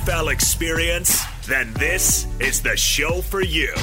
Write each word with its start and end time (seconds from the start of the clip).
NFL 0.00 0.32
experience? 0.32 1.24
Then 1.46 1.72
this 1.74 2.26
is 2.40 2.62
the 2.62 2.76
show 2.76 3.20
for 3.20 3.42
you. 3.42 3.74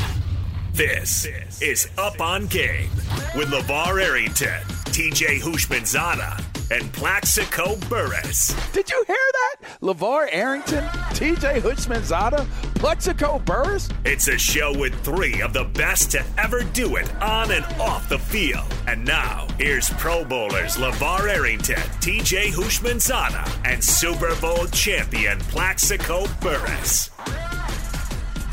This 0.74 1.28
is 1.62 1.90
Up 1.98 2.22
on 2.22 2.48
Game 2.48 2.90
with 3.36 3.50
LaVar 3.50 4.02
Arrington, 4.02 4.62
TJ 4.86 5.42
Houshmandzadeh, 5.42 6.72
and 6.76 6.92
Plaxico 6.94 7.76
Burress. 7.88 8.56
Did 8.74 8.90
you 8.90 9.04
hear 9.06 9.16
that? 9.16 9.56
LaVar 9.82 10.30
Arrington, 10.32 10.84
TJ 11.14 11.62
Houshmandzadeh, 11.62 12.67
Plaxico 12.78 13.40
Burress? 13.40 13.90
It's 14.06 14.28
a 14.28 14.38
show 14.38 14.72
with 14.78 14.94
three 15.04 15.42
of 15.42 15.52
the 15.52 15.64
best 15.64 16.12
to 16.12 16.24
ever 16.38 16.62
do 16.64 16.98
it 16.98 17.12
on 17.16 17.52
and 17.52 17.66
off 17.82 18.08
the 18.08 18.20
field. 18.20 18.66
And 18.88 19.04
now, 19.04 19.48
here's 19.58 19.90
Pro 19.92 20.24
Bowlers 20.24 20.78
LaVar 20.78 21.28
Arrington, 21.28 21.82
TJ 22.02 22.52
Houshmandzadeh, 22.52 23.66
and 23.66 23.84
Super 23.84 24.36
Bowl 24.40 24.68
champion 24.68 25.40
Plaxico 25.40 26.28
Burress. 26.40 27.10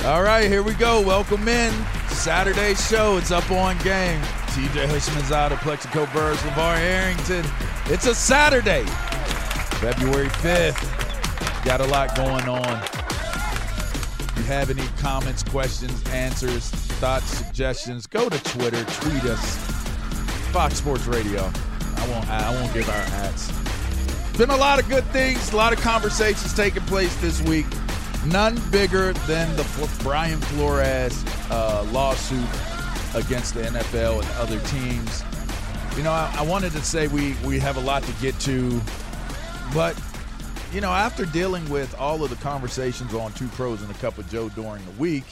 All 0.04 0.22
right, 0.22 0.48
here 0.48 0.62
we 0.62 0.72
go. 0.72 1.02
Welcome 1.02 1.46
in. 1.46 1.72
Saturday 2.08 2.74
show. 2.74 3.18
It's 3.18 3.30
up 3.30 3.50
on 3.50 3.76
game. 3.78 4.20
TJ 4.54 4.86
Houshmandzadeh, 4.86 5.58
Plaxico 5.58 6.06
Burress, 6.14 6.40
LaVar 6.40 6.78
Arrington. 6.78 7.44
It's 7.86 8.06
a 8.06 8.14
Saturday, 8.14 8.84
February 9.80 10.28
5th. 10.28 11.64
Got 11.64 11.82
a 11.82 11.86
lot 11.86 12.16
going 12.16 12.48
on. 12.48 13.03
You 14.36 14.42
have 14.44 14.70
any 14.70 14.86
comments, 14.98 15.42
questions, 15.42 16.02
answers, 16.08 16.68
thoughts, 16.70 17.26
suggestions, 17.26 18.06
go 18.06 18.28
to 18.28 18.42
Twitter, 18.44 18.84
tweet 18.84 19.24
us. 19.24 19.56
Fox 20.52 20.76
Sports 20.76 21.06
Radio. 21.06 21.50
I 21.96 22.08
won't 22.08 22.30
I 22.30 22.50
won't 22.50 22.72
give 22.72 22.88
our 22.88 22.94
hats. 22.94 23.50
Been 24.38 24.50
a 24.50 24.56
lot 24.56 24.80
of 24.80 24.88
good 24.88 25.04
things, 25.06 25.52
a 25.52 25.56
lot 25.56 25.72
of 25.72 25.80
conversations 25.80 26.54
taking 26.54 26.82
place 26.82 27.14
this 27.20 27.40
week. 27.42 27.66
None 28.26 28.60
bigger 28.70 29.12
than 29.26 29.54
the 29.56 29.64
Brian 30.02 30.40
Flores 30.40 31.24
uh, 31.50 31.86
lawsuit 31.92 32.48
against 33.14 33.54
the 33.54 33.62
NFL 33.62 34.20
and 34.20 34.30
other 34.38 34.58
teams. 34.60 35.22
You 35.96 36.02
know, 36.02 36.12
I, 36.12 36.34
I, 36.38 36.42
wanted 36.42 36.72
to 36.72 36.82
say 36.82 37.06
we 37.06 37.36
we 37.44 37.58
have 37.60 37.76
a 37.76 37.80
lot 37.80 38.02
to 38.02 38.12
get 38.14 38.38
to, 38.40 38.80
but 39.72 40.00
you 40.74 40.80
know, 40.80 40.90
after 40.90 41.24
dealing 41.26 41.66
with 41.70 41.94
all 42.00 42.24
of 42.24 42.30
the 42.30 42.36
conversations 42.36 43.14
on 43.14 43.32
Two 43.34 43.46
Pros 43.48 43.80
and 43.80 43.88
a 43.92 43.94
Cup 43.94 44.18
of 44.18 44.28
Joe 44.28 44.48
during 44.48 44.84
the 44.84 44.90
week, 44.92 45.22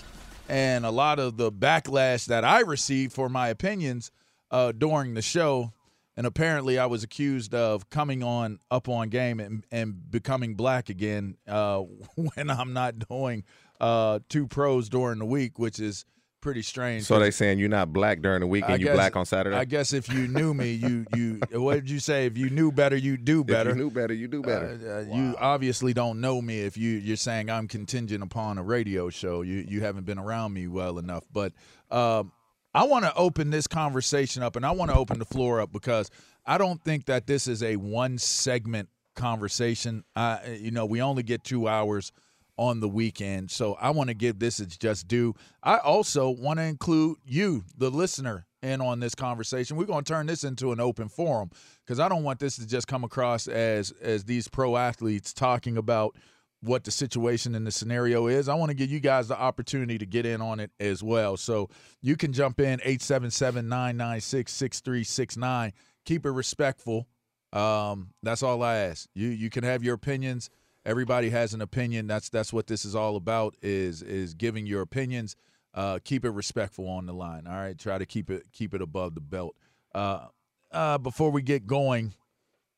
and 0.48 0.86
a 0.86 0.90
lot 0.90 1.18
of 1.18 1.36
the 1.36 1.50
backlash 1.50 2.26
that 2.26 2.44
I 2.44 2.60
received 2.60 3.12
for 3.12 3.28
my 3.28 3.48
opinions 3.48 4.12
uh, 4.52 4.70
during 4.70 5.14
the 5.14 5.22
show, 5.22 5.72
and 6.16 6.28
apparently 6.28 6.78
I 6.78 6.86
was 6.86 7.02
accused 7.02 7.56
of 7.56 7.90
coming 7.90 8.22
on 8.22 8.60
up 8.70 8.88
on 8.88 9.08
game 9.08 9.40
and, 9.40 9.66
and 9.72 10.08
becoming 10.12 10.54
black 10.54 10.88
again 10.88 11.36
uh, 11.48 11.78
when 12.14 12.48
I'm 12.48 12.72
not 12.72 13.00
doing 13.08 13.42
uh, 13.80 14.20
two 14.28 14.46
pros 14.46 14.88
during 14.88 15.18
the 15.18 15.26
week, 15.26 15.58
which 15.58 15.80
is 15.80 16.04
pretty 16.42 16.60
strange. 16.60 17.04
So 17.04 17.18
they 17.18 17.30
saying 17.30 17.58
you're 17.58 17.70
not 17.70 17.92
black 17.92 18.20
during 18.20 18.40
the 18.40 18.46
week 18.46 18.64
and 18.68 18.82
you 18.82 18.90
black 18.90 19.16
on 19.16 19.24
Saturday? 19.24 19.56
I 19.56 19.64
guess 19.64 19.94
if 19.94 20.12
you 20.12 20.28
knew 20.28 20.52
me, 20.52 20.72
you 20.72 21.06
you 21.14 21.40
what 21.52 21.76
did 21.76 21.88
you 21.88 22.00
say? 22.00 22.26
If 22.26 22.36
you 22.36 22.50
knew 22.50 22.70
better, 22.70 22.96
you 22.96 23.16
do 23.16 23.42
better. 23.42 23.70
If 23.70 23.76
you 23.76 23.82
knew 23.82 23.90
better, 23.90 24.12
you 24.12 24.28
do 24.28 24.42
better. 24.42 24.78
Uh, 24.82 24.86
uh, 24.86 25.04
wow. 25.06 25.16
You 25.16 25.36
obviously 25.40 25.94
don't 25.94 26.20
know 26.20 26.42
me 26.42 26.60
if 26.60 26.76
you 26.76 26.90
you're 26.90 27.16
saying 27.16 27.48
I'm 27.48 27.68
contingent 27.68 28.22
upon 28.22 28.58
a 28.58 28.62
radio 28.62 29.08
show. 29.08 29.40
You 29.40 29.64
you 29.66 29.80
haven't 29.80 30.04
been 30.04 30.18
around 30.18 30.52
me 30.52 30.68
well 30.68 30.98
enough, 30.98 31.24
but. 31.32 31.54
Um, 31.90 32.32
I 32.74 32.84
want 32.84 33.04
to 33.04 33.14
open 33.14 33.50
this 33.50 33.66
conversation 33.66 34.42
up 34.42 34.56
and 34.56 34.64
I 34.64 34.70
want 34.70 34.90
to 34.90 34.96
open 34.96 35.18
the 35.18 35.26
floor 35.26 35.60
up 35.60 35.72
because 35.72 36.10
I 36.46 36.56
don't 36.56 36.82
think 36.82 37.04
that 37.04 37.26
this 37.26 37.46
is 37.46 37.62
a 37.62 37.76
one 37.76 38.16
segment 38.16 38.88
conversation. 39.14 40.04
Uh, 40.16 40.38
you 40.58 40.70
know, 40.70 40.86
we 40.86 41.02
only 41.02 41.22
get 41.22 41.44
two 41.44 41.68
hours 41.68 42.12
on 42.56 42.80
the 42.80 42.88
weekend. 42.88 43.50
So 43.50 43.74
I 43.74 43.90
want 43.90 44.08
to 44.08 44.14
give 44.14 44.38
this 44.38 44.60
its 44.60 44.76
just 44.76 45.08
due. 45.08 45.34
I 45.62 45.78
also 45.78 46.30
want 46.30 46.58
to 46.58 46.64
include 46.64 47.18
you, 47.24 47.64
the 47.76 47.90
listener, 47.90 48.46
in 48.62 48.80
on 48.80 49.00
this 49.00 49.14
conversation. 49.14 49.76
We're 49.76 49.86
going 49.86 50.04
to 50.04 50.12
turn 50.12 50.26
this 50.26 50.44
into 50.44 50.72
an 50.72 50.80
open 50.80 51.08
forum 51.08 51.50
because 51.84 51.98
I 51.98 52.08
don't 52.08 52.22
want 52.22 52.38
this 52.38 52.56
to 52.56 52.66
just 52.66 52.86
come 52.86 53.04
across 53.04 53.48
as 53.48 53.90
as 54.00 54.24
these 54.24 54.48
pro 54.48 54.76
athletes 54.76 55.32
talking 55.32 55.76
about 55.76 56.16
what 56.62 56.84
the 56.84 56.92
situation 56.92 57.56
and 57.56 57.66
the 57.66 57.72
scenario 57.72 58.28
is. 58.28 58.48
I 58.48 58.54
want 58.54 58.70
to 58.70 58.76
give 58.76 58.90
you 58.90 59.00
guys 59.00 59.26
the 59.26 59.38
opportunity 59.38 59.98
to 59.98 60.06
get 60.06 60.24
in 60.24 60.40
on 60.40 60.60
it 60.60 60.70
as 60.78 61.02
well. 61.02 61.36
So 61.36 61.70
you 62.00 62.16
can 62.16 62.32
jump 62.32 62.60
in 62.60 62.80
877 62.84 63.68
996 63.68 64.52
6369. 64.52 65.72
Keep 66.04 66.26
it 66.26 66.30
respectful. 66.30 67.08
Um, 67.52 68.10
that's 68.22 68.42
all 68.42 68.62
I 68.62 68.76
ask. 68.76 69.08
You 69.14 69.28
you 69.28 69.50
can 69.50 69.64
have 69.64 69.82
your 69.82 69.94
opinions. 69.94 70.50
Everybody 70.84 71.30
has 71.30 71.54
an 71.54 71.60
opinion. 71.60 72.06
That's 72.06 72.28
that's 72.28 72.52
what 72.52 72.66
this 72.66 72.84
is 72.84 72.94
all 72.94 73.16
about 73.16 73.56
is 73.62 74.02
is 74.02 74.34
giving 74.34 74.66
your 74.66 74.82
opinions. 74.82 75.36
Uh, 75.74 75.98
keep 76.04 76.24
it 76.24 76.30
respectful 76.30 76.88
on 76.88 77.06
the 77.06 77.14
line. 77.14 77.46
All 77.46 77.54
right. 77.54 77.78
Try 77.78 77.98
to 77.98 78.06
keep 78.06 78.30
it 78.30 78.46
keep 78.52 78.74
it 78.74 78.82
above 78.82 79.14
the 79.14 79.20
belt. 79.20 79.56
Uh, 79.94 80.26
uh, 80.70 80.98
before 80.98 81.30
we 81.30 81.42
get 81.42 81.66
going, 81.66 82.14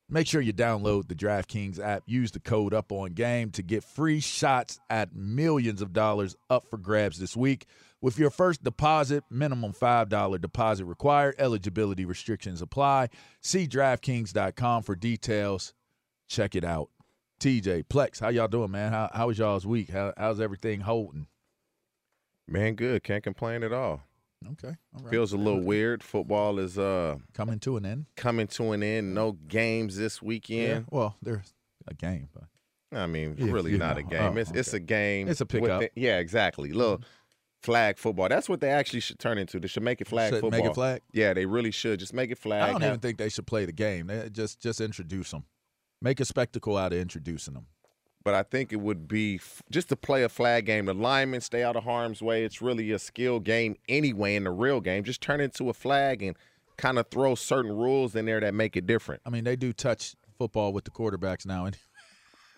Make 0.07 0.27
sure 0.27 0.39
you 0.39 0.53
download 0.53 1.07
the 1.07 1.15
DraftKings 1.15 1.79
app. 1.79 2.03
Use 2.05 2.31
the 2.31 2.39
code 2.39 2.75
up 2.75 2.91
on 2.91 3.13
game 3.13 3.49
to 3.51 3.63
get 3.63 3.83
free 3.83 4.19
shots 4.19 4.79
at 4.87 5.15
millions 5.15 5.81
of 5.81 5.93
dollars 5.93 6.35
up 6.47 6.69
for 6.69 6.77
grabs 6.77 7.17
this 7.17 7.35
week. 7.35 7.65
With 8.01 8.19
your 8.19 8.29
first 8.29 8.63
deposit, 8.63 9.23
minimum 9.31 9.73
$5 9.73 10.39
deposit 10.39 10.85
required. 10.85 11.35
Eligibility 11.39 12.05
restrictions 12.05 12.61
apply. 12.61 13.09
See 13.41 13.67
DraftKings.com 13.67 14.83
for 14.83 14.95
details. 14.95 15.73
Check 16.27 16.55
it 16.55 16.63
out. 16.63 16.89
TJ, 17.45 17.83
Plex, 17.83 18.19
how 18.19 18.29
y'all 18.29 18.47
doing, 18.47 18.71
man? 18.71 18.91
How, 18.91 19.07
how 19.13 19.27
was 19.27 19.37
y'all's 19.37 19.67
week? 19.67 19.91
How, 19.91 20.11
how's 20.17 20.41
everything 20.41 20.79
holding? 20.79 21.27
Man, 22.47 22.73
good. 22.73 23.03
Can't 23.03 23.23
complain 23.23 23.61
at 23.61 23.71
all. 23.71 24.01
Okay. 24.53 24.75
Feels 25.11 25.31
a 25.31 25.37
little 25.37 25.61
weird. 25.61 26.01
Football 26.01 26.57
is 26.57 26.79
uh 26.79 27.17
coming 27.35 27.59
to 27.59 27.77
an 27.77 27.85
end. 27.85 28.07
Coming 28.17 28.47
to 28.47 28.71
an 28.71 28.81
end. 28.81 29.13
No 29.13 29.33
games 29.33 29.95
this 29.95 30.23
weekend. 30.23 30.67
Yeah, 30.69 30.81
well, 30.89 31.17
there's 31.21 31.53
a 31.87 31.93
game, 31.93 32.29
but 32.33 32.45
I 32.97 33.05
mean, 33.05 33.35
yeah, 33.37 33.51
really 33.51 33.77
not 33.77 33.97
know. 33.97 33.99
a 33.99 34.09
game. 34.09 34.33
Oh, 34.35 34.39
it's 34.39 34.49
okay. 34.49 34.59
it's 34.59 34.73
a 34.73 34.79
game. 34.79 35.27
It's 35.27 35.41
a 35.41 35.45
pickup. 35.45 35.83
yeah, 35.95 36.17
exactly. 36.17 36.73
Little 36.73 36.97
mm-hmm. 36.97 37.05
flag 37.61 37.99
football. 37.99 38.27
That's 38.27 38.49
what 38.49 38.59
they 38.59 38.71
actually 38.71 39.01
should 39.01 39.19
turn 39.19 39.37
into. 39.37 39.59
They 39.59 39.67
should 39.67 39.83
make 39.83 40.01
it 40.01 40.07
flag 40.07 40.33
should 40.33 40.41
football. 40.41 40.61
Make 40.61 40.71
it 40.71 40.73
flag. 40.73 41.01
Yeah, 41.13 41.35
they 41.35 41.45
really 41.45 41.71
should. 41.71 41.99
Just 41.99 42.13
make 42.15 42.31
it 42.31 42.39
flag. 42.39 42.63
I 42.63 42.71
don't 42.71 42.83
even 42.83 42.99
think 42.99 43.19
they 43.19 43.29
should 43.29 43.45
play 43.45 43.65
the 43.65 43.71
game. 43.71 44.07
They 44.07 44.31
just 44.31 44.59
just 44.59 44.81
introduce 44.81 45.29
them. 45.29 45.45
Make 46.01 46.19
a 46.19 46.25
spectacle 46.25 46.77
out 46.77 46.93
of 46.93 46.99
introducing 46.99 47.53
them 47.53 47.67
but 48.25 48.33
I 48.33 48.41
think 48.41 48.73
it 48.73 48.81
would 48.81 49.07
be 49.07 49.35
f- 49.35 49.61
just 49.69 49.87
to 49.89 49.95
play 49.95 50.23
a 50.23 50.29
flag 50.29 50.65
game. 50.65 50.85
The 50.85 50.95
linemen 50.95 51.41
stay 51.41 51.63
out 51.63 51.75
of 51.75 51.83
harm's 51.83 52.23
way. 52.23 52.43
It's 52.43 52.59
really 52.59 52.91
a 52.91 52.99
skill 52.99 53.39
game 53.39 53.77
anyway 53.87 54.35
in 54.35 54.45
the 54.45 54.51
real 54.51 54.81
game. 54.81 55.03
Just 55.03 55.21
turn 55.21 55.39
it 55.39 55.45
into 55.45 55.69
a 55.69 55.73
flag 55.73 56.23
and 56.23 56.35
kind 56.75 56.97
of 56.97 57.07
throw 57.09 57.35
certain 57.35 57.71
rules 57.71 58.15
in 58.15 58.25
there 58.25 58.39
that 58.39 58.55
make 58.55 58.75
it 58.75 58.87
different. 58.87 59.21
I 59.25 59.29
mean, 59.29 59.43
they 59.43 59.55
do 59.55 59.71
touch 59.71 60.15
football 60.39 60.73
with 60.73 60.85
the 60.85 60.91
quarterbacks 60.91 61.45
now. 61.45 61.65
And 61.65 61.77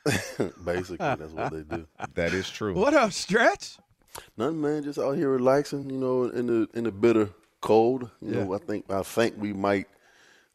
Basically, 0.66 0.98
that's 0.98 1.34
what 1.34 1.52
they 1.52 1.64
do. 1.64 1.86
That 2.16 2.34
is 2.34 2.50
true. 2.50 2.74
What 2.74 2.94
up, 2.94 3.12
Stretch? 3.12 3.78
Nothing, 4.38 4.62
man. 4.62 4.84
Just 4.84 4.98
out 4.98 5.18
here 5.18 5.30
relaxing. 5.30 5.90
You 5.90 5.98
know, 5.98 6.24
in 6.24 6.48
the 6.48 6.68
in 6.74 6.86
the 6.86 6.92
bitter 6.92 7.30
cold. 7.60 8.10
You 8.22 8.34
yeah. 8.34 8.44
know, 8.46 8.54
I 8.54 8.58
think 8.58 8.90
I 8.90 9.04
think 9.04 9.36
we 9.38 9.52
might 9.52 9.88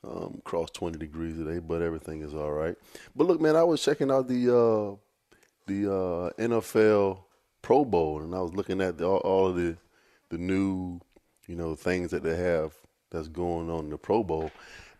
um, 0.04 0.40
cross 0.44 0.70
20 0.70 0.98
degrees 0.98 1.36
today, 1.36 1.58
but 1.58 1.82
everything 1.82 2.22
is 2.22 2.34
all 2.34 2.52
right. 2.52 2.76
But 3.14 3.26
look, 3.26 3.40
man, 3.40 3.56
I 3.56 3.62
was 3.62 3.82
checking 3.82 4.10
out 4.10 4.28
the 4.28 4.48
uh, 4.48 4.96
the 5.66 5.92
uh, 5.92 6.30
NFL 6.40 7.18
Pro 7.62 7.84
Bowl, 7.84 8.20
and 8.20 8.34
I 8.34 8.40
was 8.40 8.54
looking 8.54 8.80
at 8.80 8.98
the, 8.98 9.06
all, 9.06 9.18
all, 9.18 9.46
of 9.48 9.56
the 9.56 9.76
the 10.30 10.38
new, 10.38 11.00
you 11.46 11.54
know, 11.54 11.74
things 11.74 12.10
that 12.10 12.22
they 12.22 12.36
have 12.36 12.74
that's 13.10 13.28
going 13.28 13.70
on 13.70 13.84
in 13.84 13.90
the 13.90 13.98
Pro 13.98 14.22
Bowl. 14.22 14.50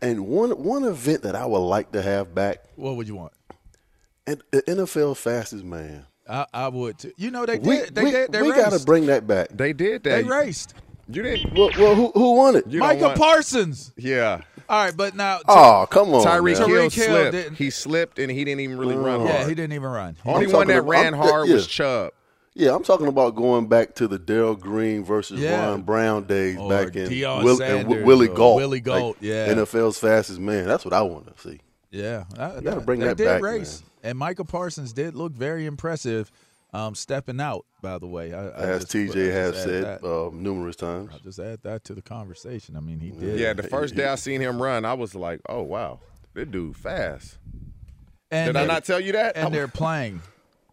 And 0.01 0.27
one 0.27 0.51
one 0.51 0.85
event 0.85 1.23
that 1.23 1.35
I 1.35 1.47
would 1.47 1.59
like 1.59 1.93
to 1.93 2.03
have 2.03 2.35
back. 2.35 2.65
What 2.77 2.97
would 2.97 3.09
you 3.09 3.17
want? 3.17 3.33
And 4.27 4.43
the 4.53 4.63
NFL 4.63 5.17
fastest 5.17 5.65
man. 5.65 6.07
I, 6.29 6.47
I 6.55 6.69
would 6.69 6.99
too. 6.99 7.13
You 7.17 7.33
know 7.33 7.45
they 7.45 7.59
we, 7.59 7.77
did. 7.77 7.95
They 7.95 8.05
we, 8.05 8.11
did. 8.13 8.33
They 8.33 8.43
we 8.43 8.51
got 8.51 8.73
to 8.73 8.85
bring 8.85 9.07
that 9.07 9.27
back. 9.27 9.49
They 9.49 9.73
did. 9.73 10.05
That. 10.05 10.23
They 10.23 10.29
raced. 10.29 10.75
You 11.09 11.23
didn't. 11.23 11.53
Well, 11.53 11.71
well 11.79 11.95
who, 11.95 12.13
who 12.15 12.37
won 12.37 12.57
it? 12.57 12.67
You 12.69 12.79
Micah 12.79 13.15
Parsons. 13.17 13.93
Yeah. 13.97 14.43
All 14.73 14.83
right, 14.87 14.97
but 14.97 15.15
now. 15.15 15.39
Oh, 15.47 15.87
come 15.91 16.15
on. 16.15 16.25
Tyreek 16.25 16.57
Hill, 16.57 16.67
Hill 16.69 16.91
slipped. 16.91 17.33
didn't- 17.33 17.57
He 17.57 17.69
slipped 17.69 18.19
and 18.19 18.31
he 18.33 18.43
didn't 18.43 18.61
even 18.61 18.79
really 18.79 18.97
run 18.97 19.21
hard. 19.21 19.31
Yeah, 19.31 19.47
he 19.49 19.55
didn't 19.55 19.75
even 19.75 19.91
run. 19.91 20.17
Only 20.25 20.47
I'm 20.47 20.53
one 20.53 20.67
that 20.69 20.75
talking 20.77 20.89
ran 20.89 21.13
about- 21.15 21.29
hard 21.31 21.49
yeah. 21.49 21.55
was 21.57 21.67
Chubb. 21.67 22.13
Yeah, 22.55 22.75
I'm 22.75 22.83
talking 22.83 23.07
about 23.07 23.35
going 23.37 23.67
back 23.67 23.95
to 23.97 24.09
the 24.09 24.19
Darrell 24.19 24.57
Green 24.57 25.05
versus 25.05 25.41
Yeah. 25.41 25.67
Ron 25.69 25.83
Brown 25.83 26.25
days 26.25 26.57
Or 26.59 26.71
back 26.71 26.97
in 26.97 27.09
Deion 27.11 27.45
Will, 27.45 27.51
and 27.51 27.59
Sanders 27.59 27.85
Wi- 27.85 28.05
Willie 28.07 28.29
or 28.29 28.35
Gault. 28.35 28.57
Willie 28.57 28.81
Gault, 28.81 29.17
like 29.21 29.23
yeah. 29.23 29.47
NFL's 29.53 29.99
fastest 29.99 30.39
man. 30.41 30.67
That's 30.67 30.85
what 30.87 30.95
I 30.95 31.03
want 31.03 31.35
to 31.37 31.49
see. 31.49 31.61
Yeah, 31.91 32.25
I, 32.39 32.61
gotta 32.61 32.81
bring 32.81 33.01
they 33.01 33.09
that 33.09 33.19
did 33.19 33.27
back, 33.27 33.43
race, 33.43 33.83
and 34.03 34.17
Michael 34.19 34.47
Parsons 34.47 34.95
did 34.95 35.15
look 35.15 35.33
very 35.33 35.67
impressive, 35.67 36.33
um, 36.73 36.95
stepping 36.95 37.41
out. 37.41 37.67
By 37.83 37.99
the 37.99 38.07
way, 38.07 38.33
I, 38.33 38.49
I 38.49 38.63
As 38.63 38.85
TJ 38.87 39.07
just 39.13 39.17
has 39.17 39.63
said 39.63 39.85
that. 39.85 40.05
uh, 40.05 40.31
numerous 40.33 40.77
times. 40.77 41.11
I'll 41.13 41.19
just 41.19 41.39
add 41.39 41.63
that 41.65 41.85
to 41.85 41.95
the 41.95 42.03
conversation. 42.03 42.77
I 42.77 42.81
mean, 42.81 43.01
he 43.01 43.11
did. 43.11 43.39
Yeah, 43.41 43.53
the 43.55 43.65
first 43.65 43.95
day 43.95 44.07
I 44.07 44.15
seen 44.15 44.41
him 44.41 44.61
run, 44.63 44.85
I 44.85 44.95
was 44.95 45.15
like, 45.15 45.41
"Oh 45.49 45.63
wow, 45.63 46.01
this 46.35 46.49
dude 46.49 46.77
fast." 46.77 47.39
and 48.31 48.49
Did 48.49 48.57
I 48.57 48.61
they're- 48.61 48.69
not 48.69 48.85
tell 48.85 49.01
you 49.01 49.13
that? 49.13 49.37
And 49.37 49.53
they're 49.55 49.69
playing 49.69 50.23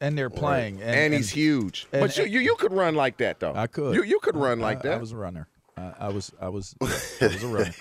and 0.02 0.18
they're 0.18 0.30
playing, 0.30 0.82
and, 0.82 0.96
and, 0.96 1.14
he's 1.14 1.30
huge. 1.32 1.86
and- 1.92 2.00
but 2.02 2.18
you, 2.18 2.24
you 2.26 2.40
you 2.40 2.56
could 2.56 2.72
run 2.72 2.96
like 2.96 3.18
that 3.18 3.40
though. 3.40 3.54
I 3.56 3.68
could. 3.68 3.96
You 3.96 4.04
you 4.04 4.20
could 4.20 4.38
run 4.38 4.60
like 4.60 4.84
that. 4.84 4.94
I 4.94 4.98
was 4.98 5.12
a 5.12 5.18
runner. 5.18 5.48
I, 5.76 5.94
I 6.00 6.10
was 6.10 6.32
I 6.40 6.50
was 6.50 6.76
I 6.82 6.86
was 7.28 7.44
a 7.44 7.48
runner. 7.48 7.74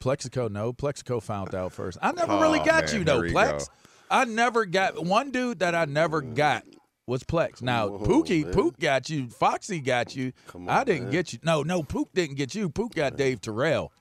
Plaxico, 0.00 0.48
no. 0.48 0.72
Plaxico 0.72 1.20
found 1.20 1.54
out 1.54 1.72
first. 1.72 1.98
I 2.02 2.12
never 2.12 2.38
really 2.38 2.60
Oh, 2.60 2.64
got 2.64 2.86
man, 2.86 2.94
you 2.96 3.04
though, 3.04 3.20
Plex. 3.22 3.58
go. 3.60 3.64
I 4.10 4.24
never 4.24 4.64
got 4.66 5.04
one 5.04 5.30
dude 5.30 5.60
that 5.60 5.74
I 5.74 5.84
never 5.84 6.20
got 6.20 6.64
was 7.06 7.22
Plex. 7.22 7.62
Now 7.62 7.88
Whoa, 7.88 7.98
Pookie, 8.06 8.44
man. 8.44 8.52
Pook 8.52 8.78
got 8.78 9.08
you. 9.10 9.28
Foxy 9.28 9.80
got 9.80 10.14
you. 10.16 10.32
Come 10.48 10.68
I 10.68 10.84
didn't 10.84 11.04
man. 11.04 11.12
get 11.12 11.32
you. 11.32 11.38
No, 11.42 11.62
no, 11.62 11.82
Pook 11.82 12.12
didn't 12.14 12.36
get 12.36 12.54
you. 12.54 12.68
Pook 12.68 12.94
got 12.94 13.16
Dave 13.16 13.40
Terrell. 13.40 13.92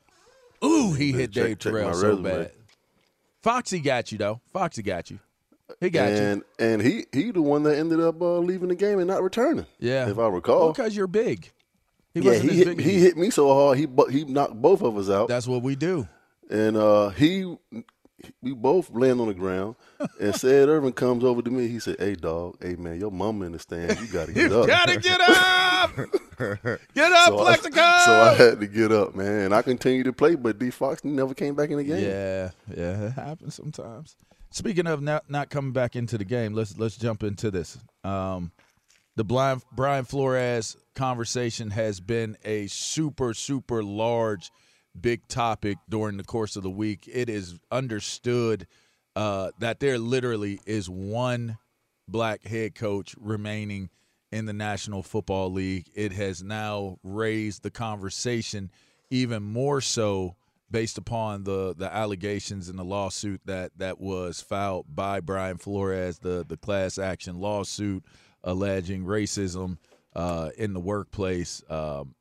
Ooh, 0.63 0.93
he 0.93 1.11
hit 1.11 1.31
check- 1.31 1.43
Dave 1.45 1.59
check 1.59 1.71
Terrell 1.73 1.93
so 1.93 2.09
resume. 2.09 2.23
bad. 2.23 2.51
Foxy 3.43 3.79
got 3.79 4.11
you 4.11 4.17
though. 4.17 4.41
Foxy 4.51 4.81
got 4.81 5.11
you. 5.11 5.19
He 5.79 5.89
got 5.89 6.09
you. 6.09 6.15
and 6.15 6.43
and 6.59 6.81
he 6.81 7.05
he 7.11 7.31
the 7.31 7.41
one 7.41 7.63
that 7.63 7.77
ended 7.77 7.99
up 7.99 8.21
uh, 8.21 8.37
leaving 8.37 8.69
the 8.69 8.75
game 8.75 8.99
and 8.99 9.07
not 9.07 9.21
returning. 9.23 9.65
Yeah, 9.79 10.09
if 10.09 10.17
I 10.19 10.27
recall. 10.27 10.71
because 10.71 10.95
you're 10.95 11.07
big. 11.07 11.51
He 12.13 12.21
yeah, 12.21 12.35
he 12.35 12.49
hit, 12.63 12.79
he 12.79 12.99
hit 12.99 13.17
me 13.17 13.29
so 13.29 13.53
hard 13.53 13.77
he 13.77 13.87
he 14.09 14.23
knocked 14.23 14.53
both 14.61 14.81
of 14.81 14.97
us 14.97 15.09
out, 15.09 15.27
That's 15.27 15.47
what 15.47 15.63
we 15.63 15.75
do. 15.75 16.07
and 16.49 16.77
uh, 16.77 17.09
he 17.09 17.55
we 18.41 18.53
both 18.53 18.89
land 18.91 19.19
on 19.21 19.27
the 19.27 19.33
ground. 19.33 19.75
and 20.19 20.35
said 20.35 20.69
Irvin 20.69 20.93
comes 20.93 21.23
over 21.23 21.41
to 21.41 21.49
me. 21.51 21.67
He 21.67 21.79
said, 21.79 21.97
"Hey 21.99 22.15
dog, 22.15 22.57
hey 22.61 22.75
man, 22.75 22.99
your 22.99 23.11
mama 23.11 23.45
in 23.45 23.51
the 23.51 23.59
stands. 23.59 23.99
You 24.01 24.07
got 24.07 24.27
to 24.27 24.33
get 24.33 24.51
up." 24.51 24.63
You 24.63 24.67
gotta 24.67 24.99
get 24.99 25.21
up! 25.21 25.95
get 26.93 27.11
up, 27.11 27.27
So 27.27 27.39
I- 27.39 27.43
Plaxico! 27.43 27.75
So 28.05 28.21
I 28.21 28.33
had 28.37 28.59
to 28.59 28.67
get 28.67 28.91
up, 28.91 29.15
man. 29.15 29.41
And 29.45 29.53
I 29.55 29.61
continued 29.61 30.05
to 30.05 30.13
play, 30.13 30.35
but 30.35 30.59
D 30.59 30.69
Fox 30.69 31.03
never 31.03 31.33
came 31.33 31.55
back 31.55 31.69
in 31.69 31.77
the 31.77 31.83
game. 31.83 32.03
Yeah, 32.03 32.51
yeah, 32.75 33.07
it 33.07 33.11
happens 33.13 33.55
sometimes. 33.55 34.15
Speaking 34.51 34.87
of 34.87 35.01
not 35.01 35.29
not 35.29 35.49
coming 35.49 35.73
back 35.73 35.95
into 35.95 36.17
the 36.17 36.25
game, 36.25 36.53
let's 36.53 36.77
let's 36.77 36.97
jump 36.97 37.23
into 37.23 37.51
this. 37.51 37.77
Um, 38.03 38.51
the 39.17 39.23
blind 39.25 39.63
Brian 39.73 40.05
Flores 40.05 40.77
conversation 40.95 41.71
has 41.71 41.99
been 41.99 42.37
a 42.45 42.67
super 42.67 43.33
super 43.33 43.83
large, 43.83 44.51
big 44.99 45.27
topic 45.27 45.77
during 45.89 46.17
the 46.17 46.23
course 46.23 46.55
of 46.55 46.63
the 46.63 46.69
week. 46.69 47.09
It 47.11 47.29
is 47.29 47.59
understood 47.71 48.67
uh, 49.15 49.51
that 49.59 49.79
there 49.79 49.97
literally 49.97 50.59
is 50.65 50.89
one 50.89 51.57
black 52.07 52.43
head 52.43 52.75
coach 52.75 53.15
remaining 53.19 53.89
in 54.31 54.45
the 54.45 54.53
National 54.53 55.03
Football 55.03 55.51
League. 55.51 55.89
It 55.93 56.11
has 56.13 56.43
now 56.43 56.97
raised 57.03 57.63
the 57.63 57.71
conversation 57.71 58.71
even 59.09 59.43
more 59.43 59.81
so 59.81 60.35
based 60.71 60.97
upon 60.97 61.43
the 61.43 61.75
the 61.77 61.93
allegations 61.93 62.69
and 62.69 62.77
the 62.77 62.83
lawsuit 62.83 63.39
that 63.45 63.71
that 63.77 63.99
was 63.99 64.41
filed 64.41 64.85
by 64.93 65.19
Brian 65.19 65.57
Flores, 65.57 66.19
the 66.19 66.45
the 66.47 66.57
class 66.57 66.97
action 66.97 67.39
lawsuit 67.39 68.03
alleging 68.43 69.03
racism 69.05 69.77
uh, 70.15 70.49
in 70.57 70.73
the 70.73 70.79
workplace. 70.79 71.63
Um, 71.69 72.14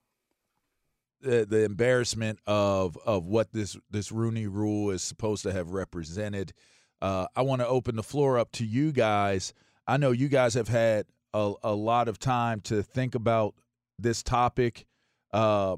the, 1.24 1.46
the 1.46 1.64
embarrassment 1.64 2.38
of 2.46 2.96
of 3.04 3.26
what 3.26 3.52
this 3.52 3.76
this 3.90 4.12
Rooney 4.12 4.46
Rule 4.46 4.90
is 4.90 5.02
supposed 5.02 5.42
to 5.44 5.52
have 5.52 5.70
represented. 5.70 6.52
Uh, 7.00 7.26
I 7.34 7.42
want 7.42 7.60
to 7.60 7.66
open 7.66 7.96
the 7.96 8.02
floor 8.02 8.38
up 8.38 8.52
to 8.52 8.64
you 8.64 8.92
guys. 8.92 9.52
I 9.86 9.96
know 9.96 10.10
you 10.12 10.28
guys 10.28 10.54
have 10.54 10.68
had 10.68 11.06
a, 11.32 11.52
a 11.62 11.74
lot 11.74 12.08
of 12.08 12.18
time 12.18 12.60
to 12.62 12.82
think 12.82 13.14
about 13.14 13.54
this 13.98 14.22
topic. 14.22 14.86
Uh, 15.32 15.76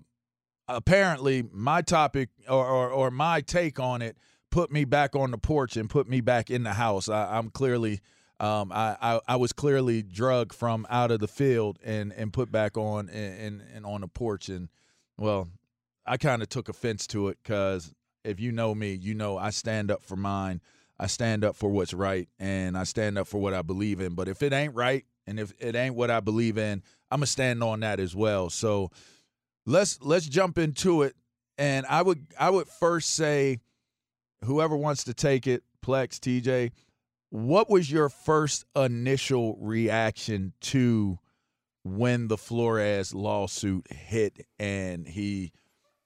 apparently, 0.68 1.44
my 1.52 1.82
topic 1.82 2.28
or, 2.48 2.66
or 2.66 2.90
or 2.90 3.10
my 3.10 3.40
take 3.40 3.80
on 3.80 4.02
it 4.02 4.16
put 4.50 4.70
me 4.70 4.84
back 4.84 5.14
on 5.16 5.30
the 5.30 5.38
porch 5.38 5.76
and 5.76 5.88
put 5.88 6.08
me 6.08 6.20
back 6.20 6.50
in 6.50 6.62
the 6.62 6.74
house. 6.74 7.08
I, 7.08 7.38
I'm 7.38 7.50
clearly. 7.50 8.00
Um, 8.38 8.70
I, 8.70 8.98
I, 9.00 9.20
I 9.28 9.36
was 9.36 9.54
clearly 9.54 10.02
drugged 10.02 10.52
from 10.52 10.86
out 10.90 11.10
of 11.10 11.20
the 11.20 11.26
field 11.26 11.78
and, 11.82 12.12
and 12.12 12.30
put 12.34 12.52
back 12.52 12.76
on 12.76 13.08
and, 13.08 13.40
and, 13.40 13.62
and 13.74 13.86
on 13.86 14.02
the 14.02 14.08
porch 14.08 14.50
and 14.50 14.68
well, 15.18 15.48
I 16.06 16.16
kind 16.16 16.42
of 16.42 16.48
took 16.48 16.68
offense 16.68 17.06
to 17.08 17.28
it 17.28 17.38
because 17.42 17.92
if 18.24 18.40
you 18.40 18.52
know 18.52 18.74
me, 18.74 18.92
you 18.92 19.14
know 19.14 19.38
I 19.38 19.50
stand 19.50 19.90
up 19.90 20.02
for 20.02 20.16
mine. 20.16 20.60
I 20.98 21.08
stand 21.08 21.44
up 21.44 21.56
for 21.56 21.68
what's 21.68 21.92
right 21.92 22.28
and 22.38 22.76
I 22.76 22.84
stand 22.84 23.18
up 23.18 23.26
for 23.26 23.38
what 23.38 23.54
I 23.54 23.62
believe 23.62 24.00
in. 24.00 24.14
But 24.14 24.28
if 24.28 24.42
it 24.42 24.52
ain't 24.52 24.74
right 24.74 25.04
and 25.26 25.38
if 25.38 25.52
it 25.58 25.74
ain't 25.74 25.94
what 25.94 26.10
I 26.10 26.20
believe 26.20 26.56
in, 26.56 26.82
I'm 27.10 27.18
gonna 27.18 27.26
stand 27.26 27.62
on 27.62 27.80
that 27.80 28.00
as 28.00 28.16
well. 28.16 28.50
So 28.50 28.90
let's 29.66 30.00
let's 30.02 30.26
jump 30.26 30.58
into 30.58 31.02
it. 31.02 31.14
And 31.58 31.86
I 31.86 32.02
would 32.02 32.26
I 32.38 32.50
would 32.50 32.68
first 32.68 33.14
say, 33.14 33.60
whoever 34.44 34.76
wants 34.76 35.04
to 35.04 35.14
take 35.14 35.46
it, 35.46 35.62
Plex, 35.84 36.18
TJ, 36.18 36.72
what 37.30 37.68
was 37.68 37.90
your 37.90 38.08
first 38.08 38.64
initial 38.74 39.56
reaction 39.60 40.52
to 40.60 41.18
when 41.86 42.28
the 42.28 42.36
Flores 42.36 43.14
lawsuit 43.14 43.90
hit 43.90 44.46
and 44.58 45.06
he 45.06 45.52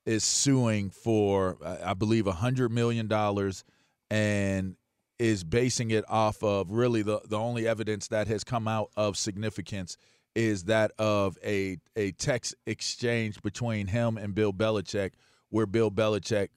is 0.05 0.25
suing 0.25 0.91
for, 0.91 1.56
I 1.85 1.94
believe, 1.94 2.27
a 2.27 2.32
hundred 2.32 2.71
million 2.71 3.06
dollars, 3.06 3.65
and 4.11 4.77
is 5.19 5.44
basing 5.44 5.91
it 5.91 6.05
off 6.09 6.43
of 6.43 6.71
really 6.71 7.03
the 7.03 7.21
the 7.29 7.38
only 7.38 7.67
evidence 7.69 8.09
that 8.09 8.27
has 8.27 8.43
come 8.43 8.67
out 8.67 8.91
of 8.97 9.17
significance 9.17 9.97
is 10.35 10.65
that 10.65 10.93
of 10.99 11.37
a 11.44 11.77
a 11.97 12.12
text 12.12 12.55
exchange 12.67 13.41
between 13.43 13.87
him 13.87 14.17
and 14.17 14.35
Bill 14.35 14.53
Belichick, 14.53 15.12
where 15.50 15.67
Bill 15.67 15.91
Belichick 15.91 16.49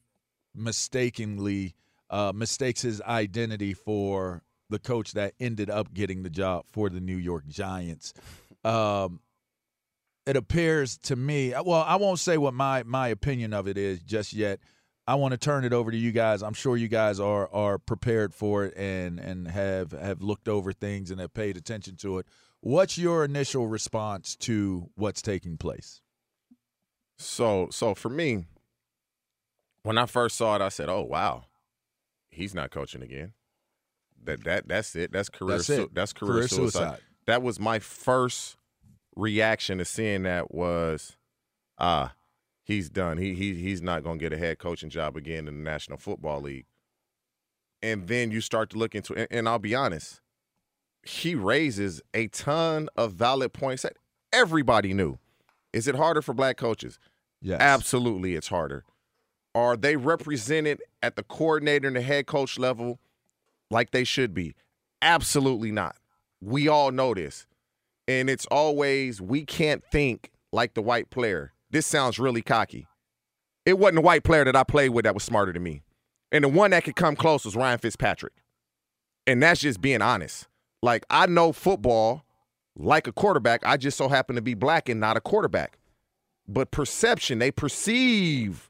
mistakenly 0.55 1.75
uh, 2.09 2.31
mistakes 2.33 2.81
his 2.81 3.01
identity 3.01 3.73
for 3.73 4.43
the 4.69 4.79
coach 4.79 5.13
that 5.13 5.33
ended 5.39 5.69
up 5.69 5.93
getting 5.93 6.23
the 6.23 6.29
job 6.29 6.65
for 6.67 6.89
the 6.89 7.01
New 7.01 7.17
York 7.17 7.47
Giants. 7.47 8.13
Um, 8.63 9.19
it 10.25 10.37
appears 10.37 10.97
to 10.99 11.15
me 11.17 11.53
well 11.65 11.83
i 11.85 11.97
won't 11.97 12.17
say 12.19 12.37
what 12.37 12.53
my 12.53 12.83
my 12.83 13.09
opinion 13.09 13.51
of 13.53 13.67
it 13.67 13.77
is 13.77 14.01
just 14.01 14.31
yet 14.31 14.59
i 15.05 15.15
want 15.15 15.33
to 15.33 15.37
turn 15.37 15.65
it 15.65 15.73
over 15.73 15.91
to 15.91 15.97
you 15.97 16.13
guys 16.13 16.41
i'm 16.41 16.53
sure 16.53 16.77
you 16.77 16.87
guys 16.87 17.19
are 17.19 17.53
are 17.53 17.77
prepared 17.77 18.33
for 18.33 18.63
it 18.63 18.73
and 18.77 19.19
and 19.19 19.49
have 19.49 19.91
have 19.91 20.21
looked 20.21 20.47
over 20.47 20.71
things 20.71 21.11
and 21.11 21.19
have 21.19 21.33
paid 21.33 21.57
attention 21.57 21.97
to 21.97 22.19
it 22.19 22.25
what's 22.61 22.97
your 22.97 23.25
initial 23.25 23.67
response 23.67 24.37
to 24.37 24.89
what's 24.95 25.21
taking 25.21 25.57
place 25.57 25.99
So 27.17 27.67
so 27.71 27.93
for 27.93 28.09
me, 28.09 28.45
when 29.83 29.97
I 29.97 30.05
first 30.05 30.35
saw 30.37 30.55
it, 30.55 30.61
I 30.61 30.69
said, 30.69 30.87
"Oh 30.89 31.01
wow, 31.03 31.43
he's 32.29 32.55
not 32.55 32.71
coaching 32.71 33.03
again." 33.03 33.33
That 34.23 34.43
that 34.45 34.67
that's 34.67 34.95
it. 34.95 35.11
That's 35.11 35.29
career. 35.29 35.57
That's 35.57 35.67
That's, 35.67 35.79
it. 35.81 35.93
that's 35.93 36.13
career, 36.13 36.33
Career 36.33 36.47
suicide. 36.47 36.79
suicide. 36.79 36.99
That 37.25 37.41
was 37.41 37.59
my 37.59 37.79
first 37.79 38.57
reaction 39.15 39.77
to 39.77 39.85
seeing 39.85 40.23
that 40.23 40.53
was, 40.53 41.17
ah, 41.77 42.13
he's 42.63 42.89
done. 42.89 43.17
He 43.17 43.33
he 43.33 43.55
he's 43.55 43.81
not 43.81 44.03
going 44.03 44.19
to 44.19 44.23
get 44.23 44.33
a 44.33 44.37
head 44.37 44.59
coaching 44.59 44.89
job 44.89 45.15
again 45.15 45.47
in 45.47 45.63
the 45.63 45.63
National 45.63 45.97
Football 45.97 46.41
League. 46.41 46.65
And 47.81 48.07
then 48.07 48.31
you 48.31 48.39
start 48.41 48.69
to 48.71 48.77
look 48.77 48.95
into, 48.95 49.13
and, 49.13 49.27
and 49.29 49.49
I'll 49.49 49.59
be 49.59 49.75
honest, 49.75 50.21
he 51.03 51.35
raises 51.35 52.01
a 52.13 52.27
ton 52.27 52.87
of 52.95 53.13
valid 53.13 53.51
points 53.51 53.83
that 53.83 53.97
everybody 54.31 54.93
knew. 54.93 55.19
Is 55.73 55.87
it 55.87 55.95
harder 55.95 56.21
for 56.21 56.33
black 56.33 56.57
coaches? 56.57 56.97
yes 57.41 57.59
Absolutely, 57.59 58.35
it's 58.35 58.47
harder. 58.47 58.85
Are 59.55 59.75
they 59.75 59.97
represented 59.97 60.81
at 61.01 61.15
the 61.15 61.23
coordinator 61.23 61.87
and 61.87 61.95
the 61.95 62.01
head 62.01 62.25
coach 62.25 62.57
level 62.57 62.99
like 63.69 63.91
they 63.91 64.03
should 64.03 64.33
be? 64.33 64.55
Absolutely 65.01 65.71
not. 65.71 65.97
We 66.43 66.67
all 66.67 66.91
know 66.91 67.13
this. 67.13 67.45
And 68.07 68.29
it's 68.29 68.45
always, 68.47 69.21
we 69.21 69.45
can't 69.45 69.83
think 69.91 70.31
like 70.51 70.73
the 70.73 70.81
white 70.81 71.09
player. 71.09 71.53
This 71.71 71.87
sounds 71.87 72.19
really 72.19 72.41
cocky. 72.41 72.87
It 73.65 73.79
wasn't 73.79 73.99
a 73.99 74.01
white 74.01 74.23
player 74.23 74.43
that 74.43 74.55
I 74.55 74.63
played 74.63 74.89
with 74.89 75.05
that 75.05 75.13
was 75.13 75.23
smarter 75.23 75.53
than 75.53 75.63
me. 75.63 75.83
And 76.31 76.43
the 76.43 76.49
one 76.49 76.71
that 76.71 76.83
could 76.83 76.95
come 76.95 77.15
close 77.15 77.45
was 77.45 77.55
Ryan 77.55 77.79
Fitzpatrick. 77.79 78.33
And 79.25 79.41
that's 79.41 79.61
just 79.61 79.79
being 79.81 80.01
honest. 80.01 80.47
Like, 80.81 81.05
I 81.09 81.27
know 81.27 81.53
football 81.53 82.25
like 82.75 83.07
a 83.07 83.13
quarterback. 83.13 83.61
I 83.65 83.77
just 83.77 83.97
so 83.97 84.09
happen 84.09 84.35
to 84.35 84.41
be 84.41 84.53
black 84.53 84.89
and 84.89 84.99
not 84.99 85.15
a 85.15 85.21
quarterback 85.21 85.77
but 86.47 86.71
perception, 86.71 87.39
they 87.39 87.51
perceive 87.51 88.69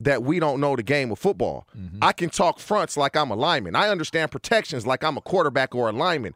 that 0.00 0.22
we 0.22 0.38
don't 0.38 0.60
know 0.60 0.76
the 0.76 0.82
game 0.82 1.10
of 1.10 1.18
football. 1.18 1.66
Mm-hmm. 1.76 1.98
I 2.02 2.12
can 2.12 2.28
talk 2.28 2.58
fronts 2.58 2.96
like 2.96 3.16
I'm 3.16 3.30
a 3.30 3.36
lineman. 3.36 3.74
I 3.74 3.88
understand 3.88 4.30
protections 4.30 4.86
like 4.86 5.02
I'm 5.02 5.16
a 5.16 5.20
quarterback 5.20 5.74
or 5.74 5.88
a 5.88 5.92
lineman. 5.92 6.34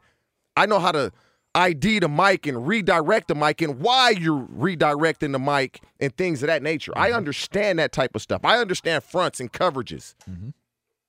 I 0.55 0.65
know 0.65 0.79
how 0.79 0.91
to 0.91 1.11
ID 1.53 1.99
the 1.99 2.09
mic 2.09 2.47
and 2.47 2.65
redirect 2.65 3.27
the 3.27 3.35
mic 3.35 3.61
and 3.61 3.79
why 3.79 4.11
you're 4.11 4.47
redirecting 4.47 5.31
the 5.33 5.39
mic 5.39 5.81
and 5.99 6.15
things 6.15 6.41
of 6.43 6.47
that 6.47 6.63
nature. 6.63 6.93
I 6.95 7.09
mm-hmm. 7.09 7.17
understand 7.17 7.79
that 7.79 7.91
type 7.91 8.15
of 8.15 8.21
stuff. 8.21 8.41
I 8.45 8.57
understand 8.57 9.03
fronts 9.03 9.39
and 9.39 9.51
coverages. 9.51 10.15
Mm-hmm. 10.29 10.49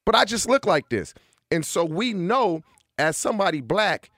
But 0.05 0.15
I 0.17 0.25
just 0.25 0.49
look 0.49 0.67
like 0.67 0.89
this. 0.89 1.15
And 1.51 1.65
so 1.65 1.85
we 1.85 2.13
know 2.13 2.63
as 2.99 3.17
somebody 3.17 3.61
black, 3.61 4.11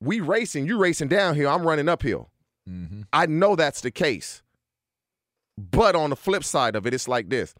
we 0.00 0.20
racing, 0.20 0.66
you 0.66 0.78
racing 0.78 1.08
downhill, 1.08 1.50
I'm 1.50 1.66
running 1.66 1.88
uphill. 1.88 2.30
Mm-hmm. 2.68 3.02
I 3.12 3.26
know 3.26 3.56
that's 3.56 3.80
the 3.80 3.90
case. 3.90 4.42
But 5.56 5.96
on 5.96 6.10
the 6.10 6.16
flip 6.16 6.44
side 6.44 6.76
of 6.76 6.86
it, 6.86 6.94
it's 6.94 7.08
like 7.08 7.28
this. 7.28 7.54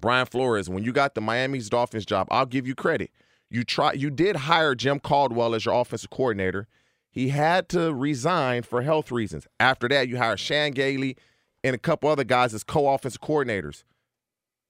Brian 0.00 0.26
Flores, 0.26 0.68
when 0.68 0.84
you 0.84 0.92
got 0.92 1.14
the 1.14 1.20
Miami's 1.20 1.68
Dolphins 1.68 2.06
job, 2.06 2.28
I'll 2.30 2.46
give 2.46 2.66
you 2.66 2.74
credit. 2.74 3.10
You 3.50 3.64
try 3.64 3.92
you 3.92 4.10
did 4.10 4.36
hire 4.36 4.74
Jim 4.74 4.98
Caldwell 5.00 5.54
as 5.54 5.64
your 5.64 5.74
offensive 5.74 6.10
coordinator. 6.10 6.66
He 7.10 7.28
had 7.30 7.68
to 7.70 7.94
resign 7.94 8.62
for 8.62 8.82
health 8.82 9.10
reasons. 9.10 9.46
After 9.58 9.88
that, 9.88 10.08
you 10.08 10.18
hire 10.18 10.36
Chan 10.36 10.72
Gailey 10.72 11.16
and 11.64 11.74
a 11.74 11.78
couple 11.78 12.10
other 12.10 12.24
guys 12.24 12.52
as 12.52 12.62
co-offensive 12.62 13.20
coordinators. 13.22 13.84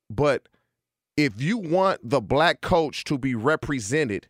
But 0.09 0.49
if 1.17 1.41
you 1.41 1.59
want 1.59 2.09
the 2.09 2.21
black 2.21 2.61
coach 2.61 3.05
to 3.05 3.19
be 3.19 3.35
represented, 3.35 4.29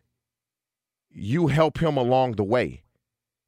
you 1.11 1.47
help 1.47 1.79
him 1.79 1.97
along 1.97 2.33
the 2.33 2.43
way. 2.43 2.83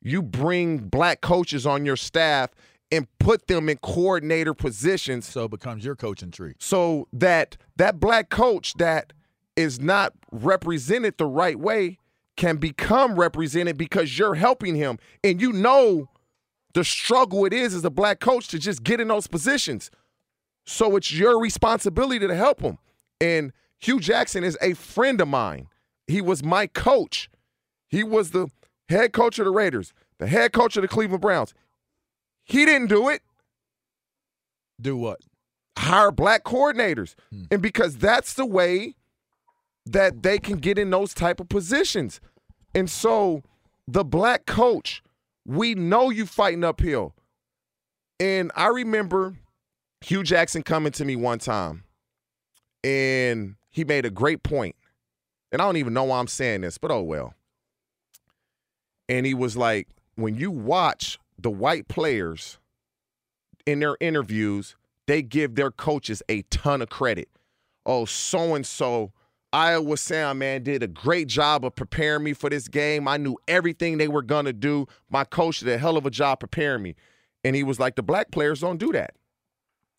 You 0.02 0.22
bring 0.22 0.78
black 0.80 1.22
coaches 1.22 1.66
on 1.66 1.86
your 1.86 1.98
staff 1.98 2.52
and 2.92 3.08
put 3.20 3.48
them 3.48 3.70
in 3.70 3.78
coordinator 3.78 4.54
positions 4.54 5.28
So 5.28 5.46
it 5.46 5.52
becomes 5.52 5.86
your 5.86 5.96
coaching 5.96 6.32
tree. 6.32 6.54
so 6.60 7.08
that 7.14 7.58
that 7.76 8.00
black 8.00 8.30
coach 8.30 8.74
that 8.76 9.14
is 9.60 9.82
not 9.82 10.14
represented 10.32 11.18
the 11.18 11.26
right 11.26 11.60
way 11.60 11.98
can 12.38 12.56
become 12.56 13.20
represented 13.20 13.78
because 13.78 14.18
you're 14.18 14.36
helping 14.36 14.74
him. 14.74 14.98
And 15.22 15.42
you 15.42 15.52
know 15.52 16.10
the 16.74 16.86
struggle 16.86 17.44
it 17.44 17.52
is 17.52 17.76
as 17.76 17.84
a 17.84 17.90
black 17.90 18.22
coach 18.22 18.48
to 18.50 18.60
just 18.60 18.84
get 18.84 19.02
in 19.02 19.10
those 19.10 19.28
positions. 19.28 19.92
So 20.66 20.96
it's 20.96 21.12
your 21.12 21.38
responsibility 21.42 22.26
to 22.26 22.36
help 22.36 22.62
him. 22.62 22.78
And 23.20 23.52
hue 23.80 24.00
jackson 24.00 24.46
is 24.46 24.58
a 24.62 24.76
friend 24.76 25.20
of 25.20 25.28
mine. 25.28 25.68
He 26.08 26.22
was 26.22 26.42
my 26.42 26.68
coach. 26.68 27.30
He 27.90 28.02
was 28.02 28.32
the 28.32 28.48
head 28.88 29.12
coach 29.12 29.40
of 29.40 29.46
the 29.46 29.52
raiders 29.52 29.94
the 30.20 30.28
head 30.28 30.52
coach 30.52 30.76
of 30.76 30.82
the 30.82 30.88
cleveland 30.88 31.22
browns. 31.22 31.54
He 32.44 32.66
didn't 32.66 32.88
do 32.88 33.08
it. 33.08 33.22
Do 34.82 34.98
what? 34.98 35.20
hire 35.80 36.12
black 36.12 36.44
coordinators. 36.44 37.16
Hmm. 37.32 37.44
And 37.52 37.62
because 37.62 37.98
that's 37.98 38.34
the 38.34 38.46
way 38.46 38.96
that 39.92 40.24
they 40.24 40.38
can 40.38 40.58
get 40.58 40.78
in 40.78 40.90
those 40.90 41.14
type 41.14 41.40
of 41.40 41.50
positions 41.50 42.20
and 42.76 42.90
so 42.90 43.44
the 43.88 44.04
black 44.04 44.46
coach 44.46 45.02
we 45.46 45.76
know 45.76 46.10
you 46.10 46.26
fighting 46.26 46.64
uphill 46.64 47.14
and 48.20 48.52
i 48.56 48.68
remember 48.68 49.36
hue 50.02 50.24
jackson 50.24 50.64
coming 50.64 50.92
to 50.92 51.06
me 51.06 51.16
one 51.16 51.40
time 51.40 51.84
and 52.84 53.56
he 53.70 53.84
made 53.84 54.06
a 54.06 54.10
great 54.10 54.44
point. 54.44 54.76
and 55.52 55.62
i 55.62 55.66
don't 55.66 55.78
even 55.78 55.94
know 55.94 56.04
why 56.06 56.20
i'm 56.20 56.28
saying 56.28 56.62
this 56.62 56.78
but 56.78 56.92
oh 56.92 57.02
well 57.02 57.34
and 59.08 59.26
he 59.26 59.34
was 59.34 59.58
like 59.58 59.88
when 60.16 60.36
you 60.36 60.52
watch 60.52 61.18
the 61.38 61.50
white 61.50 61.88
players 61.88 62.60
in 63.66 63.80
their 63.80 63.98
interviews, 64.00 64.76
they 65.08 65.22
give 65.22 65.56
their 65.56 65.72
coaches 65.72 66.22
a 66.30 66.42
ton 66.44 66.82
of 66.82 66.90
credit. 66.90 67.30
Oh, 67.86 68.06
so 68.06 68.56
and 68.56 68.66
so, 68.66 69.12
Iowa 69.52 69.98
Sound, 69.98 70.40
man, 70.40 70.64
did 70.64 70.84
a 70.84 70.88
great 70.88 71.28
job 71.28 71.66
of 71.66 71.76
preparing 71.76 72.24
me 72.24 72.34
for 72.34 72.50
this 72.50 72.68
game. 72.68 73.08
I 73.08 73.18
knew 73.18 73.38
everything 73.48 73.98
they 73.98 74.08
were 74.08 74.22
going 74.22 74.46
to 74.46 74.54
do. 74.54 74.88
My 75.10 75.24
coach 75.24 75.60
did 75.60 75.70
a 75.70 75.78
hell 75.78 75.98
of 75.98 76.06
a 76.06 76.12
job 76.12 76.40
preparing 76.40 76.84
me. 76.84 76.96
And 77.44 77.56
he 77.56 77.64
was 77.64 77.80
like, 77.80 77.96
the 77.96 78.04
black 78.04 78.32
players 78.32 78.60
don't 78.60 78.78
do 78.78 78.92
that. 78.92 79.16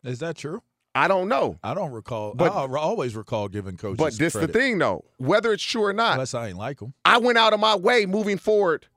Is 0.03 0.19
that 0.19 0.37
true? 0.37 0.61
I 0.93 1.07
don't 1.07 1.27
know. 1.27 1.57
I 1.63 1.73
don't 1.73 1.91
recall. 1.91 2.33
But- 2.33 2.51
I 2.51 2.65
always 2.77 3.15
recall 3.15 3.47
giving 3.47 3.77
coaches. 3.77 3.97
But 3.97 4.13
this 4.17 4.33
credit, 4.33 4.53
the 4.53 4.59
thing, 4.59 4.77
though. 4.77 5.05
Whether 5.17 5.53
it's 5.53 5.63
true 5.63 5.83
or 5.83 5.93
not, 5.93 6.13
Unless 6.13 6.33
I 6.33 6.49
ain't 6.49 6.57
like 6.57 6.79
them. 6.79 6.93
I 7.05 7.17
went 7.17 7.37
out 7.37 7.53
of 7.53 7.59
my 7.59 7.75
way 7.75 8.05
moving 8.05 8.37
forward 8.37 8.87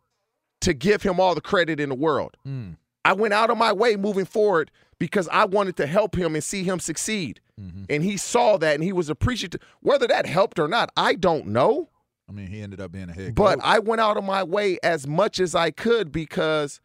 to 0.62 0.72
give 0.72 1.02
him 1.02 1.20
all 1.20 1.34
the 1.34 1.40
credit 1.40 1.78
in 1.80 1.88
the 1.88 1.94
world. 1.94 2.36
Mm. 2.46 2.76
I 3.04 3.12
went 3.12 3.34
out 3.34 3.50
of 3.50 3.58
my 3.58 3.72
way 3.72 3.96
moving 3.96 4.24
forward 4.24 4.70
because 4.98 5.28
I 5.28 5.44
wanted 5.44 5.76
to 5.76 5.86
help 5.86 6.16
him 6.16 6.34
and 6.34 6.42
see 6.42 6.64
him 6.64 6.80
succeed. 6.80 7.40
Mm-hmm. 7.60 7.84
And 7.88 8.02
he 8.02 8.16
saw 8.16 8.56
that 8.58 8.74
and 8.74 8.84
he 8.84 8.92
was 8.92 9.08
appreciative. 9.08 9.60
Whether 9.80 10.06
that 10.08 10.26
helped 10.26 10.58
or 10.58 10.68
not, 10.68 10.90
I 10.96 11.14
don't 11.14 11.46
know. 11.48 11.90
I 12.28 12.32
mean, 12.32 12.46
he 12.46 12.60
ended 12.62 12.80
up 12.80 12.92
being 12.92 13.10
a 13.10 13.12
head 13.12 13.34
But 13.34 13.56
coach. 13.56 13.64
I 13.64 13.78
went 13.80 14.00
out 14.00 14.16
of 14.16 14.24
my 14.24 14.42
way 14.42 14.78
as 14.82 15.06
much 15.06 15.38
as 15.38 15.54
I 15.54 15.70
could 15.70 16.10
because 16.10 16.80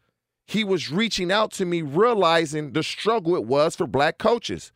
he 0.46 0.64
was 0.64 0.90
reaching 0.90 1.32
out 1.32 1.52
to 1.52 1.64
me, 1.64 1.82
realizing 1.82 2.72
the 2.72 2.82
struggle 2.82 3.36
it 3.36 3.44
was 3.44 3.76
for 3.76 3.86
black 3.86 4.18
coaches. 4.18 4.72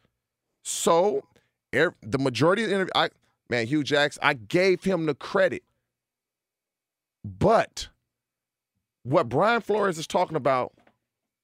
So, 0.63 1.25
er- 1.75 1.97
the 2.01 2.19
majority 2.19 2.63
of 2.63 2.71
the 2.71 2.75
interview, 2.77 2.93
I, 2.95 3.11
man, 3.51 3.67
Hue 3.67 3.83
Jackson, 3.83 4.21
I 4.25 4.35
gave 4.35 4.85
him 4.85 5.07
the 5.07 5.15
credit. 5.15 5.63
But 7.25 7.89
what 9.03 9.29
Brian 9.29 9.61
Flores 9.61 9.99
is 9.99 10.07
talking 10.07 10.37
about, 10.37 10.73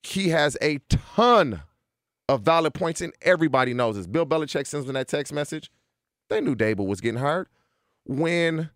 he 0.03 0.29
has 0.31 0.57
a 0.63 0.79
ton 0.89 1.63
of 2.31 2.43
valid 2.43 2.73
points, 2.75 3.01
and 3.01 3.13
everybody 3.23 3.75
knows 3.75 3.97
this. 3.97 4.07
Bill 4.07 4.25
Belichick 4.25 4.65
sends 4.67 4.87
them 4.87 4.95
that 4.95 5.09
text 5.09 5.33
message. 5.33 5.71
They 6.29 6.41
knew 6.41 6.55
Daboll 6.55 6.87
was 6.87 7.01
getting 7.01 7.19
hired. 7.19 7.49
When 8.07 8.71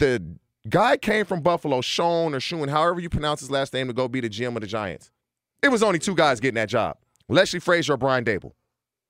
the 0.00 0.20
guy 0.68 0.96
came 0.96 1.24
from 1.24 1.42
Buffalo, 1.42 1.80
Sean 1.80 2.34
or 2.34 2.40
Shoon, 2.40 2.68
however 2.68 2.98
you 2.98 3.08
pronounce 3.08 3.38
his 3.38 3.52
last 3.52 3.72
name, 3.72 3.86
to 3.86 3.92
go 3.92 4.08
be 4.08 4.20
the 4.20 4.28
GM 4.28 4.56
of 4.56 4.62
the 4.62 4.66
Giants. 4.66 5.12
It 5.62 5.68
was 5.68 5.84
only 5.84 6.00
two 6.00 6.16
guys 6.16 6.40
getting 6.40 6.56
that 6.56 6.68
job: 6.68 6.96
Leslie 7.28 7.60
Frazier 7.60 7.94
or 7.94 7.96
Brian 7.96 8.24
Daboll. 8.24 8.52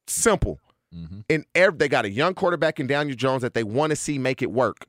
Simple. 0.07 0.61
Mm-hmm. 0.95 1.21
And 1.31 1.47
ev- 1.55 1.79
they 1.79 1.89
got 1.89 2.05
a 2.05 2.11
young 2.11 2.35
quarterback 2.35 2.79
in 2.79 2.87
Daniel 2.87 3.17
Jones 3.17 3.41
that 3.41 3.55
they 3.55 3.65
want 3.65 3.89
to 3.89 3.97
see 3.97 4.19
make 4.19 4.43
it 4.43 4.51
work. 4.53 4.85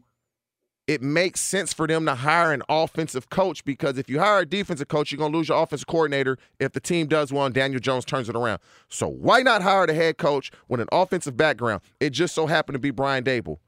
It 0.85 1.01
makes 1.01 1.39
sense 1.39 1.71
for 1.71 1.87
them 1.87 2.05
to 2.07 2.15
hire 2.15 2.51
an 2.51 2.61
offensive 2.67 3.29
coach 3.29 3.63
because 3.63 3.97
if 3.97 4.09
you 4.09 4.19
hire 4.19 4.39
a 4.39 4.45
defensive 4.45 4.89
coach, 4.89 5.11
you're 5.11 5.17
going 5.17 5.31
to 5.31 5.37
lose 5.37 5.47
your 5.47 5.61
offensive 5.63 5.87
coordinator. 5.87 6.37
If 6.59 6.73
the 6.73 6.81
team 6.81 7.07
does 7.07 7.31
and 7.31 7.53
Daniel 7.53 7.79
Jones 7.79 8.03
turns 8.03 8.27
it 8.27 8.35
around. 8.35 8.59
So 8.89 9.07
why 9.07 9.43
not 9.43 9.61
hire 9.61 9.87
the 9.87 9.93
head 9.93 10.17
coach 10.17 10.51
with 10.67 10.81
an 10.81 10.87
offensive 10.91 11.37
background? 11.37 11.81
It 12.01 12.09
just 12.09 12.35
so 12.35 12.47
happened 12.47 12.75
to 12.75 12.79
be 12.79 12.91
Brian 12.91 13.23
Daboll. 13.23 13.59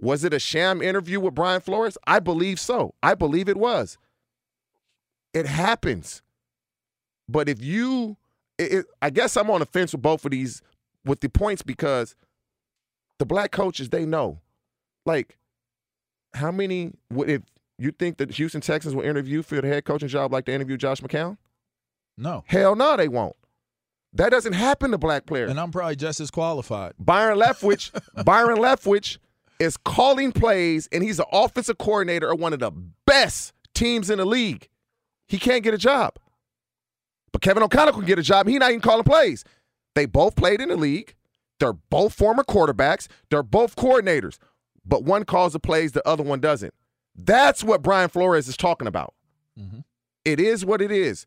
Was 0.00 0.22
it 0.22 0.32
a 0.32 0.38
sham 0.38 0.80
interview 0.80 1.18
with 1.18 1.34
Brian 1.34 1.60
Flores? 1.60 1.98
I 2.06 2.20
believe 2.20 2.60
so. 2.60 2.94
I 3.02 3.14
believe 3.14 3.48
it 3.48 3.56
was. 3.56 3.98
It 5.32 5.46
happens. 5.46 6.22
But 7.28 7.48
if 7.48 7.60
you, 7.62 8.16
it, 8.58 8.72
it- 8.72 8.86
I 9.02 9.10
guess 9.10 9.36
I'm 9.36 9.50
on 9.50 9.60
the 9.60 9.66
fence 9.66 9.92
with 9.92 10.02
both 10.02 10.24
of 10.24 10.30
these 10.30 10.62
with 11.04 11.20
the 11.20 11.28
points 11.28 11.62
because 11.62 12.14
the 13.18 13.26
black 13.26 13.50
coaches 13.50 13.90
they 13.90 14.06
know, 14.06 14.40
like, 15.04 15.36
how 16.34 16.50
many 16.50 16.92
would 17.10 17.30
if 17.30 17.42
you 17.78 17.90
think 17.90 18.18
that 18.18 18.30
Houston 18.32 18.60
Texans 18.60 18.94
will 18.94 19.02
interview 19.02 19.42
for 19.42 19.60
the 19.60 19.66
head 19.68 19.84
coaching 19.84 20.08
job 20.08 20.32
like 20.32 20.44
they 20.44 20.54
interview 20.54 20.76
Josh 20.76 21.00
McCown? 21.00 21.36
no. 22.16 22.44
Hell 22.46 22.76
no, 22.76 22.96
they 22.96 23.08
won't. 23.08 23.36
That 24.12 24.30
doesn't 24.30 24.52
happen 24.52 24.92
to 24.92 24.98
black 24.98 25.26
players. 25.26 25.50
And 25.50 25.58
I'm 25.58 25.72
probably 25.72 25.96
just 25.96 26.20
as 26.20 26.30
qualified. 26.30 26.92
Byron 27.00 27.38
Leftwich, 27.38 27.90
Byron 28.24 28.58
Leftwich 28.58 29.18
is 29.58 29.76
calling 29.76 30.30
plays, 30.30 30.88
and 30.92 31.02
he's 31.02 31.18
an 31.18 31.24
offensive 31.32 31.78
coordinator 31.78 32.30
of 32.30 32.38
one 32.38 32.52
of 32.52 32.60
the 32.60 32.70
best 33.06 33.52
teams 33.74 34.10
in 34.10 34.18
the 34.18 34.24
league. 34.24 34.68
He 35.26 35.38
can't 35.38 35.64
get 35.64 35.74
a 35.74 35.78
job. 35.78 36.14
But 37.32 37.42
Kevin 37.42 37.64
O'Connell 37.64 37.94
can 37.94 38.04
get 38.04 38.20
a 38.20 38.22
job. 38.22 38.46
He's 38.46 38.60
not 38.60 38.70
even 38.70 38.80
calling 38.80 39.02
plays. 39.02 39.42
They 39.96 40.06
both 40.06 40.36
played 40.36 40.60
in 40.60 40.68
the 40.68 40.76
league. 40.76 41.14
They're 41.58 41.72
both 41.72 42.14
former 42.14 42.44
quarterbacks. 42.44 43.08
They're 43.30 43.42
both 43.42 43.74
coordinators. 43.74 44.38
But 44.86 45.04
one 45.04 45.24
calls 45.24 45.52
the 45.54 45.60
plays, 45.60 45.92
the 45.92 46.06
other 46.06 46.22
one 46.22 46.40
doesn't. 46.40 46.74
That's 47.16 47.62
what 47.64 47.82
Brian 47.82 48.08
Flores 48.08 48.48
is 48.48 48.56
talking 48.56 48.86
about. 48.88 49.14
It 50.24 50.40
is 50.40 50.64
what 50.64 50.80
it 50.82 50.90
is. 50.90 51.26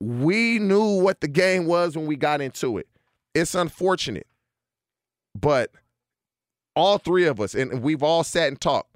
We 0.00 0.58
knew 0.58 1.00
what 1.00 1.20
the 1.20 1.28
game 1.28 1.66
was 1.66 1.96
when 1.96 2.06
we 2.06 2.16
got 2.16 2.40
into 2.40 2.78
it. 2.78 2.86
It's 3.34 3.54
unfortunate. 3.54 4.26
But 5.34 5.70
all 6.76 6.98
three 6.98 7.24
of 7.26 7.40
us, 7.40 7.54
and 7.54 7.82
we've 7.82 8.02
all 8.02 8.22
sat 8.24 8.48
and 8.48 8.60
talked. 8.60 8.94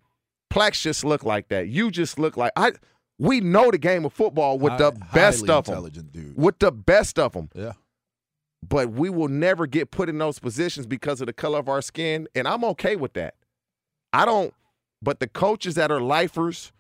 Plex 0.52 0.82
just 0.82 1.04
look 1.04 1.25
like 1.25 1.48
that. 1.48 1.68
You 1.68 1.90
just 1.90 2.18
look 2.18 2.37
like 2.37 2.52
I. 2.56 2.72
We 3.18 3.40
know 3.40 3.70
the 3.70 3.78
game 3.78 4.04
of 4.04 4.12
football 4.12 4.58
with 4.58 4.78
the 4.78 4.92
best 5.12 5.48
of 5.50 5.64
them. 5.64 5.90
dude. 6.12 6.37
With 6.37 6.58
the 6.60 6.70
best 6.70 7.18
of 7.18 7.32
them, 7.32 7.50
Yeah. 7.54 7.72
but 8.66 8.90
we 8.92 9.10
will 9.10 9.28
never 9.28 9.66
get 9.66 9.90
put 9.90 10.08
in 10.08 10.18
those 10.18 10.38
positions 10.38 10.87
because 10.87 11.20
of 11.20 11.26
the 11.26 11.32
color 11.32 11.58
of 11.58 11.68
our 11.68 11.82
skin, 11.82 12.28
and 12.37 12.46
I'm 12.46 12.62
okay 12.64 12.94
with 12.94 13.14
that. 13.14 13.34
I 14.12 14.24
don't. 14.24 14.54
But 15.02 15.20
the 15.20 15.28
coaches 15.28 15.74
that 15.76 15.90
are 15.90 16.00
lifers, 16.00 16.72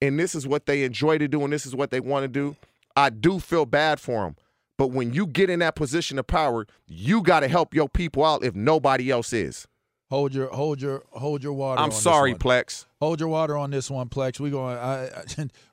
and 0.00 0.18
this 0.18 0.34
is 0.34 0.46
what 0.46 0.66
they 0.66 0.84
enjoy 0.84 1.18
to 1.18 1.28
do, 1.28 1.42
and 1.44 1.52
this 1.52 1.66
is 1.66 1.74
what 1.74 1.90
they 1.90 2.00
want 2.00 2.24
to 2.24 2.28
do, 2.28 2.56
I 2.96 3.10
do 3.10 3.38
feel 3.38 3.66
bad 3.66 4.00
for 4.00 4.24
them. 4.24 4.36
But 4.76 4.88
when 4.88 5.12
you 5.12 5.26
get 5.26 5.48
in 5.48 5.60
that 5.60 5.76
position 5.76 6.18
of 6.18 6.26
power, 6.26 6.66
you 6.86 7.22
got 7.22 7.40
to 7.40 7.48
help 7.48 7.74
your 7.74 7.88
people 7.88 8.24
out 8.24 8.44
if 8.44 8.54
nobody 8.54 9.10
else 9.10 9.32
is. 9.32 9.66
Hold 10.10 10.34
your 10.34 10.48
hold 10.48 10.82
your 10.82 11.02
hold 11.12 11.42
your 11.42 11.54
water. 11.54 11.78
I'm 11.78 11.84
on 11.84 11.90
this 11.90 12.02
sorry, 12.02 12.32
one. 12.32 12.40
Plex. 12.40 12.84
Hold 13.00 13.20
your 13.20 13.30
water 13.30 13.56
on 13.56 13.70
this 13.70 13.90
one, 13.90 14.10
Plex. 14.10 14.38
We're 14.40 14.50
going. 14.50 14.76
I, 14.76 15.06
I, 15.06 15.24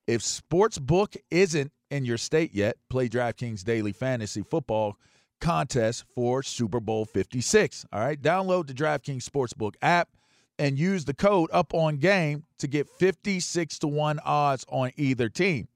If 0.07 0.23
Sportsbook 0.23 1.17
isn't 1.31 1.71
in 1.91 2.05
your 2.05 2.19
state 2.19 2.55
yet, 2.55 2.77
play 2.91 3.09
DraftKings 3.09 3.63
Daily 3.63 3.93
Fantasy 3.93 4.43
Football 4.43 4.97
contest 5.41 6.05
for 6.15 6.43
Super 6.43 6.81
Bowl 6.81 7.05
56. 7.05 7.87
All 7.93 8.01
right, 8.01 8.21
download 8.21 8.67
the 8.67 8.75
DraftKings 8.75 9.29
Sportsbook 9.29 9.75
app 9.83 10.09
and 10.59 10.79
use 10.79 11.05
the 11.05 11.15
code 11.15 11.51
up 11.53 11.75
on 11.75 11.99
game 11.99 12.45
to 12.59 12.67
get 12.67 12.89
56 12.89 13.79
to 13.81 13.89
1 13.89 14.21
odds 14.25 14.65
on 14.69 14.93
either 14.97 15.29
team. 15.29 15.69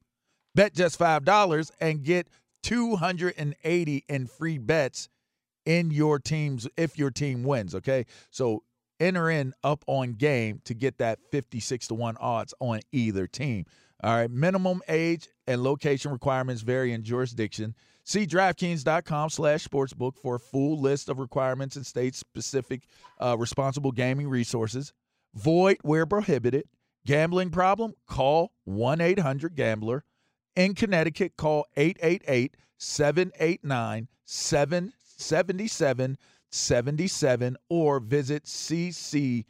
Bet 0.54 0.74
just 0.74 0.98
$5 0.98 1.70
and 1.80 2.02
get 2.02 2.28
280 2.62 4.04
in 4.08 4.26
free 4.26 4.58
bets 4.58 5.08
in 5.66 5.90
your 5.90 6.18
teams 6.18 6.68
if 6.76 6.96
your 6.96 7.10
team 7.10 7.42
wins, 7.42 7.74
okay? 7.74 8.06
So 8.30 8.62
enter 9.00 9.30
in 9.30 9.54
up 9.62 9.84
on 9.86 10.14
game 10.14 10.60
to 10.64 10.74
get 10.74 10.98
that 10.98 11.18
56 11.30 11.88
to 11.88 11.94
1 11.94 12.16
odds 12.18 12.54
on 12.60 12.80
either 12.92 13.26
team. 13.26 13.66
All 14.02 14.14
right, 14.14 14.30
minimum 14.30 14.82
age 14.88 15.28
and 15.46 15.62
location 15.62 16.12
requirements 16.12 16.62
vary 16.62 16.92
in 16.92 17.02
jurisdiction. 17.02 17.74
See 18.04 18.26
DraftKings.com 18.26 19.30
slash 19.30 19.66
sportsbook 19.66 20.16
for 20.16 20.36
a 20.36 20.40
full 20.40 20.80
list 20.80 21.08
of 21.08 21.18
requirements 21.18 21.76
and 21.76 21.84
state-specific 21.84 22.82
uh, 23.20 23.36
responsible 23.38 23.90
gaming 23.90 24.28
resources. 24.28 24.92
Void 25.34 25.78
where 25.82 26.06
prohibited. 26.06 26.68
Gambling 27.04 27.50
problem? 27.50 27.94
Call 28.06 28.52
1-800-GAMBLER. 28.68 30.04
In 30.54 30.74
Connecticut, 30.74 31.36
call 31.36 31.66
888-789-7777 36.56 37.56
or 37.68 38.00
visit 38.00 38.44
ccpg.org 38.44 39.44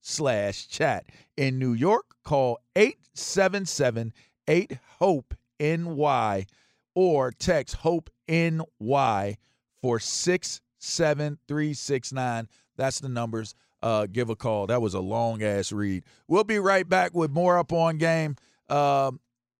slash 0.00 0.66
chat. 0.68 1.06
In 1.36 1.58
New 1.58 1.72
York, 1.72 2.14
call 2.24 2.58
877-8-HOPE 2.76 5.34
NY 5.60 6.46
or 6.94 7.32
text 7.32 7.76
Hope 7.76 8.10
NY 8.28 9.36
for 9.82 10.00
67369. 10.00 12.48
That's 12.76 13.00
the 13.00 13.08
numbers. 13.08 13.54
Uh, 13.82 14.06
give 14.10 14.28
a 14.28 14.36
call. 14.36 14.66
That 14.66 14.82
was 14.82 14.92
a 14.94 15.00
long 15.00 15.42
ass 15.42 15.72
read. 15.72 16.04
We'll 16.28 16.44
be 16.44 16.58
right 16.58 16.86
back 16.88 17.14
with 17.14 17.30
more 17.30 17.58
up 17.58 17.72
on 17.72 17.96
game. 17.98 18.36
Uh, 18.68 19.12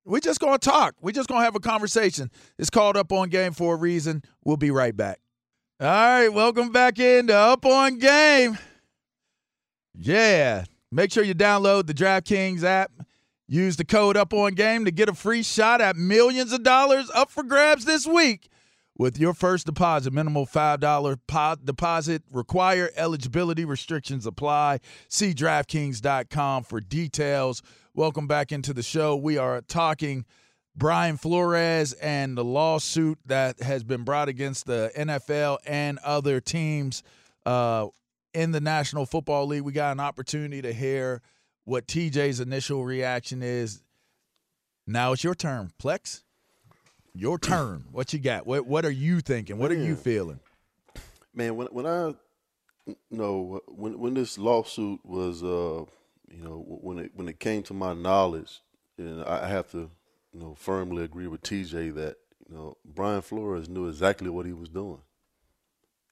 we're 0.05 0.21
just 0.21 0.41
going 0.41 0.59
to 0.59 0.59
talk. 0.59 0.95
We're 1.01 1.13
just 1.13 1.29
going 1.29 1.41
to 1.41 1.45
have 1.45 1.57
a 1.57 1.61
conversation. 1.61 2.31
It's 2.59 2.71
called 2.71 2.97
Up 2.97 3.13
on 3.13 3.29
Game 3.29 3.53
for 3.53 3.75
a 3.75 3.77
reason. 3.77 4.23
We'll 4.45 4.57
be 4.57 4.71
right 4.71 4.97
back. 4.97 5.21
All 5.81 5.87
right, 5.87 6.29
welcome 6.29 6.73
back 6.73 6.99
into 6.99 7.35
Up 7.35 7.65
on 7.65 7.99
Game. 7.99 8.59
Yeah, 9.95 10.65
make 10.93 11.13
sure 11.13 11.25
you 11.25 11.35
download 11.35 11.87
the 11.87 11.95
DraftKings 11.95 12.63
app 12.63 12.93
Use 13.53 13.77
the 13.77 13.85
code 13.85 14.17
up 14.17 14.33
on 14.33 14.55
game 14.55 14.85
to 14.85 14.93
get 14.93 15.09
a 15.09 15.13
free 15.13 15.43
shot 15.43 15.81
at 15.81 15.97
millions 15.97 16.53
of 16.53 16.63
dollars 16.63 17.11
up 17.13 17.33
for 17.33 17.43
grabs 17.43 17.85
this 17.85 18.07
week 18.07 18.49
with 19.01 19.19
your 19.19 19.33
first 19.33 19.65
deposit. 19.65 20.13
Minimal 20.13 20.47
$5 20.47 21.19
po- 21.27 21.57
deposit 21.65 22.23
require 22.31 22.91
eligibility 22.97 23.65
restrictions 23.65 24.27
apply. 24.27 24.81
See 25.09 25.33
DraftKings.com 25.33 26.65
for 26.65 26.81
details. 26.81 27.63
Welcome 27.95 28.27
back 28.27 28.53
into 28.53 28.75
the 28.75 28.83
show. 28.83 29.17
We 29.17 29.39
are 29.39 29.63
talking 29.63 30.27
Brian 30.77 31.17
Flores 31.17 31.95
and 31.95 32.37
the 32.37 32.45
lawsuit 32.45 33.19
that 33.25 33.63
has 33.63 33.83
been 33.85 34.05
brought 34.05 34.29
against 34.29 34.67
the 34.67 34.93
NFL 34.95 35.59
and 35.67 35.99
other 36.01 36.41
teams 36.41 37.03
uh, 37.47 37.87
in 38.35 38.53
the 38.53 38.61
National 38.61 39.07
Football 39.07 39.47
League. 39.47 39.63
We 39.63 39.73
got 39.73 39.93
an 39.93 40.01
opportunity 40.01 40.61
to 40.61 40.73
hear– 40.73 41.23
what 41.71 41.87
TJ's 41.87 42.41
initial 42.41 42.85
reaction 42.85 43.43
is. 43.43 43.83
Now 44.87 45.13
it's 45.13 45.23
your 45.23 45.37
turn, 45.37 45.71
Plex. 45.81 46.23
Your 47.21 47.39
turn. 47.39 47.85
What 47.93 48.15
you 48.15 48.19
got? 48.19 48.47
What 48.47 48.67
What 48.67 48.87
are 48.87 48.91
you 48.91 49.21
thinking? 49.21 49.59
What 49.59 49.71
Man. 49.71 49.81
are 49.81 49.85
you 49.85 49.95
feeling? 49.95 50.41
Man, 51.35 51.55
when 51.55 51.67
when 51.67 51.85
I 51.85 52.15
you 52.87 52.97
know 53.11 53.61
when 53.69 53.99
when 53.99 54.15
this 54.15 54.39
lawsuit 54.39 55.05
was 55.05 55.43
uh 55.43 55.85
you 56.31 56.43
know 56.43 56.65
when 56.67 56.99
it 56.99 57.11
when 57.15 57.29
it 57.29 57.39
came 57.39 57.63
to 57.65 57.75
my 57.75 57.93
knowledge, 57.93 58.63
and 58.97 59.23
I 59.25 59.49
have 59.49 59.71
to 59.73 59.91
you 60.33 60.41
know 60.41 60.55
firmly 60.55 61.05
agree 61.05 61.27
with 61.27 61.43
TJ 61.43 61.95
that 61.97 62.17
you 62.49 62.55
know 62.55 62.79
Brian 62.87 63.21
Flores 63.21 63.69
knew 63.69 63.87
exactly 63.87 64.31
what 64.31 64.47
he 64.47 64.55
was 64.55 64.71
doing. 64.71 65.03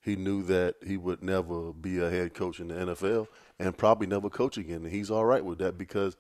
He 0.03 0.15
knew 0.15 0.43
that 0.43 0.75
he 0.87 0.99
would 0.99 1.23
never 1.23 1.73
be 1.73 2.01
a 2.01 2.11
head 2.11 2.35
coach 2.35 2.61
in 2.61 2.69
the 2.69 2.75
NFL 2.75 3.29
and 3.59 3.75
probably 3.79 4.07
never 4.07 4.29
coach 4.29 4.59
again. 4.59 4.85
And 4.85 4.93
he's 4.93 5.11
all 5.11 5.25
right 5.25 5.43
with 5.43 5.57
that 5.61 5.79
because 5.79 6.19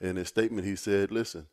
in 0.00 0.14
his 0.14 0.28
statement 0.28 0.64
he 0.64 0.76
said, 0.76 1.10
"Listen, 1.10 1.48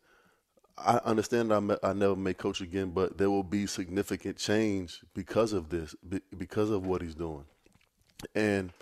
I 0.78 0.96
understand 1.04 1.52
I, 1.52 1.60
I 1.82 1.92
never 1.92 2.16
may 2.16 2.34
coach 2.34 2.60
again, 2.60 2.90
but 2.90 3.18
there 3.18 3.30
will 3.30 3.44
be 3.44 3.66
significant 3.66 4.36
change 4.36 5.00
because 5.14 5.52
of 5.52 5.68
this, 5.68 5.94
because 6.36 6.70
of 6.70 6.86
what 6.86 7.02
he's 7.02 7.14
doing." 7.14 7.44
And 8.34 8.72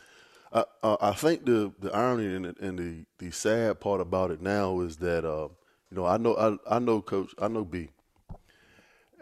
I, 0.53 0.65
I 0.83 1.13
think 1.13 1.45
the 1.45 1.73
the 1.79 1.95
irony 1.95 2.35
and, 2.35 2.45
the, 2.47 2.55
and 2.61 2.79
the 2.79 3.05
the 3.19 3.31
sad 3.31 3.81
part 3.81 4.01
about 4.01 4.31
it 4.31 4.41
now 4.41 4.81
is 4.81 4.97
that 4.99 5.25
uh, 5.25 5.49
you 5.91 5.97
know 5.97 6.07
I 6.07 6.17
know 6.17 6.35
I, 6.37 6.77
I 6.77 6.79
know 6.79 7.03
Coach 7.03 7.35
I 7.41 7.49
know 7.49 7.65
B, 7.65 7.89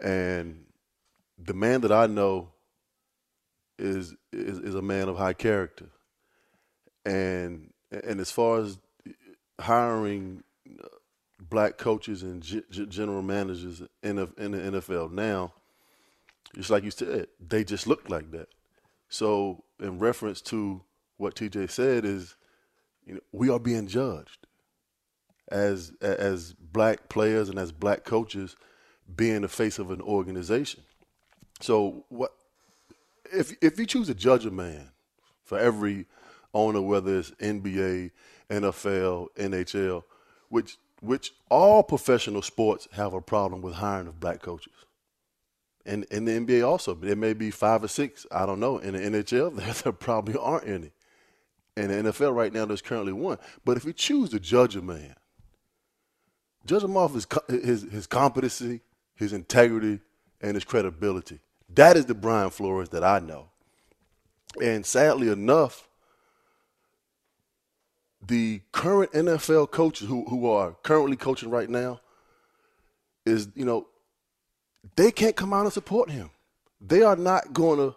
and 0.01 0.63
the 1.37 1.53
man 1.53 1.81
that 1.81 1.91
I 1.91 2.07
know 2.07 2.49
is 3.77 4.15
is, 4.31 4.59
is 4.59 4.75
a 4.75 4.81
man 4.81 5.09
of 5.09 5.17
high 5.17 5.33
character, 5.33 5.89
and 7.05 7.71
and 7.91 8.19
as 8.19 8.31
far 8.31 8.59
as 8.59 8.77
hiring 9.59 10.43
black 11.49 11.77
coaches 11.77 12.23
and 12.23 12.41
g- 12.41 12.63
general 12.69 13.21
managers 13.21 13.81
in 14.03 14.17
the, 14.17 14.29
in 14.37 14.51
the 14.51 14.79
NFL 14.79 15.11
now, 15.11 15.53
just 16.55 16.69
like 16.69 16.83
you 16.83 16.91
said, 16.91 17.27
they 17.45 17.63
just 17.63 17.87
look 17.87 18.09
like 18.09 18.31
that. 18.31 18.49
So, 19.09 19.63
in 19.79 19.99
reference 19.99 20.41
to 20.41 20.81
what 21.17 21.35
TJ 21.35 21.69
said, 21.69 22.05
is 22.05 22.35
you 23.05 23.15
know 23.15 23.19
we 23.31 23.49
are 23.49 23.59
being 23.59 23.87
judged 23.87 24.47
as 25.49 25.93
as 26.01 26.53
black 26.53 27.09
players 27.09 27.49
and 27.49 27.57
as 27.57 27.71
black 27.71 28.03
coaches 28.03 28.55
being 29.15 29.41
the 29.41 29.47
face 29.47 29.79
of 29.79 29.91
an 29.91 30.01
organization. 30.01 30.83
So, 31.61 32.05
what 32.09 32.33
if 33.31 33.53
if 33.61 33.79
you 33.79 33.85
choose 33.85 34.07
to 34.07 34.15
judge 34.15 34.45
a 34.45 34.51
man 34.51 34.89
for 35.43 35.57
every 35.57 36.05
owner, 36.53 36.81
whether 36.81 37.19
it's 37.19 37.31
NBA, 37.31 38.11
NFL, 38.49 39.27
NHL, 39.37 40.03
which 40.49 40.77
which 41.01 41.33
all 41.49 41.83
professional 41.83 42.41
sports 42.41 42.87
have 42.93 43.13
a 43.13 43.21
problem 43.21 43.61
with 43.61 43.75
hiring 43.75 44.07
of 44.07 44.19
black 44.19 44.41
coaches. 44.41 44.73
And 45.85 46.03
in 46.05 46.25
the 46.25 46.33
NBA 46.33 46.67
also, 46.67 46.93
there 46.93 47.15
may 47.15 47.33
be 47.33 47.49
five 47.49 47.83
or 47.83 47.87
six. 47.87 48.25
I 48.31 48.45
don't 48.45 48.59
know. 48.59 48.77
In 48.77 48.93
the 48.93 48.99
NHL, 48.99 49.55
there, 49.55 49.73
there 49.73 49.93
probably 49.93 50.35
aren't 50.37 50.67
any. 50.67 50.91
In 51.77 51.87
the 51.89 52.11
NFL 52.11 52.35
right 52.35 52.51
now, 52.51 52.65
there's 52.65 52.81
currently 52.81 53.13
one. 53.13 53.37
But 53.63 53.77
if 53.77 53.85
you 53.85 53.93
choose 53.93 54.31
to 54.31 54.39
judge 54.39 54.75
a 54.75 54.81
man, 54.81 55.15
judge 56.65 56.83
him 56.83 56.97
off 56.97 57.13
his 57.13 57.27
his, 57.47 57.83
his 57.83 58.07
competency, 58.07 58.81
his 59.15 59.31
integrity, 59.31 59.99
and 60.41 60.55
his 60.55 60.63
credibility. 60.63 61.39
That 61.73 61.95
is 61.95 62.05
the 62.05 62.15
Brian 62.15 62.49
Flores 62.49 62.89
that 62.89 63.03
I 63.03 63.19
know. 63.19 63.49
And 64.61 64.85
sadly 64.85 65.29
enough, 65.29 65.86
the 68.25 68.61
current 68.71 69.11
NFL 69.11 69.71
coaches 69.71 70.07
who, 70.07 70.25
who 70.25 70.49
are 70.49 70.75
currently 70.83 71.15
coaching 71.15 71.49
right 71.49 71.69
now 71.69 72.01
is, 73.25 73.49
you 73.55 73.65
know, 73.65 73.87
they 74.95 75.11
can't 75.11 75.35
come 75.35 75.53
out 75.53 75.63
and 75.63 75.73
support 75.73 76.09
him. 76.09 76.29
They 76.79 77.01
are 77.01 77.15
not 77.15 77.53
going 77.53 77.79
to 77.79 77.95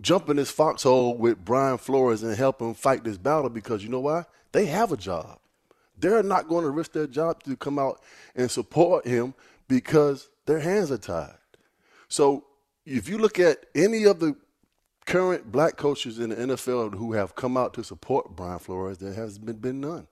jump 0.00 0.28
in 0.28 0.36
this 0.36 0.50
foxhole 0.50 1.16
with 1.16 1.44
Brian 1.44 1.78
Flores 1.78 2.22
and 2.22 2.34
help 2.36 2.60
him 2.60 2.74
fight 2.74 3.04
this 3.04 3.18
battle 3.18 3.50
because 3.50 3.82
you 3.82 3.88
know 3.88 4.00
why? 4.00 4.24
They 4.52 4.66
have 4.66 4.92
a 4.92 4.96
job. 4.96 5.38
They're 5.98 6.22
not 6.22 6.48
going 6.48 6.64
to 6.64 6.70
risk 6.70 6.92
their 6.92 7.06
job 7.06 7.42
to 7.44 7.56
come 7.56 7.78
out 7.78 8.00
and 8.34 8.50
support 8.50 9.06
him 9.06 9.34
because 9.66 10.30
their 10.46 10.60
hands 10.60 10.90
are 10.90 10.98
tied. 10.98 11.34
So 12.08 12.44
if 12.86 13.08
you 13.08 13.18
look 13.18 13.38
at 13.38 13.66
any 13.74 14.04
of 14.04 14.20
the 14.20 14.36
current 15.08 15.50
black 15.50 15.76
coaches 15.76 16.18
in 16.18 16.30
the 16.30 16.36
NFL 16.36 16.94
who 16.94 17.14
have 17.14 17.34
come 17.34 17.56
out 17.56 17.72
to 17.74 17.82
support 17.82 18.36
Brian 18.36 18.58
Flores, 18.58 18.98
there 18.98 19.14
has 19.14 19.38
been, 19.38 19.56
been 19.56 19.80
none. 19.80 20.06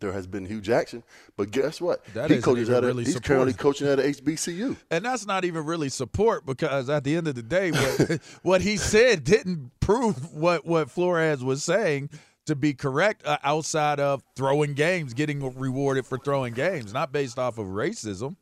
there 0.00 0.12
has 0.12 0.26
been 0.26 0.46
Hue 0.46 0.62
Jackson, 0.62 1.04
but 1.36 1.50
guess 1.50 1.78
what? 1.78 2.02
That 2.14 2.30
he 2.30 2.40
coaches 2.40 2.70
at 2.70 2.82
a, 2.82 2.94
he's 2.94 3.20
currently 3.20 3.52
coaching 3.52 3.86
at 3.86 3.98
HBCU. 3.98 4.76
And 4.90 5.04
that's 5.04 5.26
not 5.26 5.44
even 5.44 5.66
really 5.66 5.90
support 5.90 6.46
because 6.46 6.88
at 6.88 7.04
the 7.04 7.16
end 7.16 7.28
of 7.28 7.34
the 7.34 7.42
day, 7.42 7.70
what, 7.70 8.20
what 8.42 8.60
he 8.62 8.78
said 8.78 9.24
didn't 9.24 9.72
prove 9.80 10.32
what, 10.32 10.64
what 10.64 10.90
Flores 10.90 11.44
was 11.44 11.62
saying 11.62 12.08
to 12.46 12.56
be 12.56 12.72
correct 12.72 13.26
uh, 13.26 13.36
outside 13.44 14.00
of 14.00 14.22
throwing 14.36 14.72
games, 14.72 15.12
getting 15.12 15.54
rewarded 15.58 16.06
for 16.06 16.16
throwing 16.16 16.54
games, 16.54 16.94
not 16.94 17.12
based 17.12 17.38
off 17.38 17.58
of 17.58 17.66
racism. 17.66 18.36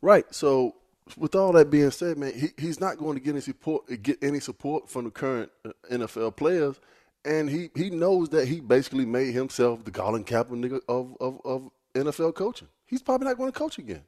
Right. 0.00 0.24
So, 0.32 0.76
with 1.16 1.34
all 1.34 1.52
that 1.52 1.70
being 1.70 1.90
said, 1.90 2.18
man, 2.18 2.32
he, 2.34 2.48
he's 2.58 2.80
not 2.80 2.98
going 2.98 3.16
to 3.16 3.20
get 3.22 3.30
any 3.32 3.40
support 3.40 4.02
get 4.02 4.18
any 4.22 4.40
support 4.40 4.88
from 4.90 5.04
the 5.04 5.10
current 5.10 5.50
uh, 5.64 5.70
NFL 5.90 6.36
players, 6.36 6.80
and 7.24 7.48
he, 7.48 7.70
he 7.74 7.90
knows 7.90 8.28
that 8.30 8.46
he 8.48 8.60
basically 8.60 9.06
made 9.06 9.32
himself 9.32 9.84
the 9.84 9.90
Colin 9.90 10.24
Kaepernick 10.24 10.80
of, 10.88 11.16
of 11.20 11.40
of 11.44 11.70
NFL 11.94 12.34
coaching. 12.34 12.68
He's 12.86 13.02
probably 13.02 13.26
not 13.28 13.36
going 13.38 13.50
to 13.52 13.58
coach 13.58 13.78
again. 13.78 14.02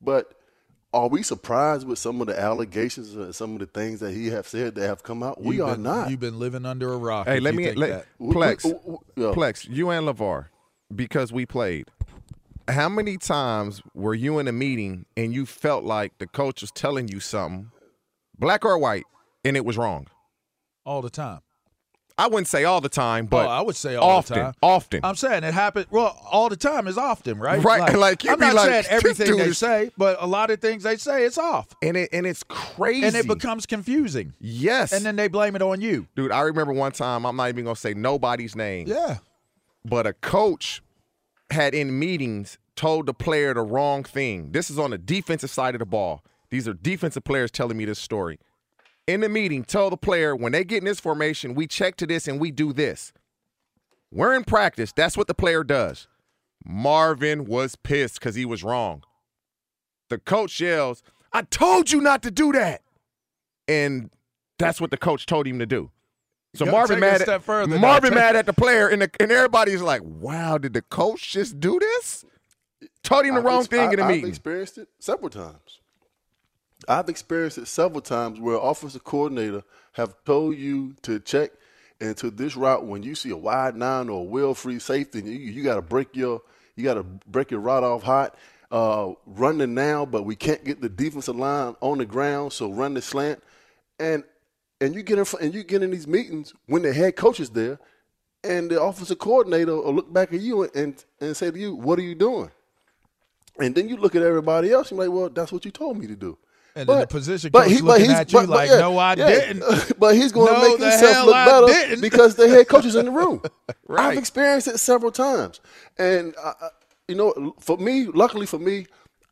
But 0.00 0.34
are 0.94 1.08
we 1.08 1.22
surprised 1.22 1.86
with 1.86 1.98
some 1.98 2.20
of 2.20 2.26
the 2.26 2.38
allegations 2.38 3.14
and 3.14 3.34
some 3.34 3.52
of 3.54 3.60
the 3.60 3.66
things 3.66 4.00
that 4.00 4.12
he 4.12 4.26
have 4.28 4.46
said 4.46 4.74
that 4.74 4.86
have 4.86 5.02
come 5.02 5.22
out? 5.22 5.40
we 5.42 5.56
You've 5.56 5.66
are 5.68 5.74
been- 5.74 5.82
not. 5.84 6.10
You've 6.10 6.20
been 6.20 6.38
living 6.38 6.66
under 6.66 6.92
a 6.92 6.96
rock. 6.96 7.26
Hey, 7.26 7.40
let 7.40 7.54
me 7.54 7.72
let. 7.72 8.06
Plex, 8.20 8.62
W- 8.62 8.78
w- 8.78 8.98
w- 8.98 8.98
yeah. 9.16 9.32
Plex, 9.34 9.68
you 9.68 9.90
and 9.90 10.06
LaVar, 10.06 10.46
because 10.94 11.32
we 11.32 11.46
played. 11.46 11.86
How 12.68 12.88
many 12.88 13.16
times 13.18 13.82
were 13.94 14.14
you 14.14 14.38
in 14.38 14.48
a 14.48 14.52
meeting 14.52 15.06
and 15.16 15.32
you 15.34 15.46
felt 15.46 15.84
like 15.84 16.18
the 16.18 16.26
coach 16.26 16.60
was 16.60 16.70
telling 16.70 17.08
you 17.08 17.20
something, 17.20 17.70
black 18.38 18.64
or 18.64 18.78
white, 18.78 19.04
and 19.44 19.56
it 19.56 19.64
was 19.64 19.76
wrong? 19.76 20.06
all 20.84 21.02
the 21.02 21.10
time. 21.10 21.40
I 22.18 22.26
wouldn't 22.26 22.46
say 22.46 22.64
all 22.64 22.80
the 22.80 22.90
time, 22.90 23.26
but 23.26 23.46
oh, 23.46 23.48
I 23.48 23.62
would 23.62 23.74
say 23.74 23.96
often, 23.96 24.52
often. 24.62 25.00
I'm 25.02 25.16
saying 25.16 25.44
it 25.44 25.54
happens. 25.54 25.86
Well, 25.90 26.16
all 26.30 26.50
the 26.50 26.56
time 26.56 26.86
is 26.86 26.98
often, 26.98 27.38
right? 27.38 27.62
Right, 27.64 27.96
like, 27.96 28.22
you'd 28.22 28.34
I'm 28.34 28.38
be 28.38 28.46
not 28.46 28.54
like, 28.54 28.70
saying 28.70 28.84
everything 28.90 29.36
they 29.36 29.44
is-" 29.44 29.58
say, 29.58 29.90
but 29.96 30.18
a 30.20 30.26
lot 30.26 30.50
of 30.50 30.60
things 30.60 30.82
they 30.82 30.96
say 30.96 31.24
it's 31.24 31.38
off, 31.38 31.68
and 31.82 31.96
it 31.96 32.10
and 32.12 32.26
it's 32.26 32.42
crazy. 32.42 33.06
and 33.06 33.16
it 33.16 33.26
becomes 33.26 33.64
confusing, 33.64 34.34
yes. 34.40 34.92
and 34.92 35.06
then 35.06 35.16
they 35.16 35.28
blame 35.28 35.56
it 35.56 35.62
on 35.62 35.80
you. 35.80 36.06
dude, 36.14 36.32
I 36.32 36.40
remember 36.42 36.74
one 36.74 36.92
time. 36.92 37.24
I'm 37.24 37.34
not 37.36 37.48
even 37.48 37.64
gonna 37.64 37.76
say 37.76 37.94
nobody's 37.94 38.54
name. 38.54 38.88
Yeah. 38.88 39.18
but 39.84 40.06
a 40.06 40.12
coach 40.12 40.82
had 41.52 41.74
in 41.74 41.98
meetings 41.98 42.58
told 42.74 43.06
the 43.06 43.14
player 43.14 43.54
the 43.54 43.62
wrong 43.62 44.04
thing. 44.04 44.52
This 44.52 44.70
is 44.70 44.78
on 44.78 44.90
the 44.90 44.98
defensive 44.98 45.50
side 45.50 45.74
of 45.74 45.78
the 45.78 45.86
ball. 45.86 46.24
These 46.50 46.66
are 46.66 46.74
defensive 46.74 47.24
players 47.24 47.50
telling 47.50 47.76
me 47.76 47.84
this 47.84 47.98
story. 47.98 48.38
In 49.06 49.20
the 49.20 49.28
meeting, 49.28 49.64
tell 49.64 49.90
the 49.90 49.96
player 49.96 50.34
when 50.36 50.52
they 50.52 50.64
get 50.64 50.78
in 50.78 50.84
this 50.84 51.00
formation, 51.00 51.54
we 51.54 51.66
check 51.66 51.96
to 51.96 52.06
this 52.06 52.28
and 52.28 52.40
we 52.40 52.50
do 52.50 52.72
this. 52.72 53.12
We're 54.10 54.34
in 54.34 54.44
practice. 54.44 54.92
That's 54.92 55.16
what 55.16 55.26
the 55.26 55.34
player 55.34 55.64
does. 55.64 56.06
Marvin 56.64 57.46
was 57.46 57.76
pissed 57.76 58.20
because 58.20 58.34
he 58.34 58.44
was 58.44 58.62
wrong. 58.62 59.02
The 60.08 60.18
coach 60.18 60.60
yells, 60.60 61.02
I 61.32 61.42
told 61.42 61.90
you 61.90 62.00
not 62.00 62.22
to 62.22 62.30
do 62.30 62.52
that. 62.52 62.82
And 63.66 64.10
that's 64.58 64.80
what 64.80 64.90
the 64.90 64.96
coach 64.96 65.26
told 65.26 65.46
him 65.46 65.58
to 65.58 65.66
do. 65.66 65.90
So 66.54 66.64
You 66.66 66.70
gotta 66.70 66.78
Marvin 66.78 66.96
take 67.00 67.02
it 67.04 67.06
a 67.06 67.10
mad 67.12 67.20
step 67.22 67.28
at 67.36 67.42
further. 67.44 67.78
Marvin 67.78 68.10
Take- 68.10 68.18
mad 68.18 68.36
at 68.36 68.46
the 68.46 68.52
player, 68.52 68.88
and 68.88 69.02
the, 69.02 69.10
and 69.20 69.32
everybody's 69.32 69.80
like, 69.82 70.02
"Wow, 70.04 70.58
did 70.58 70.74
the 70.74 70.82
coach 70.82 71.32
just 71.32 71.58
do 71.60 71.78
this?" 71.78 72.24
Told 73.02 73.24
him 73.24 73.34
the 73.34 73.40
I've 73.40 73.44
wrong 73.46 73.58
ex- 73.60 73.68
thing 73.68 73.88
I, 73.88 73.90
in 73.92 73.96
the 73.96 74.02
I've 74.04 74.10
meeting. 74.10 74.28
experienced 74.28 74.78
it 74.78 74.88
several 74.98 75.30
times. 75.30 75.80
I've 76.88 77.08
experienced 77.08 77.58
it 77.58 77.68
several 77.68 78.00
times 78.00 78.38
where 78.40 78.56
offensive 78.56 79.04
coordinator 79.04 79.62
have 79.92 80.14
told 80.24 80.56
you 80.56 80.94
to 81.02 81.20
check 81.20 81.52
into 82.00 82.30
this 82.30 82.56
route 82.56 82.84
when 82.84 83.02
you 83.04 83.14
see 83.14 83.30
a 83.30 83.36
wide 83.36 83.76
nine 83.76 84.08
or 84.08 84.20
a 84.20 84.24
wheel 84.24 84.54
free 84.54 84.78
safety, 84.78 85.20
and 85.20 85.28
you, 85.28 85.34
you 85.34 85.62
got 85.62 85.76
to 85.76 85.82
break 85.82 86.14
your 86.16 86.42
you 86.76 86.84
got 86.84 86.94
to 86.94 87.02
break 87.02 87.50
your 87.50 87.60
route 87.60 87.84
off 87.84 88.02
hot. 88.02 88.36
Uh, 88.70 89.12
run 89.26 89.58
the 89.58 89.66
now, 89.66 90.04
but 90.06 90.24
we 90.24 90.34
can't 90.34 90.64
get 90.64 90.80
the 90.80 90.88
defensive 90.88 91.36
line 91.36 91.76
on 91.80 91.98
the 91.98 92.06
ground, 92.06 92.52
so 92.52 92.70
run 92.72 92.94
the 92.94 93.02
slant, 93.02 93.42
and 94.00 94.24
and 94.82 94.94
you 94.94 95.02
get 95.02 95.18
in 95.18 95.24
and 95.40 95.54
you 95.54 95.62
get 95.64 95.82
in 95.82 95.90
these 95.90 96.06
meetings 96.06 96.52
when 96.66 96.82
the 96.82 96.92
head 96.92 97.16
coach 97.16 97.40
is 97.40 97.50
there, 97.50 97.78
and 98.44 98.70
the 98.70 98.82
offensive 98.82 99.18
coordinator 99.18 99.76
will 99.76 99.94
look 99.94 100.12
back 100.12 100.32
at 100.32 100.40
you 100.40 100.64
and 100.74 101.02
and 101.20 101.36
say 101.36 101.50
to 101.50 101.58
you, 101.58 101.74
"What 101.74 101.98
are 101.98 102.02
you 102.02 102.14
doing?" 102.14 102.50
And 103.58 103.74
then 103.74 103.88
you 103.88 103.96
look 103.96 104.14
at 104.14 104.22
everybody 104.22 104.72
else, 104.72 104.90
you're 104.90 104.98
like, 104.98 105.10
well, 105.10 105.28
that's 105.28 105.52
what 105.52 105.64
you 105.66 105.70
told 105.70 105.98
me 105.98 106.06
to 106.06 106.16
do. 106.16 106.38
And 106.74 106.88
then 106.88 107.00
the 107.00 107.06
position 107.06 107.50
coach 107.52 107.68
looking 107.82 108.06
he's- 108.06 108.18
at 108.20 108.32
you 108.32 108.46
like, 108.46 108.70
"No, 108.70 108.96
I 108.98 109.14
didn't." 109.14 109.62
but 109.98 110.14
he's 110.14 110.32
going 110.32 110.54
to 110.54 110.60
No, 110.60 110.68
make 110.70 110.80
himself 110.80 111.26
look 111.26 111.34
I 111.34 111.46
better 111.46 111.66
didn't. 111.66 112.00
because 112.00 112.34
the 112.34 112.48
head 112.48 112.66
coach 112.66 112.86
is 112.86 112.96
in 112.96 113.04
the 113.06 113.10
room. 113.12 113.42
Right. 113.86 114.12
I've 114.12 114.18
experienced 114.18 114.68
it 114.68 114.78
several 114.78 115.12
times. 115.12 115.60
And, 115.98 116.34
uh, 116.42 116.54
uh, 116.62 116.68
you 117.08 117.14
know, 117.14 117.54
for 117.60 117.76
me, 117.76 118.06
luckily 118.06 118.46
for 118.46 118.58
me, 118.58 118.86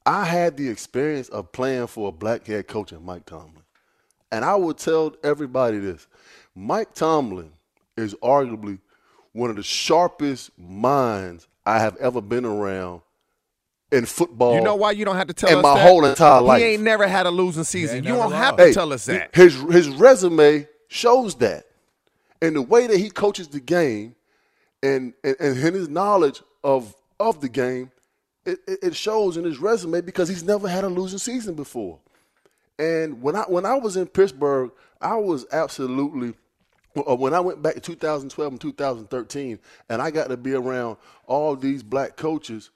I 0.05 0.25
had 0.27 0.59
the 0.59 0.69
experience 0.69 1.31
of 1.31 1.51
playing 1.53 1.87
for 1.87 2.09
a 2.11 2.13
black 2.13 2.47
head 2.47 2.69
coach 2.69 2.93
in 2.93 3.03
Mike 3.03 3.25
Tomlin. 3.25 3.60
And 4.33 4.45
I 4.45 4.55
will 4.55 4.75
tell 4.75 5.15
everybody 5.25 5.79
this 5.79 6.07
Mike 6.55 6.95
Tomlin 6.95 7.53
is 7.97 8.15
arguably 8.17 8.79
one 9.33 9.51
of 9.51 9.57
the 9.57 9.63
sharpest 9.63 10.51
minds 10.59 11.49
I 11.65 11.81
have 11.81 11.97
ever 11.97 12.21
been 12.21 12.45
around 12.45 13.03
in 13.93 14.07
football. 14.07 14.55
You 14.55 14.61
know 14.61 14.77
why 14.77 14.93
you 14.93 15.05
don't 15.05 15.17
have 15.17 15.29
to 15.29 15.35
tell 15.35 15.51
in 15.51 15.59
us 15.59 15.63
my 15.63 15.75
that? 15.75 15.89
whole 15.89 16.05
entire 16.05 16.41
life. 16.41 16.61
He 16.61 16.67
ain't 16.67 16.83
never 16.83 17.07
had 17.07 17.27
a 17.27 17.31
losing 17.31 17.65
season. 17.65 18.05
You 18.05 18.15
don't 18.15 18.33
have 18.33 18.59
lost. 18.59 18.69
to 18.69 18.75
tell 18.75 18.93
us 18.93 19.07
that. 19.07 19.35
His 19.35 19.55
his 19.55 19.89
resume 19.89 20.67
shows 20.89 21.35
that, 21.37 21.67
and 22.41 22.57
the 22.57 22.63
way 22.63 22.87
that 22.87 22.99
he 22.99 23.11
coaches 23.11 23.49
the 23.49 23.61
game, 23.61 24.15
and 24.83 25.13
and, 25.25 25.37
and 25.41 25.57
his 25.57 25.89
knowledge 25.89 26.43
of 26.63 26.95
of 27.19 27.41
the 27.41 27.49
game, 27.49 27.91
it, 28.45 28.59
it 28.67 28.79
it 28.83 28.97
shows 28.97 29.37
in 29.37 29.45
his 29.45 29.59
resume 29.59 30.01
because 30.01 30.29
he's 30.29 30.45
never 30.45 30.69
had 30.69 30.85
a 30.85 30.89
losing 30.89 31.19
season 31.19 31.55
before. 31.55 31.99
And 32.81 33.21
when 33.21 33.37
I 33.37 33.43
when 33.43 33.67
I 33.67 33.75
was 33.75 33.99
in 33.99 34.07
Pittsburgh, 34.07 34.71
I 35.03 35.17
was 35.17 35.45
absolutely 35.53 36.33
uh, 36.97 37.15
when 37.15 37.35
I 37.35 37.41
went 37.41 37.61
back 37.61 37.75
to 37.75 37.81
2012 37.81 38.53
and 38.53 38.61
2013, 38.61 39.59
and 39.91 40.01
I 40.01 40.11
got 40.11 40.29
to 40.31 40.39
be 40.39 40.55
around 40.55 40.97
all 41.27 41.55
these 41.57 41.83
black 41.83 42.17
coaches, 42.17 42.71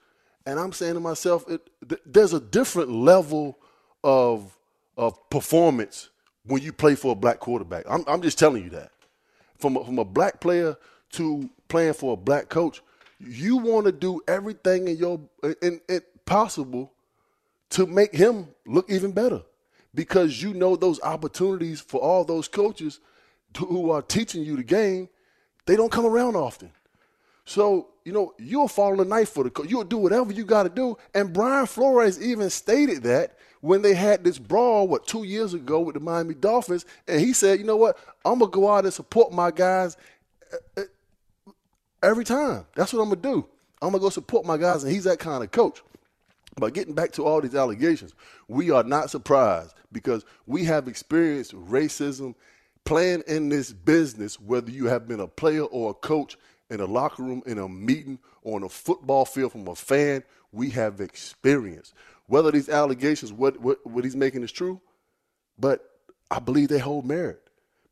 and 0.44 0.60
I'm 0.60 0.74
saying 0.74 0.92
to 0.94 1.00
myself, 1.00 1.48
it, 1.48 1.70
th- 1.88 2.02
there's 2.04 2.34
a 2.34 2.40
different 2.40 2.90
level 2.90 3.58
of 4.04 4.54
of 4.98 5.30
performance 5.30 6.10
when 6.44 6.60
you 6.60 6.74
play 6.74 6.96
for 6.96 7.12
a 7.12 7.16
black 7.16 7.40
quarterback. 7.40 7.86
I'm, 7.88 8.04
I'm 8.06 8.20
just 8.20 8.38
telling 8.38 8.62
you 8.62 8.70
that. 8.70 8.90
From 9.56 9.78
a, 9.78 9.84
from 9.86 9.98
a 9.98 10.04
black 10.04 10.38
player 10.38 10.76
to 11.12 11.48
playing 11.68 11.94
for 11.94 12.12
a 12.12 12.16
black 12.16 12.50
coach, 12.50 12.82
you 13.18 13.56
want 13.56 13.86
to 13.86 13.92
do 13.92 14.20
everything 14.28 14.86
in 14.86 14.98
your 14.98 15.18
in, 15.62 15.80
in 15.88 16.02
possible 16.26 16.92
to 17.70 17.86
make 17.86 18.12
him 18.14 18.48
look 18.66 18.90
even 18.90 19.10
better 19.10 19.40
because 19.94 20.42
you 20.42 20.52
know 20.54 20.76
those 20.76 21.00
opportunities 21.02 21.80
for 21.80 22.00
all 22.00 22.24
those 22.24 22.48
coaches 22.48 23.00
who 23.56 23.90
are 23.90 24.02
teaching 24.02 24.42
you 24.42 24.56
the 24.56 24.64
game, 24.64 25.08
they 25.66 25.76
don't 25.76 25.92
come 25.92 26.06
around 26.06 26.36
often. 26.36 26.70
So, 27.44 27.88
you 28.04 28.12
know, 28.12 28.34
you'll 28.38 28.68
fall 28.68 28.92
on 28.92 28.98
the 28.98 29.04
knife 29.04 29.30
for 29.30 29.44
the 29.44 29.50
coach. 29.50 29.68
You'll 29.68 29.84
do 29.84 29.98
whatever 29.98 30.32
you 30.32 30.44
got 30.44 30.64
to 30.64 30.68
do. 30.68 30.96
And 31.14 31.32
Brian 31.32 31.66
Flores 31.66 32.20
even 32.22 32.50
stated 32.50 33.02
that 33.04 33.38
when 33.60 33.82
they 33.82 33.94
had 33.94 34.24
this 34.24 34.38
brawl, 34.38 34.88
what, 34.88 35.06
two 35.06 35.24
years 35.24 35.54
ago 35.54 35.80
with 35.80 35.94
the 35.94 36.00
Miami 36.00 36.34
Dolphins. 36.34 36.84
And 37.06 37.20
he 37.20 37.32
said, 37.32 37.58
you 37.58 37.64
know 37.64 37.76
what? 37.76 37.98
I'm 38.24 38.38
going 38.38 38.50
to 38.50 38.54
go 38.54 38.70
out 38.70 38.84
and 38.84 38.92
support 38.92 39.32
my 39.32 39.50
guys 39.50 39.96
uh, 40.52 40.82
uh, 40.82 41.52
every 42.02 42.24
time. 42.24 42.66
That's 42.74 42.92
what 42.92 43.00
I'm 43.00 43.08
going 43.08 43.22
to 43.22 43.28
do. 43.28 43.46
I'm 43.80 43.90
going 43.90 44.00
to 44.00 44.06
go 44.06 44.10
support 44.10 44.46
my 44.46 44.56
guys. 44.56 44.82
And 44.82 44.92
he's 44.92 45.04
that 45.04 45.18
kind 45.18 45.44
of 45.44 45.50
coach. 45.50 45.82
But 46.56 46.74
getting 46.74 46.94
back 46.94 47.12
to 47.12 47.24
all 47.24 47.40
these 47.40 47.54
allegations, 47.54 48.14
we 48.48 48.70
are 48.70 48.84
not 48.84 49.10
surprised 49.10 49.74
because 49.92 50.24
we 50.46 50.64
have 50.64 50.88
experienced 50.88 51.54
racism 51.54 52.34
playing 52.84 53.22
in 53.26 53.48
this 53.48 53.72
business, 53.72 54.38
whether 54.38 54.70
you 54.70 54.86
have 54.86 55.08
been 55.08 55.20
a 55.20 55.26
player 55.26 55.64
or 55.64 55.90
a 55.90 55.94
coach 55.94 56.36
in 56.70 56.80
a 56.80 56.86
locker 56.86 57.22
room, 57.22 57.42
in 57.46 57.58
a 57.58 57.68
meeting, 57.68 58.18
or 58.42 58.56
on 58.56 58.62
a 58.62 58.68
football 58.68 59.24
field 59.24 59.52
from 59.52 59.66
a 59.68 59.74
fan, 59.74 60.22
we 60.52 60.70
have 60.70 61.00
experienced. 61.00 61.94
Whether 62.26 62.50
these 62.50 62.68
allegations, 62.68 63.32
what, 63.32 63.60
what, 63.60 63.84
what 63.86 64.04
he's 64.04 64.16
making 64.16 64.42
is 64.42 64.52
true, 64.52 64.80
but 65.58 65.90
I 66.30 66.38
believe 66.38 66.68
they 66.68 66.78
hold 66.78 67.04
merit 67.04 67.42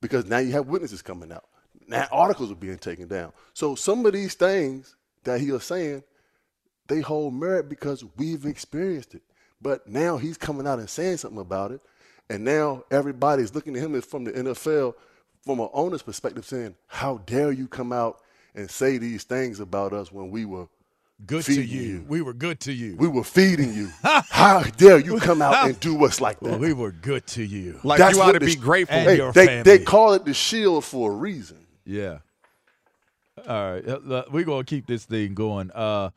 because 0.01 0.27
now 0.27 0.39
you 0.39 0.53
have 0.53 0.67
witnesses 0.67 1.03
coming 1.03 1.33
out. 1.33 1.45
Now 1.87 2.07
articles 2.11 2.51
are 2.51 2.57
being 2.57 2.79
taken 2.79 3.09
down. 3.09 3.33
So 3.55 3.75
some 3.75 4.07
of 4.07 4.13
these 4.13 4.35
things 4.35 4.97
that 5.25 5.41
he 5.41 5.51
is 5.51 5.65
saying, 5.65 6.03
they 6.93 7.01
hold 7.01 7.35
merit 7.35 7.69
because 7.69 8.05
we've 8.17 8.45
experienced 8.45 9.15
it. 9.15 9.23
But 9.61 9.89
now 9.89 10.19
he's 10.19 10.37
coming 10.37 10.67
out 10.67 10.79
and 10.79 10.91
saying 10.91 11.17
something 11.19 11.41
about 11.41 11.71
it. 11.73 11.81
And 12.29 12.45
now 12.45 12.85
everybody's 12.91 13.55
looking 13.55 13.77
at 13.77 13.83
him 13.83 14.01
from 14.03 14.25
the 14.25 14.33
NFL, 14.33 14.95
from 15.45 15.61
an 15.61 15.69
owner's 15.73 16.03
perspective, 16.03 16.45
saying, 16.45 16.75
How 16.87 17.19
dare 17.27 17.53
you 17.53 17.67
come 17.69 17.93
out 17.93 18.21
and 18.55 18.71
say 18.71 18.99
these 18.99 19.25
things 19.25 19.61
about 19.61 19.93
us 19.93 20.13
when 20.13 20.31
we 20.31 20.45
were 20.45 20.67
Good 21.25 21.45
to 21.45 21.55
you. 21.63 21.81
you. 21.81 22.05
We 22.09 22.21
were 22.21 22.33
good 22.35 22.59
to 22.61 22.73
you. 22.73 22.97
we 22.97 23.07
were 23.09 23.23
feeding 23.25 23.73
you. 23.73 23.91
How 24.03 24.63
dare 24.63 24.99
you 24.99 25.19
come 25.21 25.41
out 25.41 25.67
and 25.69 25.79
do 25.79 26.05
us 26.05 26.21
like 26.21 26.41
that? 26.41 26.59
we 26.59 26.73
were 26.73 26.91
good 26.91 27.27
to 27.29 27.45
you. 27.45 27.79
Like 27.85 27.99
That's 27.99 28.17
you 28.17 28.23
ought 28.23 28.33
what 28.35 28.41
to 28.41 28.47
be 28.47 28.57
grateful. 28.57 28.97
And 28.97 29.09
Hey, 29.09 29.17
your 29.17 29.33
they, 29.33 29.47
family. 29.47 29.63
they 29.63 29.79
call 29.85 30.15
it 30.15 30.25
the 30.25 30.35
shield 30.35 30.85
for 30.85 31.13
a 31.13 31.15
reason. 31.15 31.59
Yeah. 31.85 32.19
All 33.47 33.73
right, 33.75 34.31
we're 34.33 34.45
gonna 34.45 34.65
keep 34.65 34.87
this 34.87 35.05
thing 35.05 35.35
going. 35.35 35.71
Uh, 35.73 36.11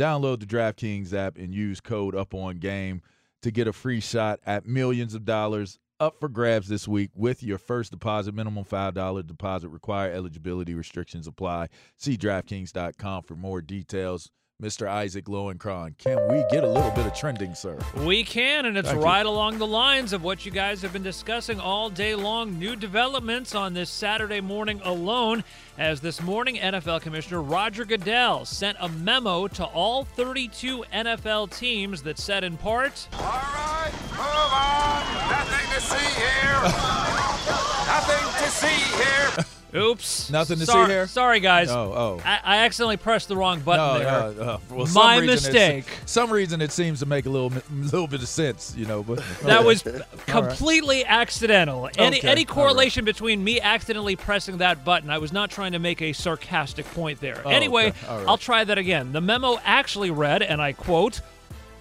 download 0.00 0.40
the 0.40 0.46
DraftKings 0.46 1.12
app 1.12 1.36
and 1.36 1.54
use 1.54 1.78
code 1.78 2.16
Up 2.16 2.32
On 2.32 2.56
Game 2.56 3.02
to 3.42 3.50
get 3.50 3.68
a 3.68 3.72
free 3.72 4.00
shot 4.00 4.40
at 4.46 4.64
millions 4.66 5.14
of 5.14 5.26
dollars 5.26 5.78
up 6.00 6.18
for 6.18 6.30
grabs 6.30 6.68
this 6.68 6.88
week 6.88 7.10
with 7.14 7.42
your 7.42 7.58
first 7.58 7.90
deposit. 7.92 8.34
Minimum 8.34 8.64
$5 8.64 9.26
deposit 9.26 9.68
required. 9.68 10.14
Eligibility 10.16 10.74
restrictions 10.74 11.26
apply. 11.26 11.68
See 11.98 12.16
DraftKings.com 12.16 13.24
for 13.24 13.36
more 13.36 13.60
details. 13.60 14.30
Mr. 14.60 14.86
Isaac 14.86 15.24
Lowenkron, 15.24 15.96
can 15.96 16.18
we 16.28 16.44
get 16.50 16.64
a 16.64 16.68
little 16.68 16.90
bit 16.90 17.06
of 17.06 17.14
trending, 17.14 17.54
sir? 17.54 17.78
We 17.96 18.22
can, 18.24 18.66
and 18.66 18.76
it's 18.76 18.90
Thank 18.90 19.02
right 19.02 19.24
you. 19.24 19.30
along 19.30 19.56
the 19.58 19.66
lines 19.66 20.12
of 20.12 20.22
what 20.22 20.44
you 20.44 20.52
guys 20.52 20.82
have 20.82 20.92
been 20.92 21.02
discussing 21.02 21.58
all 21.58 21.88
day 21.88 22.14
long. 22.14 22.58
New 22.58 22.76
developments 22.76 23.54
on 23.54 23.72
this 23.72 23.88
Saturday 23.88 24.42
morning 24.42 24.80
alone, 24.84 25.44
as 25.78 26.00
this 26.00 26.20
morning 26.20 26.56
NFL 26.56 27.00
Commissioner 27.00 27.40
Roger 27.40 27.86
Goodell 27.86 28.44
sent 28.44 28.76
a 28.80 28.88
memo 28.90 29.48
to 29.48 29.64
all 29.64 30.04
32 30.04 30.84
NFL 30.92 31.56
teams 31.56 32.02
that 32.02 32.18
said 32.18 32.44
in 32.44 32.58
part, 32.58 33.08
All 33.14 33.20
right, 33.20 33.90
move 34.10 34.52
on. 34.52 35.30
Nothing 35.30 35.74
to 35.74 35.80
see 35.80 36.20
here. 36.20 36.60
Nothing 37.86 38.44
to 38.44 38.50
see 38.50 39.44
here. 39.46 39.59
Oops. 39.74 40.30
Nothing 40.30 40.58
to 40.58 40.66
sorry, 40.66 40.86
see 40.86 40.92
here. 40.92 41.06
Sorry, 41.06 41.40
guys. 41.40 41.70
Oh, 41.70 41.92
oh. 41.94 42.22
I, 42.24 42.40
I 42.42 42.56
accidentally 42.58 42.96
pressed 42.96 43.28
the 43.28 43.36
wrong 43.36 43.60
button 43.60 44.02
no, 44.02 44.32
there. 44.32 44.42
Uh, 44.42 44.52
uh, 44.54 44.58
well, 44.70 44.86
My 44.92 45.20
mistake. 45.20 45.84
Some 46.06 46.32
reason 46.32 46.60
it 46.60 46.72
seems 46.72 47.00
to 47.00 47.06
make 47.06 47.26
a 47.26 47.30
little, 47.30 47.52
little 47.70 48.08
bit 48.08 48.22
of 48.22 48.28
sense, 48.28 48.74
you 48.76 48.86
know. 48.86 49.02
But 49.02 49.22
that 49.42 49.64
was 49.64 49.84
completely 50.26 50.98
right. 50.98 51.12
accidental. 51.12 51.88
Any 51.96 52.18
okay. 52.18 52.28
any 52.28 52.44
correlation 52.44 53.04
right. 53.04 53.14
between 53.14 53.42
me 53.44 53.60
accidentally 53.60 54.16
pressing 54.16 54.58
that 54.58 54.84
button? 54.84 55.10
I 55.10 55.18
was 55.18 55.32
not 55.32 55.50
trying 55.50 55.72
to 55.72 55.78
make 55.78 56.02
a 56.02 56.12
sarcastic 56.12 56.86
point 56.86 57.20
there. 57.20 57.40
Oh, 57.44 57.50
anyway, 57.50 57.88
okay. 57.88 58.06
right. 58.08 58.28
I'll 58.28 58.38
try 58.38 58.64
that 58.64 58.78
again. 58.78 59.12
The 59.12 59.20
memo 59.20 59.58
actually 59.64 60.10
read, 60.10 60.42
and 60.42 60.60
I 60.60 60.72
quote. 60.72 61.20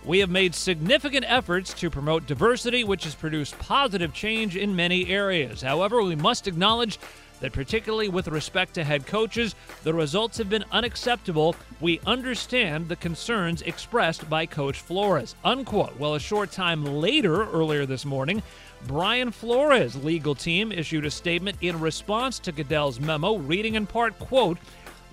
We 0.05 0.19
have 0.19 0.29
made 0.29 0.55
significant 0.55 1.25
efforts 1.27 1.73
to 1.73 1.89
promote 1.89 2.25
diversity, 2.25 2.85
which 2.85 3.03
has 3.03 3.13
produced 3.13 3.59
positive 3.59 4.13
change 4.13 4.55
in 4.55 4.73
many 4.73 5.09
areas. 5.09 5.61
However, 5.61 6.01
we 6.01 6.15
must 6.15 6.47
acknowledge 6.47 6.97
that, 7.41 7.53
particularly 7.53 8.09
with 8.09 8.27
respect 8.27 8.73
to 8.73 8.83
head 8.83 9.05
coaches, 9.05 9.55
the 9.83 9.93
results 9.93 10.37
have 10.37 10.49
been 10.49 10.65
unacceptable. 10.71 11.55
We 11.79 11.99
understand 12.05 12.87
the 12.89 12.95
concerns 12.95 13.61
expressed 13.61 14.29
by 14.29 14.45
Coach 14.45 14.81
Flores. 14.81 15.35
Unquote. 15.43 15.97
Well, 15.97 16.15
a 16.15 16.19
short 16.19 16.51
time 16.51 16.83
later, 16.83 17.49
earlier 17.49 17.85
this 17.85 18.05
morning, 18.05 18.43
Brian 18.87 19.31
Flores' 19.31 19.95
legal 20.03 20.35
team 20.35 20.71
issued 20.71 21.05
a 21.05 21.11
statement 21.11 21.57
in 21.61 21.79
response 21.79 22.39
to 22.39 22.51
Goodell's 22.51 22.99
memo, 22.99 23.37
reading 23.37 23.75
in 23.75 23.85
part, 23.85 24.17
quote, 24.19 24.57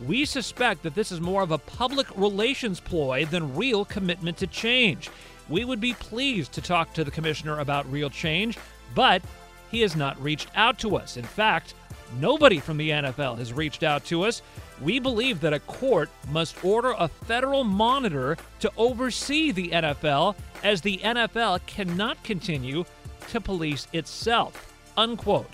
we 0.05 0.25
suspect 0.25 0.83
that 0.83 0.95
this 0.95 1.11
is 1.11 1.21
more 1.21 1.43
of 1.43 1.53
a 1.53 1.59
public 1.59 2.07
relations 2.17 2.81
ploy 2.81 3.25
than 3.25 3.57
real 3.57 3.85
commitment 3.85 4.37
to 4.39 4.47
change. 4.47 5.11
We 5.49 5.65
would 5.65 5.81
be 5.81 5.95
pleased 5.95 6.53
to 6.53 6.61
talk 6.61 6.93
to 6.95 7.05
the 7.05 7.11
commissioner 7.11 7.61
about 7.61 7.91
real 7.91 8.11
change, 8.11 8.59
but 8.95 9.23
he 9.71 9.81
has 9.81 9.97
not 9.97 10.21
reached 10.23 10.49
out 10.55 10.79
to 10.81 10.97
us. 10.97 11.17
In 11.17 11.25
fact, 11.25 11.75
Nobody 12.19 12.59
from 12.59 12.77
the 12.77 12.91
NFL 12.91 13.39
has 13.39 13.53
reached 13.53 13.83
out 13.83 14.05
to 14.07 14.25
us. 14.25 14.43
We 14.81 14.99
believe 14.99 15.41
that 15.41 15.53
a 15.53 15.61
court 15.61 16.11
must 16.31 16.63
order 16.65 16.95
a 16.99 17.09
federal 17.09 17.65
monitor 17.65 18.37
to 18.61 18.73
oversee 18.77 19.51
the 19.51 19.69
NFL 19.69 20.35
as 20.63 20.81
the 20.81 20.99
NFL 20.99 21.65
cannot 21.67 22.23
continue 22.23 22.85
to 23.29 23.41
police 23.41 23.87
itself. 23.93 24.73
Unquote. 24.97 25.51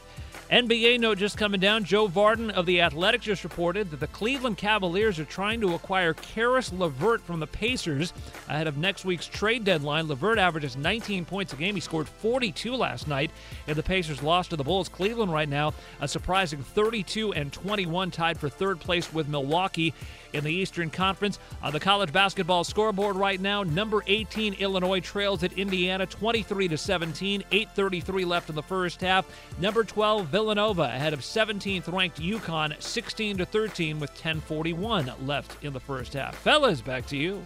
NBA 0.53 1.01
note 1.01 1.17
just 1.17 1.39
coming 1.39 1.61
down. 1.61 1.83
Joe 1.83 2.09
Vardon 2.09 2.51
of 2.51 2.67
The 2.67 2.83
Athletic 2.83 3.23
just 3.23 3.43
reported 3.43 3.91
that 3.91 4.01
the 4.01 4.07
Cleveland 4.09 4.59
Cavaliers 4.59 5.19
are 5.19 5.25
trying 5.25 5.63
to 5.63 5.73
acquire 5.73 6.13
Caris 6.13 6.71
LeVert 6.75 7.23
from 7.23 7.41
the 7.41 7.47
Pacers 7.47 8.13
ahead 8.51 8.67
of 8.67 8.77
next 8.77 9.07
week's 9.07 9.27
trade 9.27 9.65
deadline. 9.65 10.09
LeVert 10.09 10.37
averages 10.37 10.77
19 10.77 11.25
points 11.25 11.55
a 11.55 11.57
game. 11.57 11.75
He 11.75 11.81
scored 11.81 12.07
42 12.07 12.77
last 12.77 13.09
night, 13.09 13.31
and 13.67 13.77
the 13.77 13.83
Pacers 13.83 14.23
lost 14.23 14.51
to 14.51 14.57
the 14.57 14.63
Bulls. 14.63 14.91
Cleveland 14.91 15.33
right 15.33 15.49
now, 15.49 15.73
a 16.03 16.07
surprising 16.07 16.63
32 16.63 17.33
and 17.33 17.51
21, 17.51 18.11
tied 18.11 18.39
for 18.39 18.51
third 18.51 18.79
place 18.79 19.11
with 19.11 19.29
Milwaukee 19.29 19.95
in 20.35 20.45
the 20.45 20.53
Eastern 20.53 20.91
Conference. 20.91 21.39
On 21.63 21.73
the 21.73 21.81
college 21.81 22.13
basketball 22.13 22.65
scoreboard 22.65 23.17
right 23.17 23.41
now, 23.41 23.63
number 23.63 24.03
18 24.07 24.55
Illinois 24.55 25.01
trails 25.01 25.43
at 25.43 25.55
Indiana 25.55 26.05
23 26.05 26.69
to 26.69 26.77
17, 26.77 27.43
8:33 27.51 28.27
left 28.27 28.51
in 28.51 28.55
the 28.55 28.63
first 28.63 29.01
half. 29.01 29.27
Number 29.59 29.83
12 29.83 30.27
Villanova 30.27 30.42
ahead 30.51 31.13
of 31.13 31.21
17th 31.21 31.93
ranked 31.93 32.21
UConn 32.21 32.81
16 32.83 33.39
to 33.39 33.47
13 33.47 34.01
with 34.01 34.15
10:41 34.17 35.27
left 35.27 35.63
in 35.65 35.73
the 35.73 35.81
first 35.81 36.15
half. 36.15 36.37
Fellas, 36.37 36.81
back 36.81 37.07
to 37.07 37.17
you. 37.17 37.43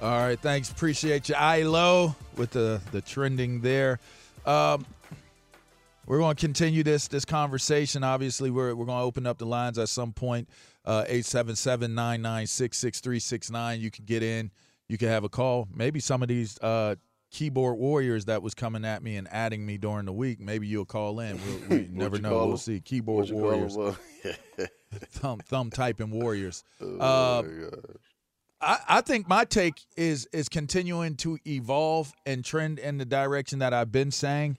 All 0.00 0.10
right, 0.10 0.38
thanks. 0.38 0.70
Appreciate 0.70 1.28
you, 1.28 1.34
I 1.34 1.62
low 1.62 2.14
with 2.36 2.50
the 2.50 2.80
the 2.92 3.00
trending 3.00 3.60
there. 3.60 3.98
Um, 4.44 4.86
we're 6.06 6.18
going 6.18 6.36
to 6.36 6.40
continue 6.40 6.82
this 6.82 7.08
this 7.08 7.24
conversation. 7.24 8.04
Obviously, 8.04 8.50
we're 8.50 8.74
we're 8.74 8.86
going 8.86 8.98
to 8.98 9.04
open 9.04 9.26
up 9.26 9.38
the 9.38 9.46
lines 9.46 9.78
at 9.78 9.88
some 9.88 10.12
point. 10.12 10.48
Uh, 10.84 11.04
eight 11.08 11.24
seven 11.24 11.56
seven 11.56 11.94
nine 11.94 12.22
nine 12.22 12.46
six 12.46 12.78
six 12.78 13.00
three 13.00 13.18
six 13.18 13.50
nine. 13.50 13.80
You 13.80 13.90
can 13.90 14.04
get 14.04 14.22
in. 14.22 14.50
You 14.88 14.98
can 14.98 15.08
have 15.08 15.24
a 15.24 15.28
call. 15.28 15.66
Maybe 15.74 15.98
some 15.98 16.22
of 16.22 16.28
these 16.28 16.58
uh, 16.60 16.94
keyboard 17.36 17.76
warriors 17.76 18.24
that 18.24 18.42
was 18.42 18.54
coming 18.54 18.86
at 18.86 19.02
me 19.02 19.16
and 19.16 19.28
adding 19.30 19.66
me 19.66 19.76
during 19.76 20.06
the 20.06 20.12
week. 20.12 20.40
Maybe 20.40 20.66
you'll 20.66 20.86
call 20.86 21.20
in. 21.20 21.38
We'll, 21.46 21.78
we 21.78 21.88
never 21.92 22.18
know. 22.18 22.30
We'll 22.30 22.48
them? 22.48 22.56
see. 22.56 22.80
Keyboard 22.80 23.30
warriors. 23.30 23.76
thumb 25.10 25.40
thumb 25.40 25.68
typing 25.68 26.10
warriors. 26.10 26.64
Oh 26.80 26.98
uh, 26.98 27.42
I, 28.62 28.78
I 28.88 29.00
think 29.02 29.28
my 29.28 29.44
take 29.44 29.74
is 29.98 30.26
is 30.32 30.48
continuing 30.48 31.16
to 31.16 31.38
evolve 31.46 32.10
and 32.24 32.42
trend 32.42 32.78
in 32.78 32.96
the 32.96 33.04
direction 33.04 33.58
that 33.58 33.74
I've 33.74 33.92
been 33.92 34.10
saying, 34.10 34.56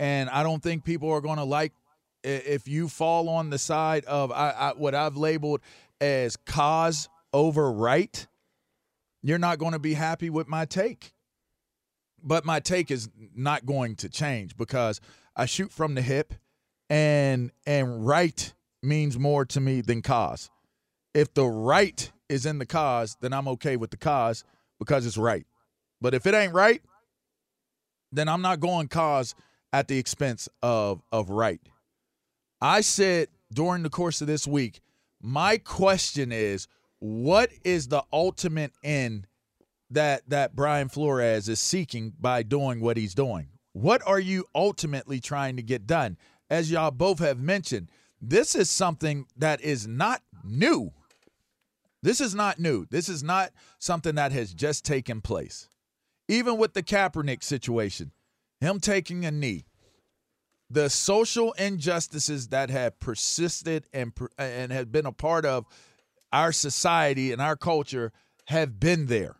and 0.00 0.30
I 0.30 0.42
don't 0.42 0.62
think 0.62 0.82
people 0.82 1.10
are 1.10 1.20
going 1.20 1.36
to 1.36 1.44
like 1.44 1.74
if 2.22 2.66
you 2.66 2.88
fall 2.88 3.28
on 3.28 3.50
the 3.50 3.58
side 3.58 4.06
of 4.06 4.32
I, 4.32 4.50
I, 4.50 4.72
what 4.72 4.94
I've 4.94 5.18
labeled 5.18 5.60
as 6.00 6.36
cause 6.36 7.10
over 7.34 7.70
right, 7.70 8.26
you're 9.22 9.38
not 9.38 9.58
going 9.58 9.72
to 9.72 9.78
be 9.78 9.92
happy 9.92 10.30
with 10.30 10.48
my 10.48 10.64
take. 10.64 11.12
But 12.24 12.44
my 12.44 12.58
take 12.58 12.90
is 12.90 13.08
not 13.36 13.66
going 13.66 13.96
to 13.96 14.08
change 14.08 14.56
because 14.56 15.00
I 15.36 15.44
shoot 15.46 15.70
from 15.70 15.94
the 15.94 16.02
hip, 16.02 16.32
and 16.88 17.50
and 17.66 18.06
right 18.06 18.52
means 18.82 19.18
more 19.18 19.44
to 19.44 19.60
me 19.60 19.82
than 19.82 20.02
cause. 20.02 20.50
If 21.12 21.34
the 21.34 21.44
right 21.44 22.10
is 22.28 22.46
in 22.46 22.58
the 22.58 22.66
cause, 22.66 23.16
then 23.20 23.32
I'm 23.32 23.46
okay 23.48 23.76
with 23.76 23.90
the 23.90 23.96
cause 23.96 24.42
because 24.78 25.06
it's 25.06 25.18
right. 25.18 25.46
But 26.00 26.14
if 26.14 26.26
it 26.26 26.34
ain't 26.34 26.54
right, 26.54 26.82
then 28.10 28.28
I'm 28.28 28.42
not 28.42 28.60
going 28.60 28.88
cause 28.88 29.34
at 29.72 29.88
the 29.88 29.98
expense 29.98 30.48
of 30.62 31.02
of 31.12 31.30
right. 31.30 31.60
I 32.60 32.80
said 32.80 33.28
during 33.52 33.82
the 33.82 33.90
course 33.90 34.20
of 34.20 34.26
this 34.26 34.46
week, 34.46 34.80
my 35.20 35.58
question 35.58 36.32
is, 36.32 36.66
what 36.98 37.50
is 37.64 37.88
the 37.88 38.02
ultimate 38.12 38.72
end 38.82 39.26
that 39.94 40.28
that 40.28 40.54
Brian 40.54 40.88
Flores 40.88 41.48
is 41.48 41.60
seeking 41.60 42.12
by 42.20 42.42
doing 42.42 42.80
what 42.80 42.96
he's 42.96 43.14
doing? 43.14 43.48
What 43.72 44.02
are 44.06 44.20
you 44.20 44.44
ultimately 44.54 45.20
trying 45.20 45.56
to 45.56 45.62
get 45.62 45.86
done? 45.86 46.16
As 46.48 46.70
y'all 46.70 46.90
both 46.90 47.18
have 47.18 47.40
mentioned, 47.40 47.88
this 48.20 48.54
is 48.54 48.70
something 48.70 49.26
that 49.36 49.60
is 49.60 49.86
not 49.86 50.22
new. 50.44 50.92
This 52.02 52.20
is 52.20 52.34
not 52.34 52.58
new. 52.58 52.86
This 52.90 53.08
is 53.08 53.22
not 53.22 53.52
something 53.78 54.14
that 54.16 54.30
has 54.32 54.52
just 54.52 54.84
taken 54.84 55.20
place. 55.20 55.68
Even 56.28 56.58
with 56.58 56.74
the 56.74 56.82
Kaepernick 56.82 57.42
situation, 57.42 58.12
him 58.60 58.78
taking 58.78 59.24
a 59.24 59.30
knee, 59.30 59.64
the 60.70 60.90
social 60.90 61.52
injustices 61.52 62.48
that 62.48 62.70
have 62.70 62.98
persisted 63.00 63.86
and 63.92 64.12
and 64.38 64.72
have 64.72 64.90
been 64.92 65.06
a 65.06 65.12
part 65.12 65.44
of 65.44 65.66
our 66.32 66.52
society 66.52 67.32
and 67.32 67.40
our 67.40 67.56
culture 67.56 68.12
have 68.46 68.78
been 68.80 69.06
there. 69.06 69.36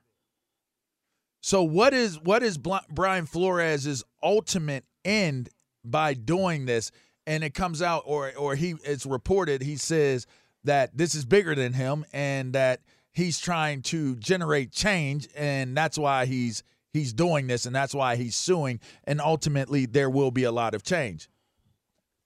So 1.46 1.62
what 1.62 1.92
is 1.92 2.18
what 2.18 2.42
is 2.42 2.56
Brian 2.56 3.26
Flores's 3.26 4.02
ultimate 4.22 4.86
end 5.04 5.50
by 5.84 6.14
doing 6.14 6.64
this? 6.64 6.90
And 7.26 7.44
it 7.44 7.52
comes 7.52 7.82
out, 7.82 8.04
or 8.06 8.32
or 8.34 8.54
he 8.54 8.76
it's 8.82 9.04
reported 9.04 9.60
he 9.60 9.76
says 9.76 10.26
that 10.64 10.96
this 10.96 11.14
is 11.14 11.26
bigger 11.26 11.54
than 11.54 11.74
him 11.74 12.06
and 12.14 12.54
that 12.54 12.80
he's 13.12 13.38
trying 13.38 13.82
to 13.82 14.16
generate 14.16 14.72
change, 14.72 15.28
and 15.36 15.76
that's 15.76 15.98
why 15.98 16.24
he's 16.24 16.62
he's 16.94 17.12
doing 17.12 17.46
this 17.46 17.66
and 17.66 17.76
that's 17.76 17.94
why 17.94 18.16
he's 18.16 18.34
suing 18.34 18.80
and 19.06 19.20
ultimately 19.20 19.84
there 19.84 20.08
will 20.08 20.30
be 20.30 20.44
a 20.44 20.52
lot 20.52 20.74
of 20.74 20.82
change. 20.82 21.28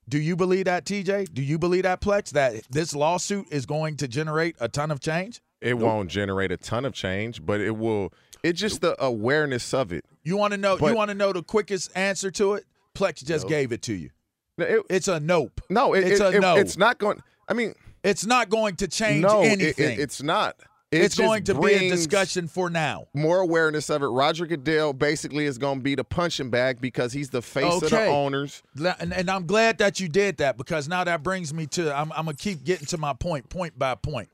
Do 0.09 0.21
you 0.21 0.37
believe 0.37 0.67
that 0.67 0.85
tj 0.85 1.35
do 1.35 1.43
you 1.43 1.59
believe 1.59 1.83
that 1.83 2.01
plex 2.01 2.31
that 2.31 2.63
this 2.71 2.95
lawsuit 2.95 3.47
is 3.51 3.67
going 3.67 3.97
to 3.97 4.07
generate 4.07 4.55
a 4.61 4.69
ton 4.69 4.93
of 4.93 5.01
change 5.01 5.41
it 5.61 5.71
nope. 5.71 5.81
won't 5.81 6.11
generate 6.11 6.53
a 6.53 6.57
ton 6.57 6.85
of 6.85 6.93
change 6.93 7.45
but 7.45 7.61
it 7.61 7.77
will 7.77 8.13
it's 8.43 8.61
just 8.61 8.81
the 8.81 8.95
awareness 9.03 9.75
of 9.75 9.93
it 9.93 10.05
you 10.23 10.37
want 10.37 10.53
to 10.53 10.59
know 10.59 10.77
but, 10.77 10.89
you 10.89 10.95
want 10.95 11.09
to 11.11 11.15
know 11.15 11.33
the 11.33 11.43
quickest 11.43 11.91
answer 11.97 12.31
to 12.31 12.55
it 12.55 12.65
plex 12.95 13.25
just 13.25 13.45
nope. 13.45 13.51
gave 13.51 13.73
it 13.73 13.83
to 13.83 13.95
you 13.95 14.11
it, 14.59 14.83
it's 14.91 15.09
a 15.09 15.21
nope 15.21 15.61
no 15.69 15.95
it, 15.95 16.05
it's 16.05 16.21
it, 16.21 16.35
a 16.35 16.41
no 16.41 16.57
it's 16.57 16.77
not 16.77 16.99
going 16.99 17.21
i 17.49 17.53
mean 17.53 17.75
It's 18.05 18.25
not 18.25 18.49
going 18.49 18.77
to 18.77 18.89
change 18.89 19.23
no, 19.23 19.43
anything. 19.43 19.93
it- 19.93 20.01
it's 20.01 20.23
not. 20.23 20.57
It 20.91 21.03
it's 21.03 21.19
going 21.19 21.45
to 21.45 21.55
be 21.55 21.75
a 21.75 21.91
discussion 21.91 22.49
for 22.49 22.71
now. 22.71 23.09
More 23.13 23.41
awareness 23.41 23.91
of 23.91 24.03
it. 24.03 24.07
Roger 24.07 24.47
Goodell 24.47 24.95
basically 24.95 25.45
is 25.45 25.59
going 25.59 25.81
to 25.81 25.83
be 25.83 25.95
the 25.95 26.05
punching 26.05 26.49
bag 26.49 26.81
because 26.81 27.13
he's 27.13 27.29
the 27.29 27.43
face 27.43 27.83
of 27.83 27.91
the 27.91 28.07
owners. 28.07 28.63
And, 28.99 29.13
and 29.13 29.31
I'm 29.31 29.45
glad 29.45 29.77
that 29.79 30.01
you 30.01 30.09
did 30.09 30.39
that 30.39 30.57
because 30.57 30.89
now 30.89 31.05
that 31.05 31.23
brings 31.23 31.53
me 31.53 31.67
to 31.67 31.95
I'm, 31.95 32.11
I'm 32.13 32.25
gonna 32.25 32.39
keep 32.39 32.65
getting 32.65 32.87
to 32.87 32.97
my 32.97 33.13
point, 33.13 33.51
point 33.51 33.79
by 33.79 33.97
point. 33.97 34.31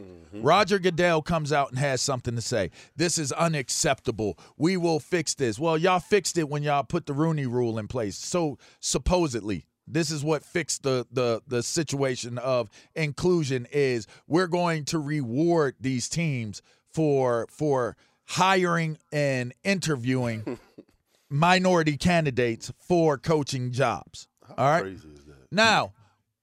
Mm-hmm. 0.00 0.42
Roger 0.42 0.78
Goodell 0.78 1.22
comes 1.22 1.52
out 1.52 1.70
and 1.70 1.78
has 1.78 2.00
something 2.02 2.34
to 2.34 2.42
say. 2.42 2.70
This 2.96 3.18
is 3.18 3.32
unacceptable. 3.32 4.38
We 4.56 4.76
will 4.76 5.00
fix 5.00 5.34
this. 5.34 5.58
Well, 5.58 5.78
y'all 5.78 6.00
fixed 6.00 6.38
it 6.38 6.48
when 6.48 6.62
y'all 6.62 6.84
put 6.84 7.06
the 7.06 7.12
Rooney 7.12 7.46
Rule 7.46 7.78
in 7.78 7.88
place. 7.88 8.16
So 8.16 8.58
supposedly, 8.80 9.66
this 9.86 10.10
is 10.10 10.24
what 10.24 10.44
fixed 10.44 10.82
the 10.82 11.06
the 11.10 11.42
the 11.46 11.62
situation 11.62 12.38
of 12.38 12.68
inclusion. 12.94 13.66
Is 13.72 14.06
we're 14.26 14.48
going 14.48 14.84
to 14.86 14.98
reward 14.98 15.76
these 15.80 16.08
teams 16.08 16.62
for 16.92 17.46
for 17.50 17.96
hiring 18.24 18.98
and 19.12 19.54
interviewing 19.64 20.58
minority 21.30 21.96
candidates 21.96 22.72
for 22.78 23.18
coaching 23.18 23.72
jobs. 23.72 24.28
All 24.56 24.68
right. 24.68 24.82
Crazy 24.82 25.08
is 25.14 25.24
that? 25.26 25.36
Now, 25.52 25.92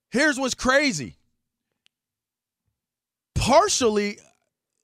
here's 0.10 0.39
what's 0.39 0.56
crazy. 0.56 1.18
Partially, 3.43 4.19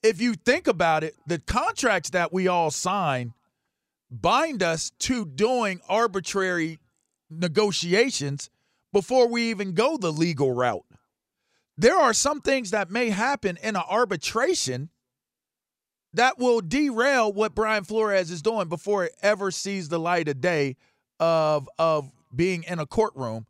if 0.04 0.20
you 0.20 0.34
think 0.34 0.68
about 0.68 1.06
it, 1.06 1.16
the 1.26 1.40
contracts 1.40 2.10
that 2.10 2.34
we 2.34 2.50
all 2.50 2.72
sign 2.72 3.34
bind 4.12 4.62
us 4.62 4.92
to 5.00 5.24
doing 5.24 5.80
arbitrary 5.88 6.78
negotiations 7.30 8.50
before 8.92 9.30
we 9.30 9.50
even 9.50 9.72
go 9.72 9.96
the 9.96 10.12
legal 10.12 10.52
route. 10.52 10.84
There 11.78 11.96
are 11.96 12.14
some 12.14 12.42
things 12.42 12.72
that 12.72 12.92
may 12.92 13.12
happen 13.12 13.58
in 13.64 13.78
an 13.78 13.84
arbitration 13.90 14.90
that 16.14 16.38
will 16.38 16.60
derail 16.60 17.32
what 17.32 17.56
Brian 17.56 17.86
Flores 17.86 18.30
is 18.30 18.42
doing 18.42 18.68
before 18.68 19.06
it 19.06 19.16
ever 19.22 19.52
sees 19.52 19.88
the 19.88 20.00
light 20.00 20.28
of 20.28 20.42
day 20.42 20.76
of 21.18 21.70
of 21.80 22.12
being 22.36 22.64
in 22.64 22.80
a 22.80 22.86
courtroom 22.86 23.46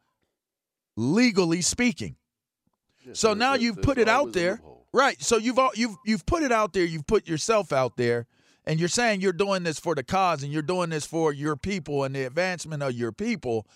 legally 0.96 1.62
speaking. 1.64 2.16
Yeah, 3.04 3.14
So 3.14 3.34
now 3.34 3.56
you've 3.56 3.82
put 3.82 3.98
it 3.98 4.08
out 4.08 4.34
there. 4.34 4.62
Right. 4.92 5.22
So 5.22 5.38
you've 5.38 5.60
all, 5.60 5.72
you've 5.76 5.96
you've 6.06 6.26
put 6.26 6.44
it 6.44 6.52
out 6.52 6.74
there, 6.74 6.84
you've 6.84 7.08
put 7.08 7.28
yourself 7.28 7.72
out 7.72 7.96
there 7.96 8.26
and 8.66 8.80
you're 8.80 8.90
saying 8.90 9.22
you're 9.22 9.34
doing 9.34 9.64
this 9.64 9.80
for 9.80 9.96
the 9.96 10.04
cause 10.04 10.44
and 10.44 10.52
you're 10.52 10.62
doing 10.62 10.90
this 10.90 11.06
for 11.06 11.32
your 11.32 11.56
people 11.56 12.04
and 12.04 12.16
the 12.16 12.24
advancement 12.24 12.84
of 12.84 12.94
your 12.94 13.12
people. 13.12 13.68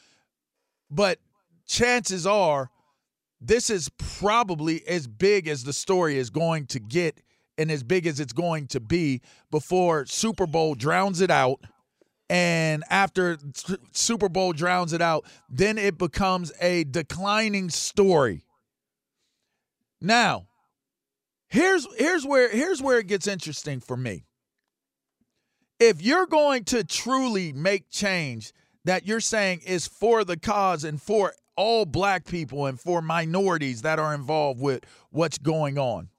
But 0.90 1.20
chances 1.66 2.26
are 2.26 2.70
this 3.40 3.70
is 3.70 3.90
probably 3.98 4.88
as 4.88 5.08
big 5.08 5.48
as 5.48 5.64
the 5.64 5.74
story 5.74 6.18
is 6.18 6.30
going 6.30 6.68
to 6.68 6.80
get 6.80 7.22
and 7.58 7.70
as 7.70 7.84
big 7.84 8.08
as 8.08 8.20
it's 8.20 8.34
going 8.34 8.68
to 8.68 8.80
be 8.80 9.22
before 9.52 10.06
Super 10.06 10.48
Bowl 10.48 10.76
drowns 10.76 11.22
it 11.22 11.30
out. 11.30 11.60
And 12.30 12.84
after 12.90 13.38
Super 13.92 14.30
Bowl 14.30 14.54
drowns 14.54 14.94
it 14.94 15.02
out, 15.02 15.26
then 15.50 15.78
it 15.78 15.98
becomes 15.98 16.52
a 16.62 16.84
declining 16.86 17.70
story. 17.70 18.46
Now, 20.02 20.48
here's 21.54 21.88
here's 21.98 22.26
where 22.26 22.50
here's 22.50 22.82
where 22.82 22.98
it 22.98 23.08
gets 23.08 23.28
interesting 23.28 23.80
for 23.80 23.96
me. 23.96 24.26
If 25.80 26.02
you're 26.02 26.26
going 26.26 26.64
to 26.66 26.84
truly 26.84 27.54
make 27.54 27.90
change 27.90 28.52
that 28.86 29.06
you're 29.06 29.20
saying 29.20 29.62
is 29.66 29.88
for 29.88 30.24
the 30.24 30.38
cause 30.38 30.84
and 30.84 31.02
for 31.02 31.34
all 31.56 31.86
black 31.86 32.26
people 32.26 32.66
and 32.66 32.80
for 32.80 33.02
minorities 33.02 33.84
that 33.84 34.00
are 34.00 34.14
involved 34.14 34.60
with 34.60 34.84
what's 35.12 35.38
going 35.38 35.78
on. 35.78 36.10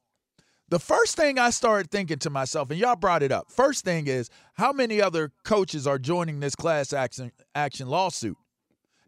The 0.68 0.78
first 0.78 1.16
thing 1.16 1.38
I 1.38 1.50
started 1.50 1.90
thinking 1.90 2.18
to 2.20 2.30
myself, 2.30 2.70
and 2.70 2.78
y'all 2.78 2.96
brought 2.96 3.22
it 3.22 3.32
up. 3.32 3.50
First 3.50 3.84
thing 3.84 4.06
is 4.06 4.30
how 4.54 4.72
many 4.72 5.02
other 5.02 5.32
coaches 5.44 5.86
are 5.86 5.98
joining 5.98 6.40
this 6.40 6.54
class 6.54 6.92
action 6.92 7.32
action 7.54 7.88
lawsuit? 7.88 8.36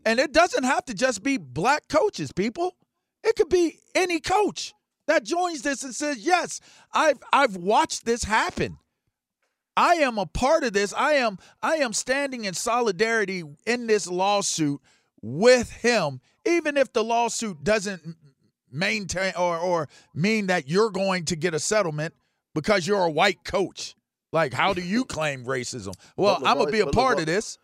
And 0.05 0.19
it 0.19 0.33
doesn't 0.33 0.65
have 0.65 0.85
to 0.87 0.95
just 0.95 1.23
be 1.23 1.37
black 1.37 1.89
coaches, 1.89 2.33
people. 2.33 2.77
It 3.25 3.37
could 3.37 3.49
be 3.49 3.79
any 3.95 4.21
coach 4.21 4.75
that 5.07 5.25
joins 5.25 5.63
this 5.63 5.83
and 5.83 5.95
says, 5.95 6.19
"Yes, 6.19 6.61
I've 6.93 7.19
I've 7.33 7.57
watched 7.57 8.05
this 8.05 8.25
happen. 8.25 8.79
I 9.77 9.95
am 9.97 10.19
a 10.19 10.27
part 10.27 10.65
of 10.65 10.73
this. 10.73 10.95
I 10.95 11.15
am 11.15 11.39
I 11.63 11.77
am 11.77 11.93
standing 11.93 12.45
in 12.45 12.55
solidarity 12.55 13.43
in 13.67 13.87
this 13.87 14.07
lawsuit 14.07 14.81
with 15.21 15.71
him, 15.71 16.21
even 16.47 16.77
if 16.77 16.93
the 16.93 17.05
lawsuit 17.05 17.63
doesn't 17.63 18.17
maintain 18.73 19.33
or 19.39 19.59
or 19.59 19.89
mean 20.15 20.47
that 20.47 20.69
you're 20.69 20.91
going 20.91 21.25
to 21.27 21.37
get 21.37 21.55
a 21.55 21.59
settlement 21.59 22.15
because 22.55 22.87
you're 22.87 23.05
a 23.05 23.11
white 23.11 23.45
coach. 23.45 23.95
Like, 24.33 24.53
how 24.53 24.73
do 24.73 24.83
you 24.83 25.05
claim 25.17 25.45
racism? 25.45 25.95
Well, 26.17 26.39
But 26.41 26.49
I'm 26.49 26.59
gonna 26.59 26.71
be 26.73 26.81
a 26.81 26.87
part 26.87 27.21
of 27.21 27.27
this. 27.27 27.59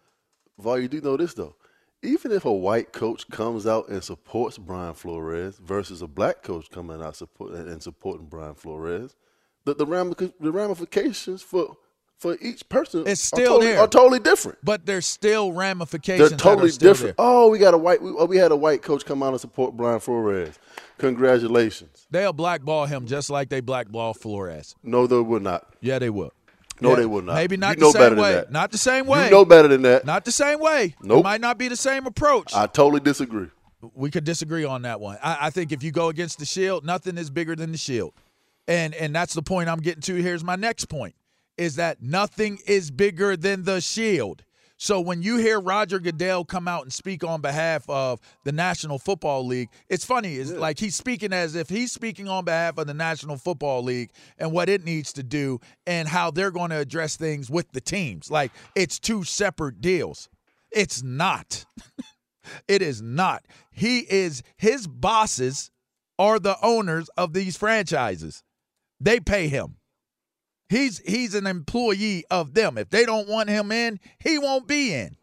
Val, 0.59 0.79
you 0.79 0.89
do 0.89 1.01
know 1.01 1.17
this 1.17 1.35
though. 1.35 1.57
Even 2.03 2.33
if 2.33 2.45
a 2.45 2.53
white 2.53 2.93
coach 2.93 3.29
comes 3.31 3.67
out 3.67 3.89
and 3.89 4.03
supports 4.03 4.59
Brian 4.59 4.95
Flores 4.95 5.59
versus 5.59 6.03
a 6.03 6.09
black 6.09 6.43
coach 6.43 6.69
coming 6.71 7.01
out 7.01 7.15
support 7.17 7.53
and 7.53 7.83
supporting 7.83 8.27
Brian 8.27 8.55
Flores, 8.55 9.17
the 9.65 9.75
the, 9.75 9.87
ramific- 9.87 10.35
the 10.41 10.51
ramifications 10.51 11.43
for 11.43 11.77
for 12.19 12.37
each 12.41 12.69
person 12.69 13.03
It's 13.07 13.33
are 13.33 13.37
totally, 13.37 13.77
are 13.77 13.89
totally 13.89 14.21
different. 14.21 14.59
But 14.63 14.87
there's 14.87 15.07
still 15.07 15.53
ramifications. 15.53 16.31
They're 16.31 16.39
totally 16.39 16.71
still 16.71 16.93
different. 16.93 17.17
there. 17.17 17.27
Oh, 17.27 17.51
we 17.51 17.59
got 17.59 17.75
a 17.75 17.79
white. 17.79 18.01
We, 18.01 18.11
oh, 18.11 18.27
we 18.27 18.37
had 18.37 18.53
a 18.53 18.57
white 18.57 18.81
coach 18.81 19.05
come 19.05 19.25
out 19.25 19.31
and 19.33 19.41
support 19.41 19.77
Brian 19.77 19.99
Flores. 19.99 20.57
Congratulations. 20.99 22.07
They'll 22.11 22.33
blackball 22.33 22.87
him 22.87 23.07
just 23.07 23.29
like 23.29 23.49
they 23.49 23.61
blackball 23.61 24.15
Flores. 24.15 24.77
No, 24.85 25.09
they 25.09 25.17
will 25.17 25.41
not. 25.41 25.75
Yeah, 25.81 25.99
they 25.99 26.11
will. 26.11 26.33
No, 26.81 26.91
Yeah, 26.91 26.97
they 26.97 27.07
will 27.07 27.23
not. 27.23 27.35
Maybe 27.35 27.57
not 27.57 27.79
You 27.79 27.93
the 27.93 27.99
same 27.99 28.17
way. 28.17 28.45
Not 28.51 28.73
the 28.73 28.79
same 28.79 29.07
way. 29.07 29.27
You 29.27 29.31
know 29.31 29.45
better 29.45 29.69
than 29.69 29.83
that. 29.83 30.05
Not 30.05 30.25
the 30.25 30.33
same 30.33 30.59
way. 30.61 30.85
It 30.87 30.95
Nope. 31.03 31.25
might 31.25 31.41
not 31.41 31.59
be 31.59 31.69
the 31.69 31.77
same 31.77 32.07
approach. 32.07 32.53
I 32.55 32.67
totally 32.67 33.01
disagree. 33.01 33.49
we 33.95 34.11
could 34.11 34.25
disagree 34.25 34.65
on 34.65 34.83
that 34.83 35.01
one. 35.01 35.19
I, 35.23 35.39
I 35.43 35.51
think 35.51 35.73
if 35.73 35.83
you 35.83 35.91
go 35.93 36.09
against 36.09 36.39
the 36.39 36.45
shield, 36.47 36.85
nothing 36.85 37.19
is 37.19 37.31
bigger 37.31 37.55
than 37.57 37.73
the 37.73 37.79
shield. 37.79 38.15
And 38.69 38.95
and 38.95 39.15
that's 39.15 39.35
the 39.35 39.43
point 39.43 39.69
I'm 39.69 39.81
getting 39.81 40.03
to. 40.03 40.15
Here's 40.15 40.45
my 40.45 40.55
next 40.57 40.87
point. 40.87 41.15
Is 41.59 41.77
that 41.77 42.01
nothing 42.01 42.59
is 42.67 42.91
bigger 42.91 43.37
than 43.37 43.65
the 43.65 43.81
shield. 43.81 44.45
So 44.83 45.01
when 45.01 45.23
you 45.23 45.37
hear 45.37 45.61
Roger 45.61 46.01
Goodell 46.01 46.45
come 46.45 46.67
out 46.67 46.83
and 46.83 46.93
speak 46.93 47.23
on 47.23 47.41
behalf 47.41 47.89
of 47.89 48.19
the 48.43 48.51
National 48.51 48.99
Football 48.99 49.47
League, 49.47 49.69
it's 49.89 50.05
funny. 50.05 50.35
It's 50.35 50.51
like 50.51 50.81
he's 50.81 50.97
speaking 50.97 51.33
as 51.33 51.55
if 51.55 51.69
he's 51.69 51.93
speaking 51.93 52.27
on 52.27 52.45
behalf 52.45 52.79
of 52.79 52.89
the 52.89 52.93
National 52.93 53.37
Football 53.37 53.85
League 53.85 54.11
and 54.39 54.51
what 54.51 54.69
it 54.69 54.85
needs 54.85 55.13
to 55.13 55.23
do 55.23 55.61
and 55.87 56.09
how 56.09 56.33
they're 56.33 56.51
going 56.51 56.71
to 56.71 56.79
address 56.79 57.17
things 57.17 57.49
with 57.49 57.71
the 57.71 57.81
teams. 57.81 58.29
Like 58.29 58.51
it's 58.75 58.99
two 58.99 59.23
separate 59.23 59.81
deals. 59.81 60.29
It's 60.73 61.01
not. 61.01 61.65
It 62.67 62.83
is 62.83 63.01
not. 63.01 63.47
He 63.71 64.01
is 64.01 64.43
his 64.57 64.89
bosses 64.89 65.71
are 66.19 66.41
the 66.41 66.57
owners 66.61 67.09
of 67.17 67.35
these 67.35 67.57
franchises. 67.57 68.43
They 68.99 69.21
pay 69.21 69.47
him. 69.47 69.77
He's 70.73 71.01
he's 71.01 71.35
an 71.35 71.47
employee 71.47 72.25
of 72.31 72.55
them. 72.55 72.79
If 72.79 72.89
they 72.89 73.05
don't 73.05 73.29
want 73.29 73.51
him 73.51 73.71
in, 73.71 74.01
he 74.19 74.39
won't 74.39 74.67
be 74.67 74.95
in. 74.95 75.19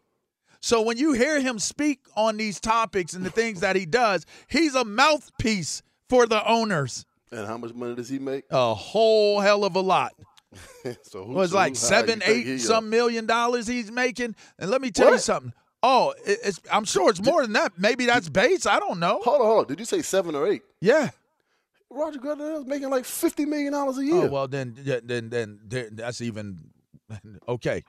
So 0.60 0.80
when 0.80 0.96
you 0.96 1.12
hear 1.12 1.40
him 1.40 1.58
speak 1.58 1.98
on 2.14 2.36
these 2.36 2.60
topics 2.60 3.14
and 3.14 3.26
the 3.26 3.30
things 3.30 3.58
that 3.58 3.74
he 3.74 3.84
does, 3.84 4.26
he's 4.46 4.76
a 4.76 4.84
mouthpiece 4.84 5.82
for 6.08 6.26
the 6.26 6.46
owners. 6.48 7.04
And 7.32 7.48
how 7.48 7.56
much 7.58 7.74
money 7.74 7.96
does 7.96 8.08
he 8.08 8.20
make? 8.20 8.44
A 8.50 8.74
whole 8.74 9.40
hell 9.40 9.64
of 9.64 9.74
a 9.74 9.80
lot. 9.80 10.12
so 11.02 11.24
who, 11.24 11.32
It 11.32 11.34
was 11.34 11.50
so 11.50 11.56
like 11.56 11.74
seven, 11.74 12.22
eight, 12.24 12.58
some 12.58 12.88
million 12.88 13.26
dollars 13.26 13.66
he's 13.66 13.90
making. 13.90 14.36
And 14.56 14.70
let 14.70 14.80
me 14.80 14.92
tell 14.92 15.10
you 15.10 15.18
something. 15.18 15.52
Oh, 15.82 16.14
it's, 16.24 16.60
I'm 16.70 16.84
sure 16.84 17.10
it's 17.10 17.24
more 17.24 17.42
than 17.42 17.54
that. 17.54 17.72
Maybe 17.76 18.06
that's 18.06 18.28
base. 18.28 18.66
I 18.66 18.78
don't 18.78 19.00
know. 19.00 19.20
Hold 19.24 19.40
on, 19.40 19.46
hold 19.46 19.58
on. 19.60 19.66
Did 19.66 19.80
you 19.80 19.84
say 19.86 20.02
seven 20.02 20.36
or 20.36 20.46
eight? 20.46 20.62
Yeah. 20.80 21.10
Roger 21.90 22.18
Goodell's 22.18 22.66
making 22.66 22.90
like 22.90 23.04
fifty 23.04 23.44
million 23.44 23.72
dollars 23.72 23.98
a 23.98 24.00
oh, 24.00 24.04
year. 24.04 24.24
Oh 24.24 24.28
well, 24.28 24.48
then 24.48 24.76
then 24.76 25.28
then, 25.28 25.60
then 25.66 25.90
that's 25.92 26.20
even 26.20 26.70
okay. 27.48 27.82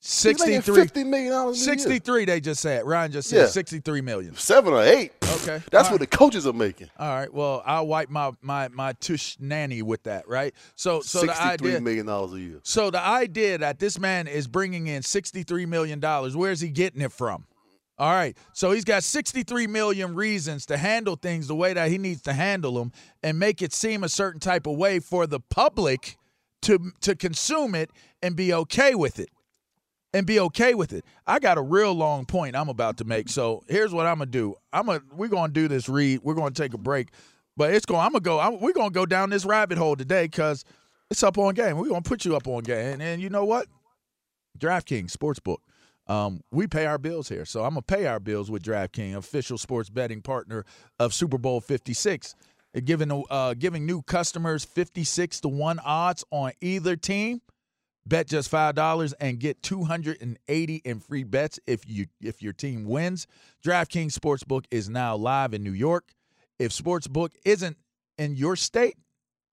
He's 0.00 0.10
63, 0.10 0.74
fifty 0.76 1.02
million 1.04 1.32
dollars 1.32 1.56
a 1.56 1.70
year. 1.70 1.78
63 1.78 2.24
They 2.24 2.40
just 2.40 2.60
said. 2.60 2.86
Ryan 2.86 3.10
just 3.12 3.28
said 3.28 3.36
Yeah. 3.36 4.02
million. 4.02 4.34
Seven 4.36 4.72
or 4.72 4.82
eight. 4.82 5.12
Okay. 5.22 5.60
That's 5.72 5.88
All 5.88 5.94
what 5.94 6.00
the 6.00 6.06
coaches 6.06 6.46
are 6.46 6.52
making. 6.52 6.88
All 6.98 7.08
right. 7.08 7.32
Well, 7.32 7.62
I'll 7.66 7.86
wipe 7.86 8.08
my 8.08 8.30
my 8.40 8.68
my 8.68 8.92
tush 8.92 9.36
nanny 9.40 9.82
with 9.82 10.04
that. 10.04 10.28
Right. 10.28 10.54
So 10.76 11.00
so 11.00 11.22
the 11.26 11.42
idea. 11.42 11.80
million 11.80 12.06
dollars 12.06 12.32
a 12.32 12.40
year. 12.40 12.60
So 12.62 12.90
the 12.90 13.00
idea 13.04 13.58
that 13.58 13.80
this 13.80 13.98
man 13.98 14.28
is 14.28 14.46
bringing 14.46 14.86
in 14.86 15.02
sixty-three 15.02 15.66
million 15.66 15.98
dollars, 15.98 16.36
where's 16.36 16.60
he 16.60 16.68
getting 16.68 17.00
it 17.00 17.12
from? 17.12 17.46
All 17.98 18.12
right, 18.12 18.36
so 18.52 18.70
he's 18.70 18.84
got 18.84 19.02
63 19.02 19.66
million 19.66 20.14
reasons 20.14 20.66
to 20.66 20.76
handle 20.76 21.16
things 21.16 21.48
the 21.48 21.56
way 21.56 21.74
that 21.74 21.90
he 21.90 21.98
needs 21.98 22.22
to 22.22 22.32
handle 22.32 22.74
them 22.74 22.92
and 23.24 23.40
make 23.40 23.60
it 23.60 23.72
seem 23.72 24.04
a 24.04 24.08
certain 24.08 24.38
type 24.38 24.68
of 24.68 24.76
way 24.76 25.00
for 25.00 25.26
the 25.26 25.40
public 25.40 26.16
to 26.62 26.92
to 27.00 27.16
consume 27.16 27.74
it 27.74 27.90
and 28.22 28.36
be 28.36 28.52
okay 28.52 28.94
with 28.94 29.18
it. 29.18 29.30
And 30.14 30.26
be 30.26 30.40
okay 30.40 30.72
with 30.72 30.94
it. 30.94 31.04
I 31.26 31.38
got 31.38 31.58
a 31.58 31.62
real 31.62 31.92
long 31.92 32.24
point 32.24 32.56
I'm 32.56 32.70
about 32.70 32.96
to 32.96 33.04
make. 33.04 33.28
So 33.28 33.62
here's 33.68 33.92
what 33.92 34.06
I'm 34.06 34.18
gonna 34.18 34.30
do. 34.30 34.54
I'm 34.72 34.86
gonna 34.86 35.02
we're 35.12 35.28
gonna 35.28 35.52
do 35.52 35.68
this 35.68 35.88
read. 35.88 36.20
We're 36.22 36.34
gonna 36.34 36.50
take 36.50 36.72
a 36.72 36.78
break. 36.78 37.08
But 37.58 37.74
it's 37.74 37.84
going. 37.84 38.00
I'm 38.00 38.12
gonna 38.12 38.20
go. 38.20 38.40
I'm, 38.40 38.58
we're 38.60 38.72
gonna 38.72 38.90
go 38.90 39.04
down 39.04 39.30
this 39.30 39.44
rabbit 39.44 39.76
hole 39.76 39.96
today 39.96 40.24
because 40.24 40.64
it's 41.10 41.22
up 41.22 41.36
on 41.36 41.54
game. 41.54 41.76
We're 41.76 41.88
gonna 41.88 42.00
put 42.00 42.24
you 42.24 42.36
up 42.36 42.48
on 42.48 42.62
game, 42.62 42.94
and, 42.94 43.02
and 43.02 43.20
you 43.20 43.28
know 43.28 43.44
what? 43.44 43.66
DraftKings 44.58 45.10
Sportsbook. 45.12 45.58
Um, 46.08 46.40
we 46.50 46.66
pay 46.66 46.86
our 46.86 46.98
bills 46.98 47.28
here, 47.28 47.44
so 47.44 47.64
I'm 47.64 47.70
gonna 47.70 47.82
pay 47.82 48.06
our 48.06 48.20
bills 48.20 48.50
with 48.50 48.62
DraftKings, 48.62 49.16
official 49.16 49.58
sports 49.58 49.90
betting 49.90 50.22
partner 50.22 50.64
of 50.98 51.12
Super 51.12 51.38
Bowl 51.38 51.60
56. 51.60 52.34
Giving 52.84 53.24
uh, 53.30 53.54
giving 53.54 53.86
new 53.86 54.02
customers 54.02 54.64
56 54.64 55.40
to 55.40 55.48
one 55.48 55.78
odds 55.80 56.24
on 56.30 56.52
either 56.60 56.96
team. 56.96 57.40
Bet 58.06 58.26
just 58.26 58.48
five 58.48 58.74
dollars 58.74 59.12
and 59.14 59.38
get 59.38 59.62
280 59.62 60.76
in 60.84 61.00
free 61.00 61.24
bets 61.24 61.58
if 61.66 61.86
you 61.88 62.06
if 62.22 62.42
your 62.42 62.52
team 62.52 62.84
wins. 62.84 63.26
DraftKings 63.64 64.12
Sportsbook 64.12 64.64
is 64.70 64.88
now 64.88 65.16
live 65.16 65.52
in 65.52 65.62
New 65.62 65.72
York. 65.72 66.12
If 66.58 66.72
Sportsbook 66.72 67.30
isn't 67.44 67.76
in 68.16 68.34
your 68.34 68.56
state, 68.56 68.96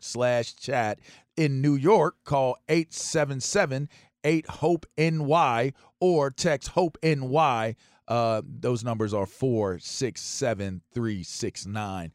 slash 0.04 0.56
chat. 0.56 1.00
In 1.38 1.62
New 1.62 1.76
York, 1.76 2.16
call 2.24 2.58
877 2.70 3.90
8 4.26 4.48
Hope 4.48 4.86
NY 4.98 5.72
or 6.14 6.32
text 6.32 6.70
Hope 6.70 6.97
NY. 7.03 7.76
Uh, 8.08 8.41
those 8.45 8.84
numbers 8.84 9.14
are 9.14 9.26
467369. 9.26 12.12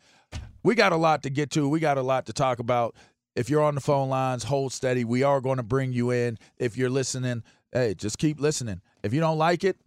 We 0.62 0.74
got 0.74 0.92
a 0.92 0.96
lot 0.96 1.22
to 1.24 1.30
get 1.30 1.50
to. 1.52 1.66
We 1.68 1.80
got 1.80 1.98
a 1.98 2.02
lot 2.02 2.26
to 2.26 2.32
talk 2.32 2.60
about. 2.60 2.94
If 3.34 3.50
you're 3.50 3.62
on 3.62 3.74
the 3.74 3.80
phone 3.80 4.08
lines, 4.08 4.44
hold 4.44 4.72
steady. 4.72 5.04
We 5.04 5.22
are 5.22 5.40
going 5.40 5.56
to 5.56 5.62
bring 5.62 5.92
you 5.92 6.10
in. 6.10 6.38
If 6.58 6.76
you're 6.76 6.90
listening, 6.90 7.42
hey, 7.72 7.94
just 7.94 8.18
keep 8.18 8.40
listening. 8.40 8.80
If 9.02 9.14
you 9.14 9.20
don't 9.20 9.38
like 9.38 9.64
it, 9.64 9.78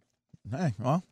hey, 0.49 0.73
well, 0.79 1.03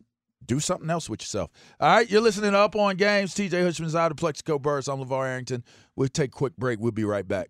do 0.45 0.59
something 0.59 0.89
else 0.89 1.09
with 1.09 1.21
yourself. 1.21 1.51
All 1.79 1.95
right, 1.95 2.09
you're 2.09 2.21
listening 2.21 2.51
to 2.51 2.57
Up 2.57 2.75
on 2.75 2.97
Games. 2.97 3.35
TJ 3.35 3.63
Hushman's 3.63 3.95
out 3.95 4.11
of 4.11 4.17
Plaxico 4.17 4.59
Burress. 4.59 4.87
I'm 4.87 4.99
LaVar 4.99 5.27
Arrington. 5.27 5.63
We'll 5.95 6.09
take 6.09 6.29
a 6.29 6.37
quick 6.37 6.55
break. 6.57 6.79
We'll 6.79 6.91
be 6.91 7.05
right 7.05 7.27
back. 7.27 7.49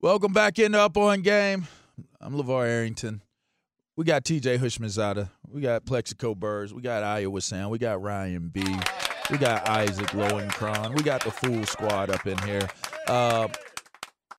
Welcome 0.00 0.32
back 0.32 0.60
into 0.60 0.80
Up 0.80 0.96
on 0.96 1.22
Game. 1.22 1.66
I'm 2.20 2.34
LaVar 2.34 2.68
Arrington. 2.68 3.20
We 3.96 4.04
got 4.04 4.22
TJ 4.22 4.58
Houshmandzadeh. 4.58 5.28
We 5.50 5.60
got 5.60 5.84
Plaxico 5.86 6.36
Burress. 6.36 6.72
We 6.72 6.82
got 6.82 7.02
Iowa 7.02 7.40
Sound. 7.40 7.72
We 7.72 7.78
got 7.78 8.00
Ryan 8.00 8.48
B. 8.48 8.62
We 9.28 9.38
got 9.38 9.68
Isaac 9.68 10.06
Lowenkron. 10.10 10.96
We 10.96 11.02
got 11.02 11.24
the 11.24 11.32
full 11.32 11.66
squad 11.66 12.10
up 12.10 12.24
in 12.28 12.38
here. 12.38 12.68
Uh, 13.08 13.48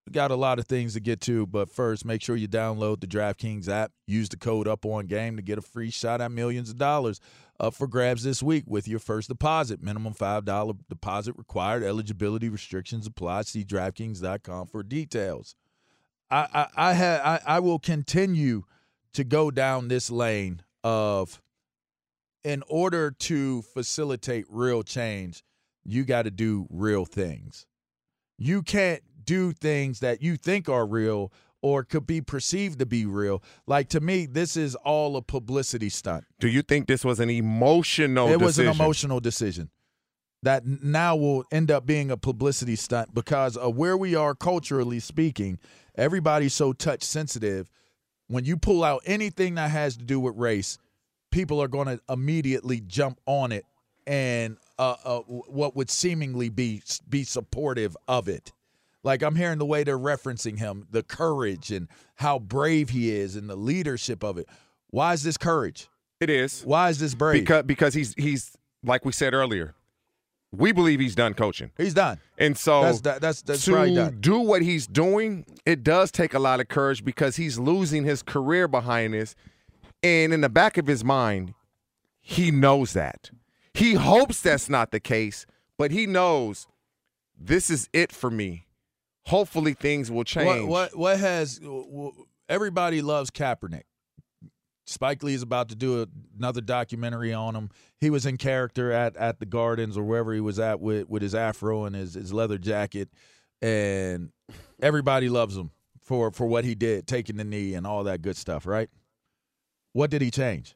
we 0.07 0.13
got 0.13 0.31
a 0.31 0.35
lot 0.35 0.59
of 0.59 0.65
things 0.65 0.93
to 0.93 1.01
get 1.01 1.19
to, 1.21 1.45
but 1.45 1.69
first, 1.69 2.05
make 2.05 2.21
sure 2.21 2.37
you 2.37 2.47
download 2.47 3.01
the 3.01 3.07
DraftKings 3.07 3.67
app. 3.67 3.91
Use 4.07 4.29
the 4.29 4.37
code 4.37 4.65
Up 4.65 4.85
On 4.85 5.07
Game 5.07 5.35
to 5.35 5.41
get 5.41 5.57
a 5.57 5.61
free 5.61 5.89
shot 5.89 6.21
at 6.21 6.31
millions 6.31 6.69
of 6.69 6.77
dollars 6.77 7.19
up 7.59 7.73
for 7.73 7.87
grabs 7.87 8.23
this 8.23 8.41
week 8.41 8.63
with 8.67 8.87
your 8.87 8.99
first 8.99 9.29
deposit. 9.29 9.81
Minimum 9.81 10.13
$5 10.13 10.77
deposit 10.89 11.35
required. 11.37 11.83
Eligibility 11.83 12.49
restrictions 12.49 13.05
apply. 13.07 13.43
See 13.43 13.63
DraftKings.com 13.63 14.67
for 14.67 14.83
details. 14.83 15.55
I 16.31 16.47
I 16.53 16.89
I, 16.89 16.93
ha, 16.93 17.21
I 17.23 17.55
I 17.55 17.59
will 17.59 17.79
continue 17.79 18.63
to 19.13 19.23
go 19.23 19.51
down 19.51 19.87
this 19.87 20.11
lane 20.11 20.61
of 20.83 21.41
in 22.43 22.63
order 22.67 23.11
to 23.11 23.61
facilitate 23.63 24.45
real 24.49 24.83
change, 24.83 25.43
you 25.83 26.05
got 26.05 26.23
to 26.23 26.31
do 26.31 26.67
real 26.69 27.05
things. 27.05 27.65
You 28.37 28.61
can't 28.61 29.01
do 29.23 29.51
things 29.51 29.99
that 29.99 30.21
you 30.21 30.37
think 30.37 30.69
are 30.69 30.85
real 30.85 31.31
or 31.61 31.83
could 31.83 32.07
be 32.07 32.21
perceived 32.21 32.79
to 32.79 32.85
be 32.85 33.05
real. 33.05 33.43
Like 33.67 33.89
to 33.89 33.99
me, 33.99 34.25
this 34.25 34.55
is 34.55 34.75
all 34.75 35.17
a 35.17 35.21
publicity 35.21 35.89
stunt. 35.89 36.25
Do 36.39 36.47
you 36.47 36.61
think 36.61 36.87
this 36.87 37.03
was 37.03 37.19
an 37.19 37.29
emotional 37.29 38.27
it 38.27 38.39
decision? 38.39 38.45
was 38.45 38.59
an 38.59 38.67
emotional 38.67 39.19
decision 39.19 39.69
that 40.43 40.65
now 40.65 41.15
will 41.15 41.43
end 41.51 41.69
up 41.69 41.85
being 41.85 42.11
a 42.11 42.17
publicity 42.17 42.75
stunt 42.75 43.13
because 43.13 43.57
of 43.57 43.75
where 43.75 43.97
we 43.97 44.15
are 44.15 44.33
culturally 44.33 44.99
speaking. 44.99 45.59
Everybody's 45.95 46.53
so 46.53 46.71
touch 46.71 47.03
sensitive. 47.03 47.69
When 48.27 48.45
you 48.45 48.57
pull 48.57 48.83
out 48.83 49.01
anything 49.05 49.55
that 49.55 49.71
has 49.71 49.97
to 49.97 50.03
do 50.03 50.19
with 50.19 50.37
race, 50.37 50.77
people 51.31 51.61
are 51.61 51.67
going 51.67 51.87
to 51.87 51.99
immediately 52.09 52.79
jump 52.79 53.19
on 53.25 53.51
it 53.51 53.65
and 54.07 54.57
uh, 54.77 54.95
uh, 55.03 55.19
what 55.19 55.75
would 55.75 55.89
seemingly 55.89 56.49
be 56.49 56.81
be 57.07 57.23
supportive 57.23 57.97
of 58.07 58.27
it. 58.27 58.51
Like 59.03 59.21
I'm 59.21 59.35
hearing 59.35 59.59
the 59.59 59.65
way 59.65 59.83
they're 59.83 59.97
referencing 59.97 60.59
him, 60.59 60.87
the 60.91 61.03
courage 61.03 61.71
and 61.71 61.87
how 62.15 62.39
brave 62.39 62.89
he 62.89 63.11
is 63.11 63.35
and 63.35 63.49
the 63.49 63.55
leadership 63.55 64.23
of 64.23 64.37
it. 64.37 64.47
Why 64.89 65.13
is 65.13 65.23
this 65.23 65.37
courage? 65.37 65.87
It 66.19 66.29
is 66.29 66.63
Why 66.65 66.89
is 66.89 66.99
this 66.99 67.15
brave? 67.15 67.41
because 67.41 67.63
because 67.63 67.93
he's 67.93 68.13
he's 68.15 68.57
like 68.83 69.05
we 69.05 69.11
said 69.11 69.33
earlier. 69.33 69.75
We 70.51 70.71
believe 70.71 70.99
he's 70.99 71.13
done 71.13 71.35
coaching, 71.35 71.69
he's 71.77 71.93
done. 71.93 72.19
and 72.39 72.57
so 72.57 72.81
That's 72.81 73.01
that, 73.01 73.21
that's 73.21 73.41
that's 73.43 73.63
to 73.65 74.11
do 74.19 74.39
what 74.39 74.63
he's 74.63 74.87
doing, 74.87 75.45
it 75.63 75.83
does 75.83 76.11
take 76.11 76.33
a 76.33 76.39
lot 76.39 76.59
of 76.59 76.67
courage 76.67 77.05
because 77.05 77.35
he's 77.35 77.59
losing 77.59 78.03
his 78.03 78.23
career 78.23 78.67
behind 78.67 79.13
this. 79.13 79.35
And 80.01 80.33
in 80.33 80.41
the 80.41 80.49
back 80.49 80.77
of 80.79 80.87
his 80.87 81.03
mind, 81.03 81.53
he 82.19 82.49
knows 82.49 82.93
that. 82.93 83.29
He 83.75 83.93
hopes 83.93 84.41
that's 84.41 84.69
not 84.69 84.89
the 84.91 84.99
case, 84.99 85.45
but 85.77 85.91
he 85.91 86.07
knows 86.07 86.67
this 87.39 87.69
is 87.69 87.87
it 87.93 88.11
for 88.11 88.31
me. 88.31 88.65
Hopefully 89.27 89.73
things 89.73 90.09
will 90.09 90.23
change. 90.23 90.67
What 90.67 90.93
what 90.93 90.97
what 90.97 91.19
has 91.19 91.59
everybody 92.47 93.01
loves 93.01 93.29
Kaepernick. 93.29 93.83
Spike 94.85 95.21
Lee 95.21 95.35
is 95.35 95.43
about 95.43 95.69
to 95.69 95.75
do 95.75 96.07
another 96.35 96.61
documentary 96.61 97.31
on 97.31 97.55
him. 97.55 97.69
He 97.99 98.09
was 98.09 98.25
in 98.25 98.37
character 98.37 98.91
at, 98.91 99.15
at 99.17 99.39
the 99.39 99.45
Gardens 99.45 99.95
or 99.95 100.03
wherever 100.03 100.33
he 100.33 100.39
was 100.39 100.57
at 100.57 100.79
with, 100.79 101.07
with 101.07 101.21
his 101.21 101.35
afro 101.35 101.85
and 101.85 101.95
his, 101.95 102.15
his 102.15 102.33
leather 102.33 102.57
jacket, 102.57 103.09
and 103.61 104.31
everybody 104.81 105.29
loves 105.29 105.55
him 105.55 105.69
for 106.01 106.31
for 106.31 106.47
what 106.47 106.65
he 106.65 106.73
did, 106.73 107.05
taking 107.05 107.37
the 107.37 107.43
knee 107.43 107.75
and 107.75 107.85
all 107.85 108.03
that 108.05 108.23
good 108.23 108.35
stuff. 108.35 108.65
Right? 108.65 108.89
What 109.93 110.09
did 110.09 110.23
he 110.23 110.31
change? 110.31 110.75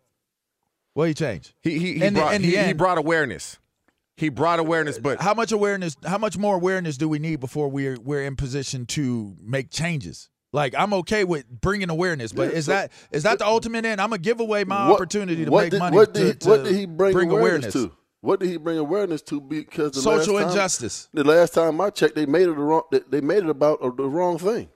What 0.94 1.08
he 1.08 1.16
change? 1.16 1.56
He 1.64 1.80
he 1.80 1.94
he, 1.94 2.10
brought, 2.12 2.40
the 2.40 2.48
he, 2.48 2.56
he 2.56 2.74
brought 2.74 3.00
awareness. 3.00 3.58
He 4.16 4.30
brought 4.30 4.60
awareness, 4.60 5.00
but 5.00 5.20
How 5.22 5.34
much 5.34 5.52
awareness? 5.52 5.96
How 6.06 6.18
much 6.20 6.38
more 6.38 6.56
awareness 6.56 6.98
do 6.98 7.10
we 7.10 7.18
need 7.20 7.40
before 7.40 7.68
we're 7.70 7.98
we're 8.00 8.24
in 8.24 8.36
position 8.36 8.86
to 8.88 9.36
make 9.42 9.70
changes? 9.72 10.30
Like 10.52 10.76
I'm 10.78 10.94
okay 10.94 11.24
with 11.24 11.50
bringing 11.50 11.90
awareness, 11.90 12.32
but 12.32 12.54
is 12.54 12.68
that 12.68 12.92
is 13.12 13.24
that 13.24 13.40
the 13.40 13.46
ultimate 13.48 13.86
end? 13.86 14.00
I'm 14.00 14.10
gonna 14.10 14.20
give 14.20 14.40
away 14.40 14.64
my 14.66 14.88
What- 14.90 14.96
opportunity 14.96 15.46
to 15.46 15.52
what 15.52 15.64
make 15.64 15.72
did, 15.72 15.80
money. 15.80 15.98
What 15.98 16.14
did, 16.14 16.26
he, 16.28 16.34
to 16.36 16.50
what 16.50 16.64
did 16.64 16.76
he 16.76 16.86
bring, 16.86 17.14
bring 17.14 17.32
awareness, 17.32 17.74
to? 17.74 17.92
What 18.22 18.40
did 18.40 18.50
he 18.50 18.58
bring 18.58 18.78
awareness 18.78 19.22
to? 19.24 19.42
Because 19.42 19.94
the 19.94 20.02
Social 20.02 20.36
last 20.36 20.44
time, 20.44 20.50
injustice. 20.52 21.10
The 21.14 21.24
last 21.24 21.54
time 21.56 21.82
I 21.82 21.90
checked, 21.90 22.14
they 22.16 22.26
made 22.28 22.44
it 22.44 22.56
the 22.56 22.62
wrong. 22.62 22.84
They, 23.10 23.20
made 23.20 23.40
it 23.44 23.50
about 23.50 23.82
the 23.82 24.08
wrong 24.08 24.38
thing. 24.38 24.70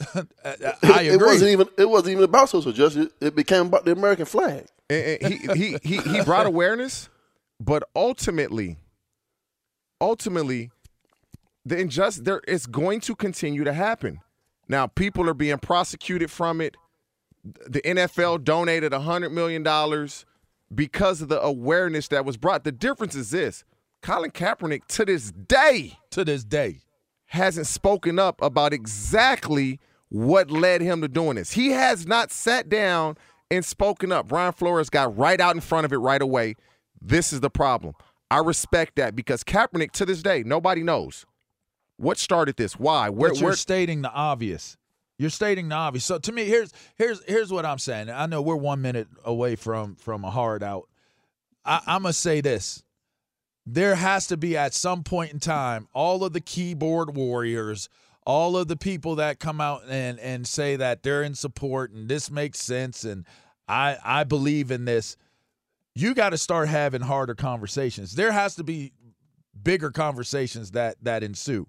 I 0.44 0.52
agree. 0.82 1.08
It 1.08 1.20
wasn't 1.20 1.50
even. 1.50 1.68
It 1.76 1.88
wasn't 1.90 2.12
even 2.12 2.24
about 2.24 2.48
social 2.48 2.72
justice. 2.72 3.08
It 3.20 3.34
became 3.36 3.66
about 3.66 3.84
the 3.84 3.92
American 3.92 4.24
flag. 4.24 4.66
and- 4.90 5.18
and 5.22 5.34
he, 5.34 5.38
he 5.54 5.78
he 5.82 5.96
he 5.98 6.22
brought 6.22 6.46
awareness, 6.54 7.08
but 7.60 7.82
ultimately, 7.94 8.76
ultimately, 10.00 10.70
the 11.64 11.78
injustice 11.78 12.24
there 12.24 12.40
is 12.48 12.66
going 12.66 13.00
to 13.00 13.14
continue 13.14 13.64
to 13.64 13.72
happen. 13.72 14.20
Now, 14.68 14.86
people 14.86 15.28
are 15.28 15.34
being 15.34 15.58
prosecuted 15.58 16.30
from 16.30 16.60
it. 16.60 16.76
The 17.44 17.80
NFL 17.82 18.44
donated 18.44 18.92
$100 18.92 19.32
million 19.32 19.62
because 20.74 21.22
of 21.22 21.28
the 21.28 21.40
awareness 21.42 22.08
that 22.08 22.24
was 22.24 22.36
brought. 22.36 22.64
The 22.64 22.72
difference 22.72 23.14
is 23.14 23.30
this 23.30 23.64
Colin 24.02 24.30
Kaepernick, 24.30 24.86
to 24.88 25.04
this 25.04 25.30
day, 25.32 25.98
To 26.10 26.24
this 26.24 26.44
day. 26.44 26.80
hasn't 27.26 27.66
spoken 27.66 28.18
up 28.18 28.40
about 28.42 28.72
exactly 28.72 29.80
what 30.10 30.50
led 30.50 30.80
him 30.80 31.00
to 31.02 31.08
doing 31.08 31.36
this. 31.36 31.52
He 31.52 31.70
has 31.70 32.06
not 32.06 32.30
sat 32.30 32.68
down 32.68 33.16
and 33.50 33.64
spoken 33.64 34.12
up. 34.12 34.28
Brian 34.28 34.52
Flores 34.52 34.90
got 34.90 35.16
right 35.16 35.40
out 35.40 35.54
in 35.54 35.60
front 35.60 35.84
of 35.84 35.92
it 35.92 35.98
right 35.98 36.22
away. 36.22 36.54
This 37.00 37.32
is 37.32 37.40
the 37.40 37.50
problem. 37.50 37.94
I 38.30 38.38
respect 38.38 38.96
that 38.96 39.16
because 39.16 39.42
Kaepernick, 39.42 39.92
to 39.92 40.06
this 40.06 40.22
day, 40.22 40.42
nobody 40.44 40.82
knows 40.82 41.24
what 41.96 42.18
started 42.18 42.56
this. 42.56 42.78
Why? 42.78 43.08
Where? 43.10 43.30
but 43.30 43.38
you're 43.38 43.48
where 43.50 43.56
stating 43.56 44.02
the 44.02 44.10
obvious. 44.10 44.76
You're 45.18 45.30
stating 45.30 45.68
the 45.68 45.74
obvious. 45.74 46.04
So 46.04 46.18
to 46.18 46.32
me, 46.32 46.44
here's 46.44 46.72
here's 46.96 47.22
here's 47.24 47.52
what 47.52 47.66
I'm 47.66 47.78
saying. 47.78 48.08
I 48.08 48.26
know 48.26 48.40
we're 48.40 48.56
one 48.56 48.80
minute 48.80 49.08
away 49.24 49.56
from 49.56 49.96
from 49.96 50.24
a 50.24 50.30
hard 50.30 50.62
out. 50.62 50.88
I, 51.64 51.80
I'm 51.86 52.02
gonna 52.02 52.12
say 52.12 52.40
this. 52.40 52.82
There 53.66 53.96
has 53.96 54.26
to 54.28 54.36
be 54.36 54.56
at 54.56 54.72
some 54.72 55.02
point 55.02 55.32
in 55.32 55.40
time 55.40 55.88
all 55.92 56.24
of 56.24 56.32
the 56.32 56.40
keyboard 56.40 57.16
warriors, 57.16 57.88
all 58.24 58.56
of 58.56 58.68
the 58.68 58.76
people 58.76 59.16
that 59.16 59.40
come 59.40 59.60
out 59.60 59.82
and 59.88 60.20
and 60.20 60.46
say 60.46 60.76
that 60.76 61.02
they're 61.02 61.22
in 61.24 61.34
support 61.34 61.90
and 61.90 62.08
this 62.08 62.30
makes 62.30 62.60
sense 62.60 63.04
and 63.04 63.26
I 63.66 63.98
I 64.04 64.24
believe 64.24 64.70
in 64.70 64.84
this. 64.84 65.16
You 65.94 66.14
got 66.14 66.30
to 66.30 66.38
start 66.38 66.68
having 66.68 67.00
harder 67.00 67.34
conversations. 67.34 68.12
There 68.12 68.32
has 68.32 68.54
to 68.56 68.64
be 68.64 68.92
bigger 69.60 69.90
conversations 69.90 70.70
that 70.72 70.96
that 71.02 71.22
ensue 71.22 71.66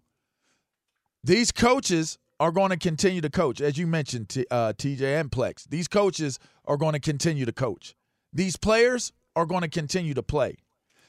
these 1.24 1.52
coaches 1.52 2.18
are 2.40 2.52
going 2.52 2.70
to 2.70 2.78
continue 2.78 3.22
to 3.22 3.30
coach, 3.30 3.60
as 3.60 3.78
you 3.78 3.86
mentioned, 3.86 4.30
T, 4.30 4.46
uh, 4.50 4.74
TJ 4.74 5.20
and 5.20 5.30
Plex. 5.30 5.68
These 5.68 5.88
coaches 5.88 6.40
are 6.66 6.78
going 6.78 6.94
to 6.94 7.00
continue 7.00 7.46
to 7.46 7.52
coach. 7.52 7.96
These 8.32 8.56
players 8.56 9.12
are 9.36 9.46
going 9.46 9.62
to 9.62 9.68
continue 9.68 10.14
to 10.14 10.24
play. 10.24 10.58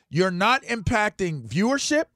You're 0.09 0.33
not 0.33 0.63
impacting 0.65 1.47
viewership. 1.47 2.07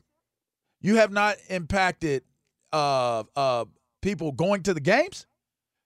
You 0.80 0.96
have 0.96 1.12
not 1.12 1.36
impacted 1.48 2.24
uh, 2.72 3.22
uh, 3.36 3.66
people 4.02 4.32
going 4.32 4.62
to 4.64 4.74
the 4.74 4.80
games. 4.80 5.26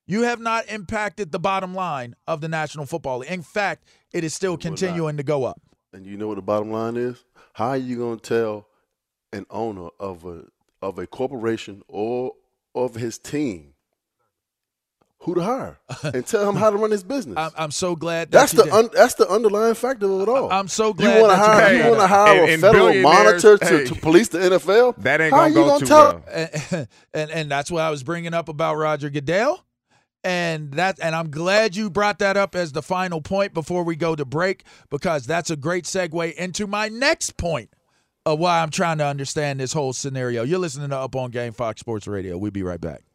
You 0.07 0.23
have 0.23 0.41
not 0.41 0.67
impacted 0.69 1.33
the 1.33 1.39
bottom 1.39 1.75
line 1.75 2.15
of 2.27 2.41
the 2.41 2.49
National 2.49 2.87
Football 2.87 3.19
League. 3.19 3.31
In 3.31 3.43
fact, 3.43 3.85
it 4.13 4.25
is 4.25 4.35
still 4.35 4.53
not. 4.53 4.61
continuing 4.61 5.17
to 5.17 5.23
go 5.23 5.45
up. 5.45 5.61
And 5.93 6.07
you 6.07 6.17
know 6.17 6.29
what 6.29 6.37
the 6.37 6.43
bottom 6.43 6.71
line 6.71 6.97
is? 6.97 7.25
How 7.55 7.69
are 7.71 7.77
you 7.77 7.97
going 7.97 8.19
to 8.19 8.23
tell 8.29 8.67
an 9.33 9.47
owner 9.51 9.89
of 9.99 10.25
a 10.25 10.45
of 10.81 10.99
a 10.99 11.07
corporation 11.07 11.83
or 11.89 12.33
of 12.75 12.95
his 12.95 13.19
team 13.19 13.75
who 15.23 15.35
to 15.35 15.43
hire 15.43 15.79
and 16.05 16.25
tell 16.25 16.49
him 16.49 16.55
how 16.55 16.71
to 16.71 16.77
run 16.77 16.91
his 16.93 17.03
business? 17.03 17.37
I'm, 17.37 17.51
I'm 17.57 17.71
so 17.73 17.97
glad 17.97 18.31
that 18.31 18.39
that's 18.39 18.53
you 18.53 18.59
the 18.59 18.65
did- 18.65 18.73
un, 18.73 18.89
that's 18.95 19.15
the 19.15 19.29
underlying 19.29 19.75
factor 19.75 20.07
of 20.11 20.21
it 20.21 20.29
all. 20.29 20.53
I'm 20.53 20.69
so 20.69 20.93
glad 20.93 21.15
you 21.15 21.21
glad 21.21 21.23
want 21.23 21.33
to 21.33 21.37
that 21.39 21.73
you 21.73 21.79
hire 21.83 21.85
you 21.85 21.89
want 21.91 22.01
to 22.01 22.07
hire 22.07 22.41
And- 22.41 22.49
a 22.49 22.53
and 22.53 22.63
federal 22.63 23.03
monitor 23.03 23.59
to, 23.59 23.67
hey. 23.79 23.85
to 23.87 23.95
police 23.97 24.29
the 24.29 24.39
NFL. 24.39 24.97
That 24.99 25.21
ain't 25.21 25.33
gonna 25.33 25.53
go 25.55 25.67
gonna 25.67 25.81
too 25.81 25.87
tell, 25.87 26.23
well. 26.27 26.49
and, 26.71 26.89
and 27.15 27.31
and 27.31 27.51
that's 27.51 27.71
what 27.71 27.83
I 27.83 27.91
was 27.91 28.03
bringing 28.05 28.35
up 28.35 28.49
about 28.49 28.77
Roger 28.77 29.11
Goodell. 29.11 29.65
And 30.29 30.73
that 30.73 30.99
and 31.01 31.15
I'm 31.15 31.31
glad 31.31 31.75
you 31.75 31.89
brought 31.89 32.19
that 32.19 32.37
up 32.37 32.55
as 32.55 32.73
the 32.73 32.83
final 32.83 33.23
point 33.23 33.55
before 33.55 33.83
we 33.83 33.97
go 33.97 34.15
to 34.15 34.27
break 34.27 34.65
because 34.91 35.25
that's 35.25 35.49
a 35.49 35.57
great 35.57 35.85
segue 35.85 36.35
into 36.35 36.67
my 36.67 36.89
next 36.89 37.39
point 37.39 37.71
of 38.27 38.39
why 38.39 38.61
I'm 38.61 38.69
trying 38.69 38.99
to 38.99 39.07
understand 39.07 39.59
this 39.59 39.73
whole 39.73 39.95
scenario. 39.95 40.43
You're 40.43 40.59
listening 40.59 40.91
to 40.91 40.99
Up 40.99 41.17
on 41.17 41.31
Game 41.31 41.55
Fox 41.55 41.81
Sports 41.81 42.07
Radio. 42.07 42.37
We'll 42.37 42.51
be 42.51 42.63
right 42.63 42.79
back. 42.79 43.08